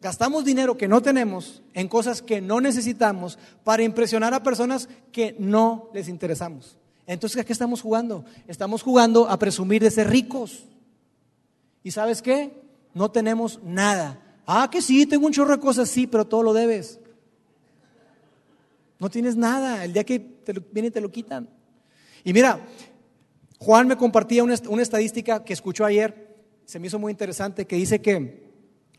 Gastamos 0.00 0.44
dinero 0.44 0.78
que 0.78 0.86
no 0.86 1.02
tenemos 1.02 1.60
en 1.72 1.88
cosas 1.88 2.22
que 2.22 2.40
no 2.40 2.60
necesitamos 2.60 3.36
para 3.64 3.82
impresionar 3.82 4.32
a 4.32 4.44
personas 4.44 4.88
que 5.10 5.34
no 5.40 5.90
les 5.92 6.08
interesamos. 6.08 6.78
Entonces, 7.04 7.40
¿a 7.40 7.44
qué 7.44 7.52
estamos 7.52 7.82
jugando? 7.82 8.24
Estamos 8.46 8.84
jugando 8.84 9.28
a 9.28 9.40
presumir 9.40 9.82
de 9.82 9.90
ser 9.90 10.08
ricos. 10.08 10.66
¿Y 11.82 11.90
sabes 11.90 12.22
qué? 12.22 12.62
No 12.94 13.10
tenemos 13.10 13.58
nada. 13.64 14.20
Ah, 14.46 14.68
que 14.70 14.82
sí, 14.82 15.06
tengo 15.06 15.26
un 15.26 15.32
chorro 15.32 15.52
de 15.56 15.60
cosas, 15.60 15.88
sí, 15.88 16.06
pero 16.06 16.26
todo 16.26 16.42
lo 16.42 16.52
debes. 16.52 17.00
No 18.98 19.10
tienes 19.10 19.36
nada. 19.36 19.84
El 19.84 19.92
día 19.92 20.04
que 20.04 20.18
te 20.18 20.54
lo, 20.54 20.62
viene 20.70 20.90
te 20.90 21.00
lo 21.00 21.10
quitan. 21.10 21.48
Y 22.22 22.32
mira, 22.32 22.60
Juan 23.58 23.88
me 23.88 23.96
compartía 23.96 24.44
una, 24.44 24.54
estadística 24.54 25.44
que 25.44 25.52
escuchó 25.52 25.84
ayer, 25.84 26.36
se 26.64 26.78
me 26.78 26.86
hizo 26.86 26.98
muy 26.98 27.12
interesante, 27.12 27.66
que 27.66 27.76
dice 27.76 28.00
que 28.00 28.44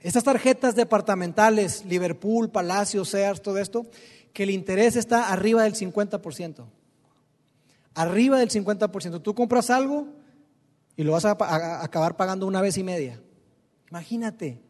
estas 0.01 0.23
tarjetas 0.23 0.75
departamentales, 0.75 1.85
Liverpool, 1.85 2.49
Palacio, 2.49 3.05
Sears, 3.05 3.41
todo 3.41 3.57
esto, 3.57 3.87
que 4.33 4.43
el 4.43 4.51
interés 4.51 4.95
está 4.95 5.31
arriba 5.31 5.63
del 5.63 5.73
50%. 5.73 6.65
Arriba 7.95 8.39
del 8.39 8.49
50%. 8.49 9.21
Tú 9.21 9.33
compras 9.33 9.69
algo 9.69 10.07
y 10.95 11.03
lo 11.03 11.13
vas 11.13 11.25
a 11.25 11.31
acabar 11.83 12.17
pagando 12.17 12.45
una 12.45 12.61
vez 12.61 12.77
y 12.77 12.83
media. 12.83 13.21
Imagínate. 13.89 14.64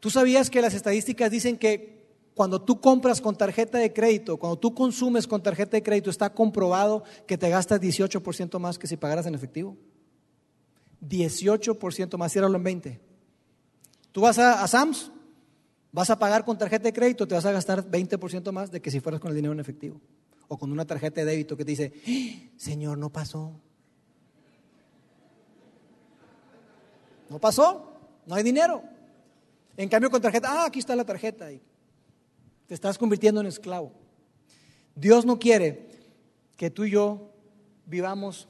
¿Tú 0.00 0.10
sabías 0.10 0.50
que 0.50 0.62
las 0.62 0.74
estadísticas 0.74 1.30
dicen 1.30 1.58
que 1.58 1.98
cuando 2.34 2.62
tú 2.62 2.80
compras 2.80 3.20
con 3.20 3.36
tarjeta 3.36 3.78
de 3.78 3.92
crédito, 3.92 4.36
cuando 4.36 4.56
tú 4.56 4.72
consumes 4.72 5.26
con 5.26 5.42
tarjeta 5.42 5.76
de 5.76 5.82
crédito, 5.82 6.08
está 6.08 6.32
comprobado 6.32 7.02
que 7.26 7.36
te 7.36 7.48
gastas 7.48 7.80
18% 7.80 8.60
más 8.60 8.78
que 8.78 8.86
si 8.86 8.96
pagaras 8.96 9.26
en 9.26 9.34
efectivo? 9.34 9.76
18% 11.06 12.16
más, 12.16 12.32
ciérralo 12.32 12.56
en 12.56 12.62
20. 12.62 13.00
Tú 14.12 14.20
vas 14.20 14.38
a, 14.38 14.64
Sams, 14.68 15.10
vas 15.90 16.10
a 16.10 16.18
pagar 16.18 16.44
con 16.44 16.56
tarjeta 16.56 16.84
de 16.84 16.92
crédito, 16.92 17.26
te 17.26 17.34
vas 17.34 17.44
a 17.44 17.50
gastar 17.50 17.84
20% 17.84 18.52
más 18.52 18.70
de 18.70 18.80
que 18.80 18.90
si 18.92 19.00
fueras 19.00 19.20
con 19.20 19.30
el 19.30 19.36
dinero 19.36 19.52
en 19.52 19.60
efectivo. 19.60 20.00
O 20.46 20.56
con 20.56 20.70
una 20.70 20.86
tarjeta 20.86 21.20
de 21.20 21.26
débito 21.26 21.56
que 21.56 21.64
te 21.64 21.72
dice, 21.72 21.92
¡Ah, 22.06 22.50
Señor, 22.56 22.98
no 22.98 23.10
pasó. 23.10 23.52
No 27.28 27.38
pasó, 27.38 27.92
no 28.26 28.36
hay 28.36 28.44
dinero. 28.44 28.82
En 29.78 29.88
cambio 29.88 30.10
con 30.10 30.20
tarjeta, 30.20 30.48
ah, 30.50 30.66
aquí 30.66 30.80
está 30.80 30.96
la 30.96 31.04
tarjeta. 31.04 31.46
Te 32.66 32.74
estás 32.74 32.98
convirtiendo 32.98 33.40
en 33.40 33.46
esclavo. 33.46 33.92
Dios 34.96 35.24
no 35.24 35.38
quiere 35.38 35.86
que 36.56 36.68
tú 36.68 36.84
y 36.84 36.90
yo 36.90 37.30
vivamos, 37.86 38.48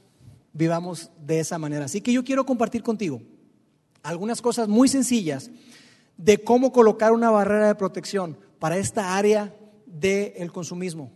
vivamos 0.53 1.11
de 1.23 1.39
esa 1.39 1.59
manera. 1.59 1.85
Así 1.85 2.01
que 2.01 2.11
yo 2.11 2.23
quiero 2.23 2.47
compartir 2.47 2.81
contigo 2.81 3.21
algunas 4.01 4.41
cosas 4.41 4.67
muy 4.67 4.87
sencillas 4.87 5.51
de 6.17 6.39
cómo 6.39 6.71
colocar 6.71 7.11
una 7.11 7.29
barrera 7.29 7.67
de 7.67 7.75
protección 7.75 8.35
para 8.57 8.77
esta 8.77 9.15
área 9.15 9.55
del 9.85 10.51
consumismo. 10.51 11.11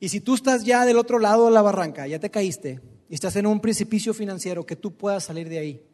Y 0.00 0.08
si 0.08 0.20
tú 0.20 0.34
estás 0.34 0.64
ya 0.64 0.84
del 0.84 0.98
otro 0.98 1.20
lado 1.20 1.44
de 1.44 1.52
la 1.52 1.62
barranca, 1.62 2.08
ya 2.08 2.18
te 2.18 2.32
caíste 2.32 2.80
y 3.08 3.14
estás 3.14 3.36
en 3.36 3.46
un 3.46 3.60
precipicio 3.60 4.12
financiero, 4.12 4.66
que 4.66 4.74
tú 4.74 4.92
puedas 4.96 5.22
salir 5.22 5.48
de 5.48 5.58
ahí. 5.58 5.87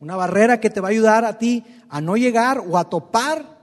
Una 0.00 0.16
barrera 0.16 0.60
que 0.60 0.70
te 0.70 0.80
va 0.80 0.88
a 0.88 0.90
ayudar 0.90 1.24
a 1.24 1.38
ti 1.38 1.64
a 1.88 2.00
no 2.00 2.16
llegar 2.16 2.60
o 2.60 2.78
a 2.78 2.88
topar 2.88 3.58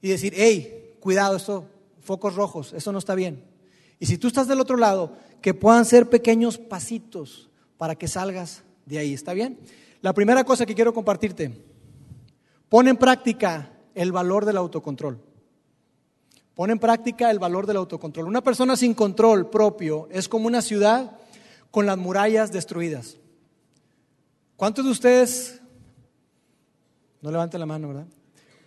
y 0.00 0.08
decir, 0.08 0.32
hey, 0.36 0.96
cuidado, 1.00 1.36
esto, 1.36 1.66
focos 2.00 2.36
rojos, 2.36 2.72
eso 2.72 2.92
no 2.92 2.98
está 2.98 3.14
bien. 3.14 3.42
Y 3.98 4.06
si 4.06 4.18
tú 4.18 4.28
estás 4.28 4.46
del 4.46 4.60
otro 4.60 4.76
lado, 4.76 5.12
que 5.40 5.54
puedan 5.54 5.84
ser 5.84 6.08
pequeños 6.08 6.58
pasitos 6.58 7.48
para 7.76 7.94
que 7.94 8.08
salgas 8.08 8.62
de 8.84 8.98
ahí, 8.98 9.14
¿está 9.14 9.32
bien? 9.32 9.58
La 10.02 10.12
primera 10.12 10.44
cosa 10.44 10.66
que 10.66 10.74
quiero 10.74 10.94
compartirte, 10.94 11.52
pon 12.68 12.88
en 12.88 12.96
práctica 12.96 13.72
el 13.94 14.12
valor 14.12 14.44
del 14.44 14.58
autocontrol. 14.58 15.18
Pon 16.54 16.70
en 16.70 16.78
práctica 16.78 17.30
el 17.30 17.38
valor 17.38 17.66
del 17.66 17.76
autocontrol. 17.76 18.26
Una 18.26 18.42
persona 18.42 18.76
sin 18.76 18.94
control 18.94 19.50
propio 19.50 20.08
es 20.10 20.28
como 20.28 20.46
una 20.46 20.62
ciudad 20.62 21.18
con 21.70 21.84
las 21.86 21.98
murallas 21.98 22.52
destruidas. 22.52 23.18
¿Cuántos 24.56 24.86
de 24.86 24.90
ustedes, 24.90 25.60
no 27.20 27.30
levanten 27.30 27.60
la 27.60 27.66
mano, 27.66 27.88
¿verdad? 27.88 28.06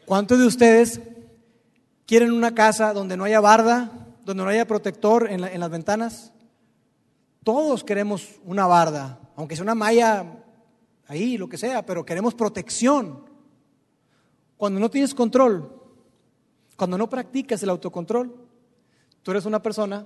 ¿Cuántos 0.06 0.38
de 0.38 0.46
ustedes 0.46 1.02
quieren 2.06 2.32
una 2.32 2.54
casa 2.54 2.94
donde 2.94 3.18
no 3.18 3.24
haya 3.24 3.40
barda, 3.40 3.92
donde 4.24 4.44
no 4.44 4.50
haya 4.50 4.68
protector 4.68 5.28
en, 5.32 5.42
las 5.42 5.70
ventanas? 5.72 6.32
Todos 7.44 7.84
queremos 7.84 8.40
una 8.46 8.68
barda, 8.68 9.20
aunque 9.36 9.56
sea 9.56 9.64
una 9.64 9.74
malla 9.74 10.28
ahí, 11.08 11.38
lo 11.40 11.50
que 11.50 11.58
sea, 11.58 11.84
pero 11.84 12.06
queremos 12.06 12.36
protección. 12.36 13.26
Cuando 14.58 14.80
no 14.80 14.92
tienes 14.92 15.16
control, 15.16 15.76
cuando 16.76 17.00
no 17.00 17.10
practicas 17.10 17.64
el 17.64 17.70
autocontrol, 17.72 18.36
tú 19.24 19.32
eres 19.32 19.46
una 19.46 19.64
persona 19.64 20.06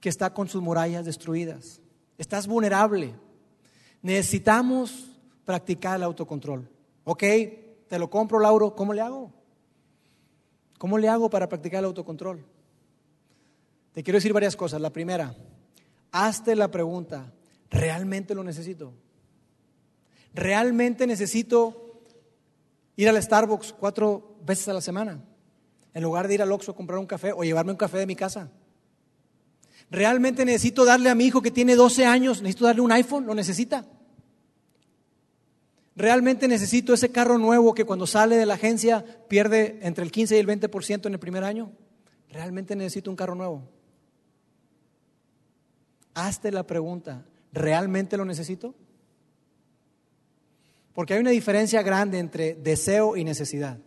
que 0.00 0.08
está 0.08 0.32
con 0.32 0.48
sus 0.48 0.62
murallas 0.62 1.04
destruidas. 1.04 1.80
Estás 2.16 2.46
vulnerable. 2.46 3.12
Necesitamos 4.02 5.15
practicar 5.46 5.96
el 5.96 6.02
autocontrol. 6.02 6.68
Ok, 7.04 7.22
te 7.88 7.98
lo 7.98 8.10
compro, 8.10 8.38
Lauro, 8.38 8.74
¿cómo 8.74 8.92
le 8.92 9.00
hago? 9.00 9.32
¿Cómo 10.76 10.98
le 10.98 11.08
hago 11.08 11.30
para 11.30 11.48
practicar 11.48 11.78
el 11.78 11.86
autocontrol? 11.86 12.44
Te 13.92 14.02
quiero 14.02 14.18
decir 14.18 14.34
varias 14.34 14.56
cosas. 14.56 14.80
La 14.80 14.90
primera, 14.90 15.34
hazte 16.12 16.54
la 16.54 16.70
pregunta, 16.70 17.32
¿realmente 17.70 18.34
lo 18.34 18.44
necesito? 18.44 18.92
¿Realmente 20.34 21.06
necesito 21.06 22.02
ir 22.96 23.08
al 23.08 23.22
Starbucks 23.22 23.72
cuatro 23.72 24.36
veces 24.44 24.68
a 24.68 24.74
la 24.74 24.82
semana? 24.82 25.22
En 25.94 26.02
lugar 26.02 26.28
de 26.28 26.34
ir 26.34 26.42
al 26.42 26.52
Oxxo 26.52 26.72
a 26.72 26.76
comprar 26.76 26.98
un 26.98 27.06
café 27.06 27.32
o 27.32 27.42
llevarme 27.42 27.70
un 27.72 27.78
café 27.78 27.96
de 27.96 28.06
mi 28.06 28.16
casa. 28.16 28.50
¿Realmente 29.90 30.44
necesito 30.44 30.84
darle 30.84 31.08
a 31.08 31.14
mi 31.14 31.24
hijo 31.24 31.40
que 31.40 31.52
tiene 31.52 31.76
12 31.76 32.04
años, 32.04 32.42
necesito 32.42 32.66
darle 32.66 32.82
un 32.82 32.92
iPhone? 32.92 33.24
¿Lo 33.24 33.34
necesita? 33.34 33.86
¿Realmente 35.96 36.46
necesito 36.46 36.92
ese 36.92 37.10
carro 37.10 37.38
nuevo 37.38 37.72
que 37.72 37.86
cuando 37.86 38.06
sale 38.06 38.36
de 38.36 38.44
la 38.44 38.54
agencia 38.54 39.02
pierde 39.28 39.78
entre 39.80 40.04
el 40.04 40.12
15 40.12 40.36
y 40.36 40.38
el 40.38 40.46
20% 40.46 41.06
en 41.06 41.12
el 41.14 41.18
primer 41.18 41.42
año? 41.42 41.72
¿Realmente 42.30 42.76
necesito 42.76 43.10
un 43.10 43.16
carro 43.16 43.34
nuevo? 43.34 43.62
Hazte 46.12 46.52
la 46.52 46.66
pregunta, 46.66 47.24
¿realmente 47.50 48.18
lo 48.18 48.26
necesito? 48.26 48.74
Porque 50.92 51.14
hay 51.14 51.20
una 51.20 51.30
diferencia 51.30 51.82
grande 51.82 52.18
entre 52.18 52.54
deseo 52.54 53.16
y 53.16 53.24
necesidad. 53.24 53.78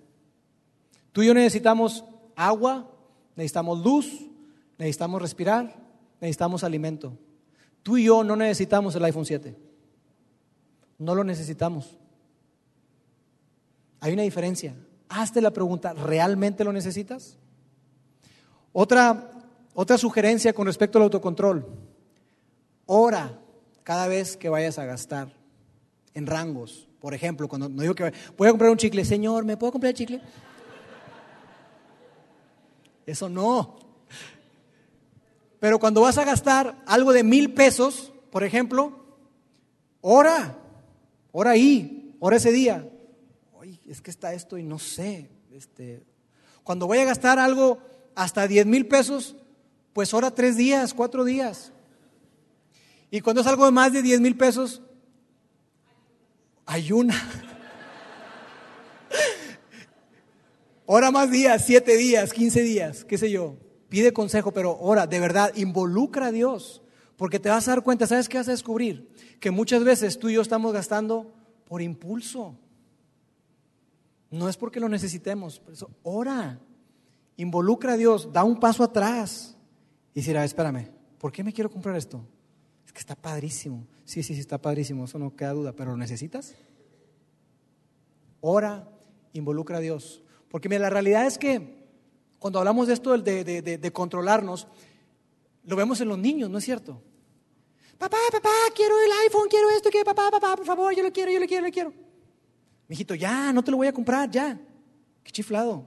Tú 1.12 1.22
y 1.22 1.28
yo 1.28 1.36
necesitamos 1.36 2.06
agua, 2.36 2.92
necesitamos 3.36 3.84
luz, 3.84 4.28
necesitamos 4.80 5.22
respirar, 5.22 5.76
necesitamos 6.22 6.64
alimento. 6.64 7.18
Tú 7.84 7.98
y 7.98 8.06
yo 8.06 8.24
no 8.24 8.36
necesitamos 8.36 8.96
el 8.96 9.06
iPhone 9.06 9.26
7. 9.26 9.69
No 11.00 11.16
lo 11.16 11.24
necesitamos. 11.24 11.98
Hay 14.02 14.14
una 14.14 14.22
diferencia. 14.22 14.76
Hazte 15.10 15.42
la 15.42 15.52
pregunta, 15.52 15.94
¿realmente 15.94 16.64
lo 16.64 16.72
necesitas? 16.72 17.38
Otra, 18.72 19.32
otra 19.74 19.98
sugerencia 19.98 20.54
con 20.54 20.68
respecto 20.68 21.00
al 21.00 21.04
autocontrol. 21.06 21.66
Ora 22.86 23.40
cada 23.84 24.08
vez 24.08 24.38
que 24.38 24.50
vayas 24.50 24.78
a 24.78 24.86
gastar 24.86 25.34
en 26.14 26.28
rangos. 26.28 26.88
Por 27.00 27.14
ejemplo, 27.14 27.48
cuando 27.48 27.70
no 27.70 27.82
digo 27.82 27.96
que 27.96 28.14
voy 28.38 28.48
a 28.48 28.52
comprar 28.52 28.70
un 28.70 28.78
chicle, 28.78 29.04
Señor, 29.06 29.46
¿me 29.46 29.58
puedo 29.58 29.72
comprar 29.72 29.94
chicle? 29.94 30.22
Eso 33.06 33.30
no. 33.30 33.80
Pero 35.60 35.80
cuando 35.80 36.02
vas 36.02 36.18
a 36.18 36.26
gastar 36.26 36.76
algo 36.86 37.12
de 37.12 37.24
mil 37.24 37.54
pesos, 37.54 38.14
por 38.32 38.44
ejemplo, 38.44 38.94
ora, 40.02 40.58
ora 41.32 41.52
ahí, 41.52 42.16
ora 42.20 42.38
ese 42.38 42.52
día. 42.52 42.90
Oye, 43.54 43.80
es 43.88 44.02
que 44.02 44.12
está 44.12 44.34
esto 44.34 44.58
y 44.58 44.64
no 44.64 44.80
sé. 44.80 45.30
Este, 45.52 46.04
cuando 46.64 46.88
voy 46.88 47.00
a 47.00 47.06
gastar 47.06 47.40
algo 47.40 47.80
hasta 48.16 48.48
diez 48.48 48.66
mil 48.66 48.88
pesos, 48.88 49.36
pues 49.94 50.14
ora 50.14 50.32
tres 50.32 50.58
días, 50.58 50.94
cuatro 50.94 51.24
días. 51.24 51.72
Y 53.12 53.22
cuando 53.22 53.42
es 53.42 53.48
algo 53.48 53.66
de 53.66 53.72
más 53.72 53.92
de 53.92 54.02
diez 54.02 54.22
mil 54.22 54.38
pesos, 54.38 54.82
ayuna. 56.66 57.16
Ora 60.92 61.12
más 61.12 61.30
días, 61.30 61.66
siete 61.68 61.98
días, 61.98 62.34
quince 62.34 62.62
días, 62.62 63.06
qué 63.06 63.20
sé 63.20 63.30
yo. 63.30 63.58
Pide 63.90 64.14
consejo, 64.14 64.52
pero 64.52 64.78
ora, 64.80 65.06
de 65.06 65.20
verdad, 65.20 65.52
involucra 65.56 66.28
a 66.28 66.32
Dios. 66.32 66.82
Porque 67.16 67.40
te 67.40 67.50
vas 67.50 67.68
a 67.68 67.72
dar 67.72 67.84
cuenta, 67.84 68.08
¿sabes 68.08 68.30
qué 68.30 68.38
vas 68.38 68.48
a 68.48 68.52
descubrir? 68.52 69.09
Que 69.40 69.52
muchas 69.52 69.84
veces 69.84 70.20
tú 70.20 70.30
y 70.30 70.34
yo 70.34 70.42
estamos 70.42 70.74
gastando 70.74 71.32
por 71.66 71.82
impulso. 71.82 72.56
No 74.32 74.50
es 74.50 74.58
porque 74.58 74.80
lo 74.80 74.90
necesitemos, 74.90 75.60
por 75.60 75.74
eso 75.74 75.90
ora, 76.04 76.60
involucra 77.38 77.94
a 77.94 77.98
Dios, 77.98 78.32
da 78.32 78.44
un 78.44 78.60
paso 78.60 78.84
atrás 78.84 79.58
y 80.14 80.22
dirá, 80.22 80.44
espérame, 80.44 80.90
¿por 81.18 81.32
qué 81.32 81.44
me 81.44 81.54
quiero 81.54 81.72
comprar 81.72 81.96
esto? 81.96 82.22
Es 82.86 82.94
que 82.94 83.00
está 83.00 83.16
padrísimo. 83.16 83.88
Sí, 84.06 84.22
sí, 84.22 84.34
sí, 84.34 84.40
está 84.40 84.60
padrísimo, 84.60 85.06
eso 85.06 85.18
no 85.18 85.36
queda 85.36 85.54
duda, 85.54 85.74
pero 85.74 85.92
¿lo 85.92 85.98
necesitas? 85.98 86.56
Ora, 88.42 88.88
involucra 89.34 89.78
a 89.78 89.82
Dios. 89.82 90.22
Porque 90.50 90.70
mira, 90.70 90.82
la 90.82 90.90
realidad 90.90 91.26
es 91.26 91.38
que 91.38 91.88
cuando 92.40 92.60
hablamos 92.60 92.88
de 92.88 92.94
esto 92.94 93.18
de, 93.18 93.44
de, 93.44 93.62
de, 93.62 93.94
controlarnos, 93.94 94.68
lo 95.66 95.76
vemos 95.76 96.02
en 96.02 96.08
los 96.08 96.18
niños, 96.18 96.50
¿no 96.50 96.58
es 96.58 96.64
cierto? 96.64 97.02
Papá, 98.00 98.18
papá, 98.32 98.50
quiero 98.74 98.96
el 98.98 99.12
iPhone, 99.26 99.50
quiero 99.50 99.70
esto, 99.72 99.90
quiero 99.90 100.06
papá, 100.06 100.32
papá, 100.32 100.56
por 100.56 100.66
favor, 100.66 100.96
yo 100.96 101.04
lo 101.04 101.12
quiero, 101.12 101.32
yo 101.32 101.40
lo 101.40 101.46
quiero, 101.46 101.64
yo 101.64 101.68
lo 101.68 101.74
quiero. 101.74 101.94
Mijito, 102.88 103.14
ya, 103.14 103.52
no 103.52 103.62
te 103.62 103.72
lo 103.72 103.78
voy 103.78 103.88
a 103.88 103.94
comprar, 103.94 104.32
ya. 104.32 104.58
Qué 105.22 105.32
chiflado. 105.32 105.86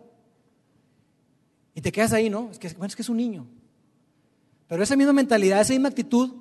Y 1.74 1.80
te 1.80 1.90
quedas 1.90 2.12
ahí, 2.12 2.28
¿no? 2.28 2.50
Es 2.50 2.58
que, 2.58 2.68
bueno, 2.68 2.88
es 2.88 2.96
que 2.96 3.00
es 3.00 3.08
un 3.08 3.16
niño. 3.16 3.46
Pero 4.68 4.82
esa 4.82 4.94
misma 4.94 5.14
mentalidad, 5.14 5.62
esa 5.62 5.72
misma 5.72 5.88
actitud, 5.88 6.34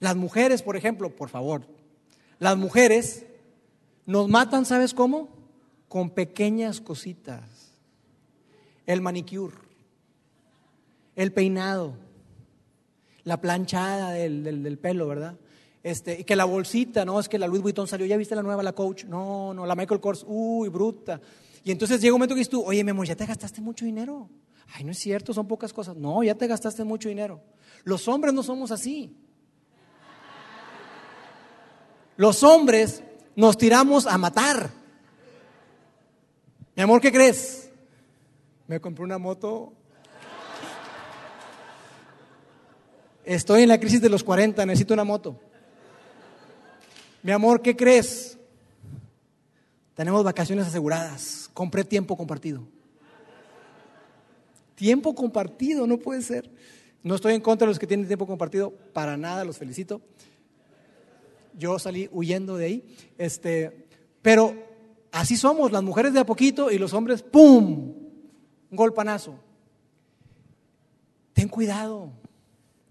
las 0.00 0.16
mujeres, 0.16 0.62
por 0.62 0.78
ejemplo, 0.78 1.14
por 1.14 1.28
favor, 1.28 1.66
las 2.38 2.56
mujeres 2.56 3.26
nos 4.06 4.28
matan, 4.28 4.64
¿sabes 4.64 4.94
cómo? 4.94 5.28
Con 5.88 6.08
pequeñas 6.08 6.80
cositas. 6.80 7.42
El 8.86 9.02
manicure, 9.02 9.56
el 11.16 11.32
peinado, 11.32 11.96
la 13.24 13.40
planchada 13.40 14.10
del, 14.12 14.78
pelo, 14.78 15.08
¿verdad? 15.08 15.36
Este, 15.82 16.20
y 16.20 16.24
que 16.24 16.36
la 16.36 16.44
bolsita, 16.44 17.04
no, 17.04 17.20
es 17.20 17.28
que 17.28 17.38
la 17.38 17.46
Louis 17.46 17.62
Vuitton 17.62 17.86
salió, 17.86 18.06
¿ya 18.06 18.16
viste 18.16 18.34
la 18.34 18.42
nueva, 18.42 18.62
la 18.62 18.72
Coach? 18.72 19.04
No, 19.04 19.52
no, 19.52 19.66
la 19.66 19.74
Michael 19.74 20.00
Kors, 20.00 20.24
uy, 20.26 20.68
bruta. 20.68 21.20
Y 21.62 21.70
entonces 21.70 22.00
llega 22.00 22.14
un 22.14 22.18
momento 22.18 22.34
que 22.34 22.40
dices 22.40 22.50
tú, 22.50 22.62
oye, 22.62 22.84
mi 22.84 22.90
amor, 22.90 23.06
ya 23.06 23.16
te 23.16 23.26
gastaste 23.26 23.60
mucho 23.60 23.84
dinero. 23.84 24.28
Ay, 24.74 24.84
no 24.84 24.92
es 24.92 24.98
cierto, 24.98 25.32
son 25.32 25.46
pocas 25.46 25.72
cosas. 25.72 25.96
No, 25.96 26.22
ya 26.22 26.34
te 26.34 26.46
gastaste 26.46 26.84
mucho 26.84 27.08
dinero. 27.08 27.42
Los 27.84 28.08
hombres 28.08 28.32
no 28.32 28.42
somos 28.42 28.70
así. 28.70 29.16
Los 32.16 32.42
hombres 32.42 33.02
nos 33.34 33.58
tiramos 33.58 34.06
a 34.06 34.16
matar. 34.18 34.70
Mi 36.76 36.82
amor, 36.82 37.00
¿qué 37.00 37.12
crees? 37.12 37.70
Me 38.66 38.80
compré 38.80 39.04
una 39.04 39.18
moto. 39.18 39.72
Estoy 43.24 43.62
en 43.62 43.68
la 43.70 43.80
crisis 43.80 44.02
de 44.02 44.10
los 44.10 44.22
40, 44.22 44.66
necesito 44.66 44.92
una 44.92 45.04
moto. 45.04 45.40
Mi 47.22 47.32
amor, 47.32 47.62
¿qué 47.62 47.74
crees? 47.74 48.36
Tenemos 49.94 50.22
vacaciones 50.22 50.66
aseguradas. 50.66 51.48
Compré 51.54 51.84
tiempo 51.84 52.16
compartido. 52.16 52.66
Tiempo 54.74 55.14
compartido, 55.14 55.86
no 55.86 55.98
puede 55.98 56.20
ser. 56.20 56.50
No 57.02 57.14
estoy 57.14 57.34
en 57.34 57.40
contra 57.40 57.66
de 57.66 57.70
los 57.70 57.78
que 57.78 57.86
tienen 57.86 58.06
tiempo 58.06 58.26
compartido, 58.26 58.72
para 58.92 59.16
nada, 59.16 59.44
los 59.44 59.56
felicito. 59.56 60.02
Yo 61.56 61.78
salí 61.78 62.10
huyendo 62.12 62.56
de 62.56 62.66
ahí. 62.66 62.96
Este, 63.16 63.86
pero 64.20 64.54
así 65.12 65.36
somos, 65.36 65.72
las 65.72 65.82
mujeres 65.82 66.12
de 66.12 66.20
a 66.20 66.26
poquito 66.26 66.70
y 66.70 66.78
los 66.78 66.92
hombres, 66.92 67.22
¡pum! 67.22 67.94
Un 68.70 68.76
golpanazo. 68.76 69.38
Ten 71.32 71.48
cuidado, 71.48 72.12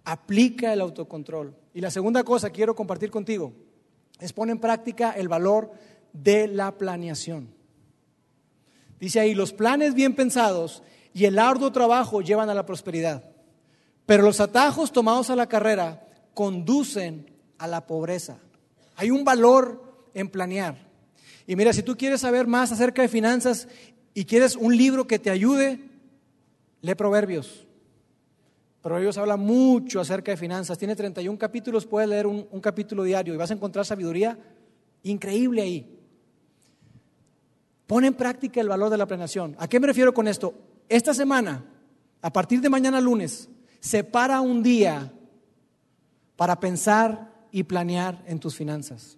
aplica 0.05 0.73
el 0.73 0.81
autocontrol. 0.81 1.55
Y 1.73 1.81
la 1.81 1.91
segunda 1.91 2.23
cosa 2.23 2.49
que 2.49 2.57
quiero 2.57 2.75
compartir 2.75 3.09
contigo 3.11 3.53
es 4.19 4.33
poner 4.33 4.53
en 4.53 4.61
práctica 4.61 5.11
el 5.11 5.27
valor 5.27 5.71
de 6.13 6.47
la 6.47 6.77
planeación. 6.77 7.49
Dice 8.99 9.19
ahí, 9.19 9.33
los 9.33 9.53
planes 9.53 9.95
bien 9.95 10.15
pensados 10.15 10.83
y 11.13 11.25
el 11.25 11.39
arduo 11.39 11.71
trabajo 11.71 12.21
llevan 12.21 12.49
a 12.49 12.53
la 12.53 12.65
prosperidad, 12.65 13.23
pero 14.05 14.23
los 14.23 14.39
atajos 14.39 14.91
tomados 14.91 15.29
a 15.29 15.35
la 15.35 15.47
carrera 15.47 16.07
conducen 16.33 17.31
a 17.57 17.67
la 17.67 17.85
pobreza. 17.85 18.37
Hay 18.95 19.11
un 19.11 19.23
valor 19.23 20.07
en 20.13 20.29
planear. 20.29 20.77
Y 21.45 21.55
mira, 21.55 21.73
si 21.73 21.83
tú 21.83 21.97
quieres 21.97 22.21
saber 22.21 22.47
más 22.47 22.71
acerca 22.71 23.01
de 23.01 23.09
finanzas 23.09 23.67
y 24.13 24.25
quieres 24.25 24.55
un 24.55 24.75
libro 24.77 25.07
que 25.07 25.19
te 25.19 25.29
ayude, 25.29 25.79
lee 26.81 26.95
Proverbios. 26.95 27.65
Proverbios 28.83 29.17
habla 29.17 29.37
mucho 29.37 30.01
acerca 30.01 30.31
de 30.31 30.37
finanzas. 30.37 30.77
Tiene 30.77 30.93
31 30.93 31.39
capítulos, 31.39 31.85
puedes 31.85 32.09
leer 32.09 32.27
un, 32.27 32.45
un 32.51 32.59
capítulo 32.59 33.05
diario 33.05 33.33
y 33.33 33.37
vas 33.37 33.49
a 33.49 33.53
encontrar 33.53 33.85
sabiduría 33.85 34.37
increíble 35.03 35.61
ahí. 35.61 35.99
Pon 37.87 38.03
en 38.03 38.13
práctica 38.13 38.59
el 38.59 38.67
valor 38.67 38.89
de 38.89 38.97
la 38.97 39.05
planeación. 39.05 39.55
¿A 39.57 39.69
qué 39.69 39.79
me 39.79 39.87
refiero 39.87 40.13
con 40.13 40.27
esto? 40.27 40.53
Esta 40.89 41.13
semana, 41.13 41.63
a 42.21 42.33
partir 42.33 42.59
de 42.59 42.69
mañana 42.69 42.99
lunes, 42.99 43.47
separa 43.79 44.41
un 44.41 44.61
día 44.61 45.13
para 46.35 46.59
pensar 46.59 47.31
y 47.51 47.63
planear 47.63 48.21
en 48.27 48.37
tus 48.37 48.53
finanzas. 48.53 49.17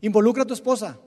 Involucra 0.00 0.44
a 0.44 0.46
tu 0.46 0.54
esposa. 0.54 0.98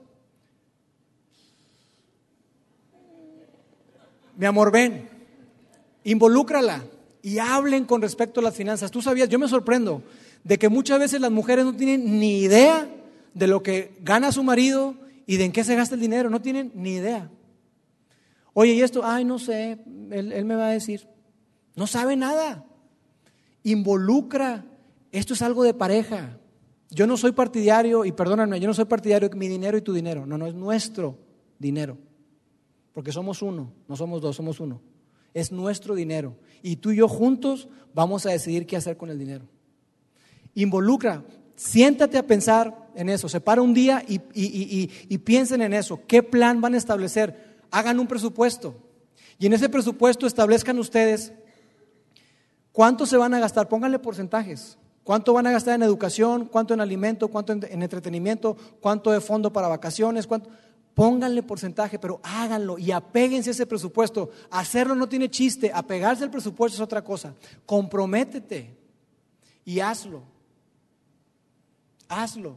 Mi 4.36 4.46
amor, 4.46 4.70
ven, 4.70 5.08
involúcrala 6.04 6.84
y 7.22 7.38
hablen 7.38 7.84
con 7.84 8.02
respecto 8.02 8.40
a 8.40 8.42
las 8.42 8.54
finanzas. 8.54 8.90
Tú 8.90 9.00
sabías, 9.00 9.28
yo 9.28 9.38
me 9.38 9.48
sorprendo 9.48 10.02
de 10.44 10.58
que 10.58 10.68
muchas 10.68 10.98
veces 10.98 11.20
las 11.20 11.30
mujeres 11.30 11.64
no 11.64 11.74
tienen 11.74 12.18
ni 12.18 12.40
idea 12.40 12.88
de 13.32 13.46
lo 13.46 13.62
que 13.62 13.96
gana 14.02 14.32
su 14.32 14.42
marido 14.42 14.96
y 15.26 15.36
de 15.36 15.44
en 15.44 15.52
qué 15.52 15.64
se 15.64 15.76
gasta 15.76 15.94
el 15.94 16.00
dinero, 16.00 16.28
no 16.28 16.42
tienen 16.42 16.72
ni 16.74 16.94
idea. 16.94 17.30
Oye, 18.54 18.74
¿y 18.74 18.82
esto? 18.82 19.02
Ay, 19.04 19.24
no 19.24 19.38
sé, 19.38 19.78
él, 20.10 20.44
me 20.44 20.56
va 20.56 20.66
a 20.66 20.72
decir. 20.72 21.08
No 21.74 21.86
sabe 21.86 22.16
nada. 22.16 22.66
Involucra. 23.62 24.64
Esto 25.10 25.34
es 25.34 25.42
algo 25.42 25.62
de 25.62 25.72
pareja. 25.72 26.38
Yo 26.90 27.06
no 27.06 27.16
soy 27.16 27.32
partidario, 27.32 28.04
y 28.04 28.12
perdóname, 28.12 28.60
yo 28.60 28.68
no 28.68 28.74
soy 28.74 28.84
partidario 28.84 29.28
de 29.28 29.36
mi 29.36 29.48
dinero 29.48 29.78
y 29.78 29.82
tu 29.82 29.94
dinero. 29.94 30.26
No, 30.26 30.36
no, 30.36 30.46
es 30.46 30.54
nuestro 30.54 31.16
dinero. 31.58 31.96
Porque 32.92 33.12
somos 33.12 33.40
uno, 33.40 33.72
no 33.88 33.96
somos 33.96 34.20
dos, 34.20 34.36
somos 34.36 34.60
uno. 34.60 34.82
Es 35.34 35.52
nuestro 35.52 35.94
dinero. 35.94 36.36
Y 36.62 36.76
tú 36.76 36.90
y 36.90 36.96
yo 36.96 37.08
juntos 37.08 37.68
vamos 37.94 38.26
a 38.26 38.30
decidir 38.30 38.66
qué 38.66 38.76
hacer 38.76 38.96
con 38.96 39.10
el 39.10 39.18
dinero. 39.18 39.44
Involucra, 40.54 41.24
siéntate 41.56 42.18
a 42.18 42.26
pensar 42.26 42.90
en 42.94 43.08
eso. 43.08 43.28
Separa 43.28 43.62
un 43.62 43.74
día 43.74 44.04
y, 44.06 45.18
piensen 45.18 45.62
en 45.62 45.72
eso. 45.72 46.00
¿Qué 46.06 46.22
plan 46.22 46.60
van 46.60 46.74
a 46.74 46.78
establecer? 46.78 47.52
hagan 47.72 47.98
un 47.98 48.06
presupuesto 48.06 48.76
y 49.38 49.46
en 49.46 49.54
ese 49.54 49.68
presupuesto 49.68 50.26
establezcan 50.26 50.78
ustedes 50.78 51.32
cuánto 52.70 53.06
se 53.06 53.16
van 53.16 53.34
a 53.34 53.40
gastar, 53.40 53.68
pónganle 53.68 53.98
porcentajes. 53.98 54.78
¿Cuánto 55.02 55.32
van 55.32 55.48
a 55.48 55.50
gastar 55.50 55.74
en 55.74 55.82
educación? 55.82 56.46
¿Cuánto 56.46 56.74
en 56.74 56.80
alimento? 56.80 57.26
¿Cuánto 57.26 57.52
en, 57.52 57.82
entretenimiento? 57.82 58.56
¿Cuánto 58.80 59.10
de 59.10 59.20
fondo 59.20 59.52
para 59.52 59.66
vacaciones? 59.66 60.28
¿Cuánto? 60.28 60.50
Pónganle 60.94 61.42
porcentaje, 61.42 61.98
pero 61.98 62.20
háganlo 62.22 62.78
y 62.78 62.90
apéguense 62.90 63.50
a 63.50 63.52
ese 63.52 63.66
presupuesto. 63.66 64.30
Hacerlo 64.50 64.94
no 64.94 65.08
tiene 65.08 65.30
chiste, 65.30 65.70
apegarse 65.72 66.24
al 66.24 66.30
presupuesto 66.30 66.76
es 66.76 66.80
otra 66.80 67.02
cosa. 67.02 67.34
Comprométete 67.64 68.76
y 69.64 69.80
hazlo. 69.80 70.22
Hazlo. 72.08 72.56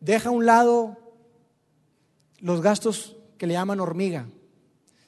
Deja 0.00 0.30
a 0.30 0.32
un 0.32 0.46
lado 0.46 0.96
los 2.40 2.62
gastos 2.62 3.16
que 3.36 3.46
le 3.46 3.54
llaman 3.54 3.80
hormiga. 3.80 4.26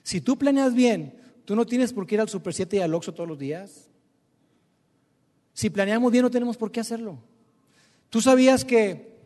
Si 0.02 0.20
tú 0.20 0.36
planeas 0.36 0.74
bien, 0.74 1.18
tú 1.46 1.57
no 1.57 1.64
tienes 1.64 1.92
por 1.92 2.07
qué 2.07 2.16
ir 2.16 2.20
al 2.20 2.28
Super 2.28 2.52
7 2.52 2.76
y 2.76 2.80
al 2.80 2.94
Oxxo 2.94 3.14
todos 3.14 3.28
los 3.28 3.38
días. 3.38 3.88
Si 5.55 5.70
planeamos 5.70 6.12
bien, 6.12 6.22
no 6.22 6.30
tenemos 6.30 6.57
por 6.59 6.70
qué 6.70 6.80
hacerlo. 6.80 7.18
Tú 8.11 8.20
sabías 8.20 8.64
que, 8.64 9.18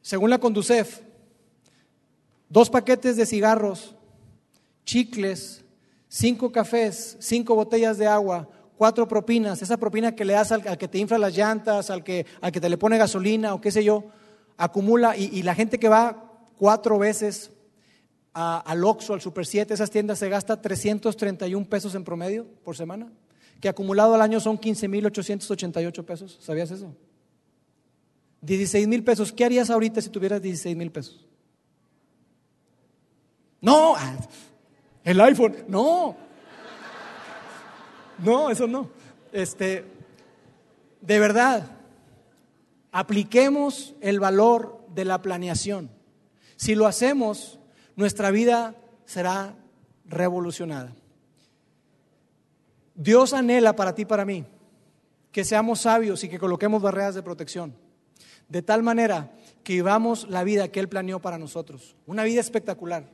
según 0.00 0.30
la 0.30 0.38
Conducef, 0.38 1.00
dos 2.50 2.68
paquetes 2.68 3.16
de 3.16 3.24
cigarros, 3.24 3.94
chicles, 4.84 5.64
cinco 6.08 6.52
cafés, 6.52 7.16
cinco 7.20 7.54
botellas 7.54 7.96
de 7.96 8.06
agua, 8.06 8.48
cuatro 8.76 9.08
propinas, 9.08 9.62
esa 9.62 9.78
propina 9.78 10.14
que 10.14 10.24
le 10.24 10.34
das 10.34 10.52
al, 10.52 10.76
que 10.76 10.88
te 10.88 10.98
infla 10.98 11.16
las 11.16 11.34
llantas, 11.34 11.88
al 11.88 12.04
que, 12.04 12.26
al 12.42 12.52
que 12.52 12.60
te 12.60 12.68
le 12.68 12.76
pone 12.76 12.98
gasolina 12.98 13.54
o 13.54 13.60
qué 13.60 13.70
sé 13.70 13.84
yo, 13.84 14.04
acumula 14.58 15.16
y, 15.16 15.42
la 15.42 15.54
gente 15.54 15.78
que 15.78 15.88
va 15.88 16.44
cuatro 16.58 16.98
veces 16.98 17.52
al 18.32 18.84
Oxxo, 18.84 19.14
al 19.14 19.20
Super 19.20 19.46
7, 19.46 19.72
esas 19.72 19.90
tiendas 19.90 20.18
se 20.18 20.28
gasta 20.28 20.60
331 20.60 21.66
pesos 21.66 21.94
en 21.94 22.04
promedio 22.04 22.46
por 22.64 22.76
semana, 22.76 23.10
que 23.60 23.68
acumulado 23.68 24.14
al 24.14 24.22
año 24.22 24.40
son 24.40 24.58
15.888 24.58 26.04
pesos. 26.04 26.38
¿Sabías 26.40 26.70
eso? 26.70 26.94
16 28.42 28.88
mil 28.88 29.04
pesos. 29.04 29.32
¿Qué 29.32 29.44
harías 29.44 29.70
ahorita 29.70 30.00
si 30.00 30.08
tuvieras 30.08 30.40
16 30.40 30.76
mil 30.76 30.90
pesos? 30.90 31.29
No, 33.60 33.94
ah, 33.96 34.16
el 35.04 35.20
iPhone, 35.20 35.56
no. 35.68 36.16
No, 38.18 38.50
eso 38.50 38.66
no. 38.66 38.90
Este, 39.32 39.84
de 41.00 41.18
verdad, 41.18 41.70
apliquemos 42.92 43.94
el 44.00 44.20
valor 44.20 44.84
de 44.94 45.04
la 45.04 45.22
planeación. 45.22 45.90
Si 46.56 46.74
lo 46.74 46.86
hacemos, 46.86 47.58
nuestra 47.96 48.30
vida 48.30 48.74
será 49.04 49.54
revolucionada. 50.04 50.92
Dios 52.94 53.32
anhela 53.32 53.76
para 53.76 53.94
ti 53.94 54.02
y 54.02 54.06
para 54.06 54.24
mí 54.24 54.44
que 55.32 55.44
seamos 55.44 55.80
sabios 55.80 56.24
y 56.24 56.28
que 56.28 56.38
coloquemos 56.38 56.82
barreras 56.82 57.14
de 57.14 57.22
protección, 57.22 57.74
de 58.48 58.62
tal 58.62 58.82
manera 58.82 59.32
que 59.62 59.74
vivamos 59.74 60.28
la 60.28 60.44
vida 60.44 60.68
que 60.68 60.80
Él 60.80 60.88
planeó 60.88 61.20
para 61.20 61.38
nosotros, 61.38 61.96
una 62.06 62.24
vida 62.24 62.40
espectacular, 62.40 63.08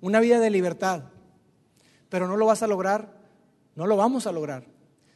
una 0.00 0.20
vida 0.20 0.40
de 0.40 0.50
libertad. 0.50 1.04
Pero 2.08 2.28
no 2.28 2.36
lo 2.36 2.46
vas 2.46 2.62
a 2.62 2.66
lograr, 2.66 3.20
no 3.74 3.86
lo 3.86 3.96
vamos 3.96 4.26
a 4.26 4.32
lograr 4.32 4.66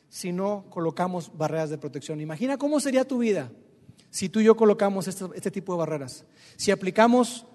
si 0.08 0.32
no 0.32 0.66
colocamos 0.70 1.36
barreras 1.36 1.70
de 1.70 1.78
protección. 1.78 2.20
Imagina 2.20 2.58
cómo 2.58 2.80
sería 2.80 3.06
tu 3.06 3.18
vida 3.18 3.50
si 4.10 4.28
tú 4.28 4.40
y 4.40 4.44
yo 4.44 4.56
colocamos 4.56 5.06
este, 5.06 5.24
este 5.34 5.50
tipo 5.50 5.72
de 5.72 5.78
barreras. 5.78 6.24
Si 6.56 6.70
aplicamos 6.70 7.46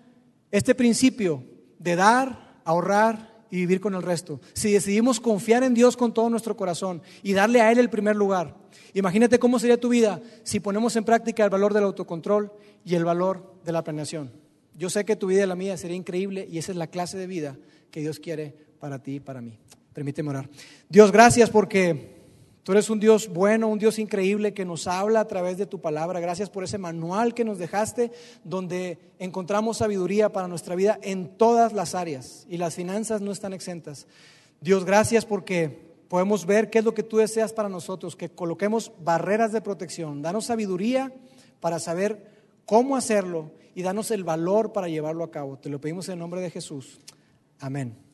este 0.51 0.73
principio 0.73 1.43
de 1.80 1.95
dar, 1.95 2.61
ahorrar 2.63 3.36
y 3.51 3.57
vivir 3.57 3.82
con 3.82 3.93
el 3.93 4.01
resto. 4.01 4.39
Si 4.53 4.71
decidimos 4.71 5.19
confiar 5.19 5.63
en 5.63 5.73
Dios 5.73 5.97
con 5.97 6.13
todo 6.13 6.30
nuestro 6.30 6.55
corazón 6.55 7.01
y 7.23 7.34
darle 7.34 7.61
a 7.61 7.71
Él 7.71 7.80
el 7.80 7.89
primer 7.89 8.15
lugar. 8.15 8.55
Imagínate 8.93 9.39
cómo 9.39 9.59
sería 9.59 9.80
tu 9.80 9.89
vida 9.89 10.21
si 10.43 10.59
ponemos 10.59 10.95
en 10.95 11.03
práctica 11.03 11.43
el 11.43 11.49
valor 11.49 11.73
del 11.73 11.84
autocontrol 11.84 12.51
y 12.86 12.95
el 12.95 13.05
valor 13.05 13.53
de 13.63 13.71
la 13.71 13.84
planeación. 13.84 14.45
Yo 14.76 14.89
sé 14.89 15.05
que 15.05 15.15
tu 15.15 15.28
vida 15.28 15.43
y 15.43 15.47
la 15.47 15.55
mía 15.55 15.78
sería 15.78 15.97
increíble 15.97 16.47
y 16.49 16.57
esa 16.57 16.71
es 16.71 16.78
la 16.78 16.88
clase 16.88 17.17
de 17.17 17.28
vida 17.28 17.57
que 17.91 18.01
Dios 18.01 18.19
quiere 18.19 18.53
para 18.80 19.01
ti 19.01 19.15
y 19.15 19.19
para 19.19 19.41
mí. 19.41 19.57
Permíteme 19.93 20.30
orar. 20.30 20.49
Dios, 20.89 21.11
gracias 21.11 21.49
porque 21.49 22.15
Tú 22.65 22.71
eres 22.71 22.89
un 22.89 22.99
Dios 22.99 23.30
bueno, 23.32 23.67
un 23.67 23.78
Dios 23.78 23.99
increíble 23.99 24.55
que 24.55 24.65
nos 24.65 24.88
habla 24.88 25.19
a 25.19 25.28
través 25.28 25.59
de 25.59 25.67
tu 25.67 25.82
palabra. 25.82 26.19
Gracias 26.19 26.49
por 26.49 26.63
ese 26.63 26.80
manual 26.80 27.36
que 27.36 27.45
nos 27.45 27.59
dejaste 27.59 28.11
donde 28.43 28.97
encontramos 29.19 29.78
sabiduría 29.78 30.32
para 30.32 30.47
nuestra 30.47 30.73
vida 30.73 30.97
en 31.03 31.38
todas 31.38 31.73
las 31.73 31.93
áreas 31.93 32.47
y 32.49 32.57
las 32.57 32.73
finanzas 32.73 33.21
no 33.21 33.32
están 33.32 33.53
exentas. 33.53 34.07
Dios, 34.61 34.84
gracias 34.84 35.26
porque 35.26 35.93
podemos 36.07 36.47
ver 36.47 36.71
qué 36.71 36.80
es 36.80 36.86
lo 36.86 36.95
que 36.95 37.03
tú 37.03 37.17
deseas 37.17 37.53
para 37.53 37.69
nosotros, 37.69 38.15
que 38.15 38.30
coloquemos 38.30 38.91
barreras 38.99 39.51
de 39.51 39.61
protección. 39.61 40.23
Danos 40.23 40.45
sabiduría 40.45 41.13
para 41.59 41.78
saber 41.78 42.32
cómo 42.65 42.95
hacerlo 42.95 43.51
y 43.76 43.84
danos 43.84 44.09
el 44.09 44.23
valor 44.23 44.71
para 44.71 44.88
llevarlo 44.88 45.23
a 45.23 45.32
cabo. 45.32 45.59
Te 45.59 45.69
lo 45.69 45.80
pedimos 45.80 46.07
en 46.07 46.13
el 46.13 46.19
nombre 46.19 46.41
de 46.41 46.49
Jesús. 46.49 46.99
Amén. 47.59 48.05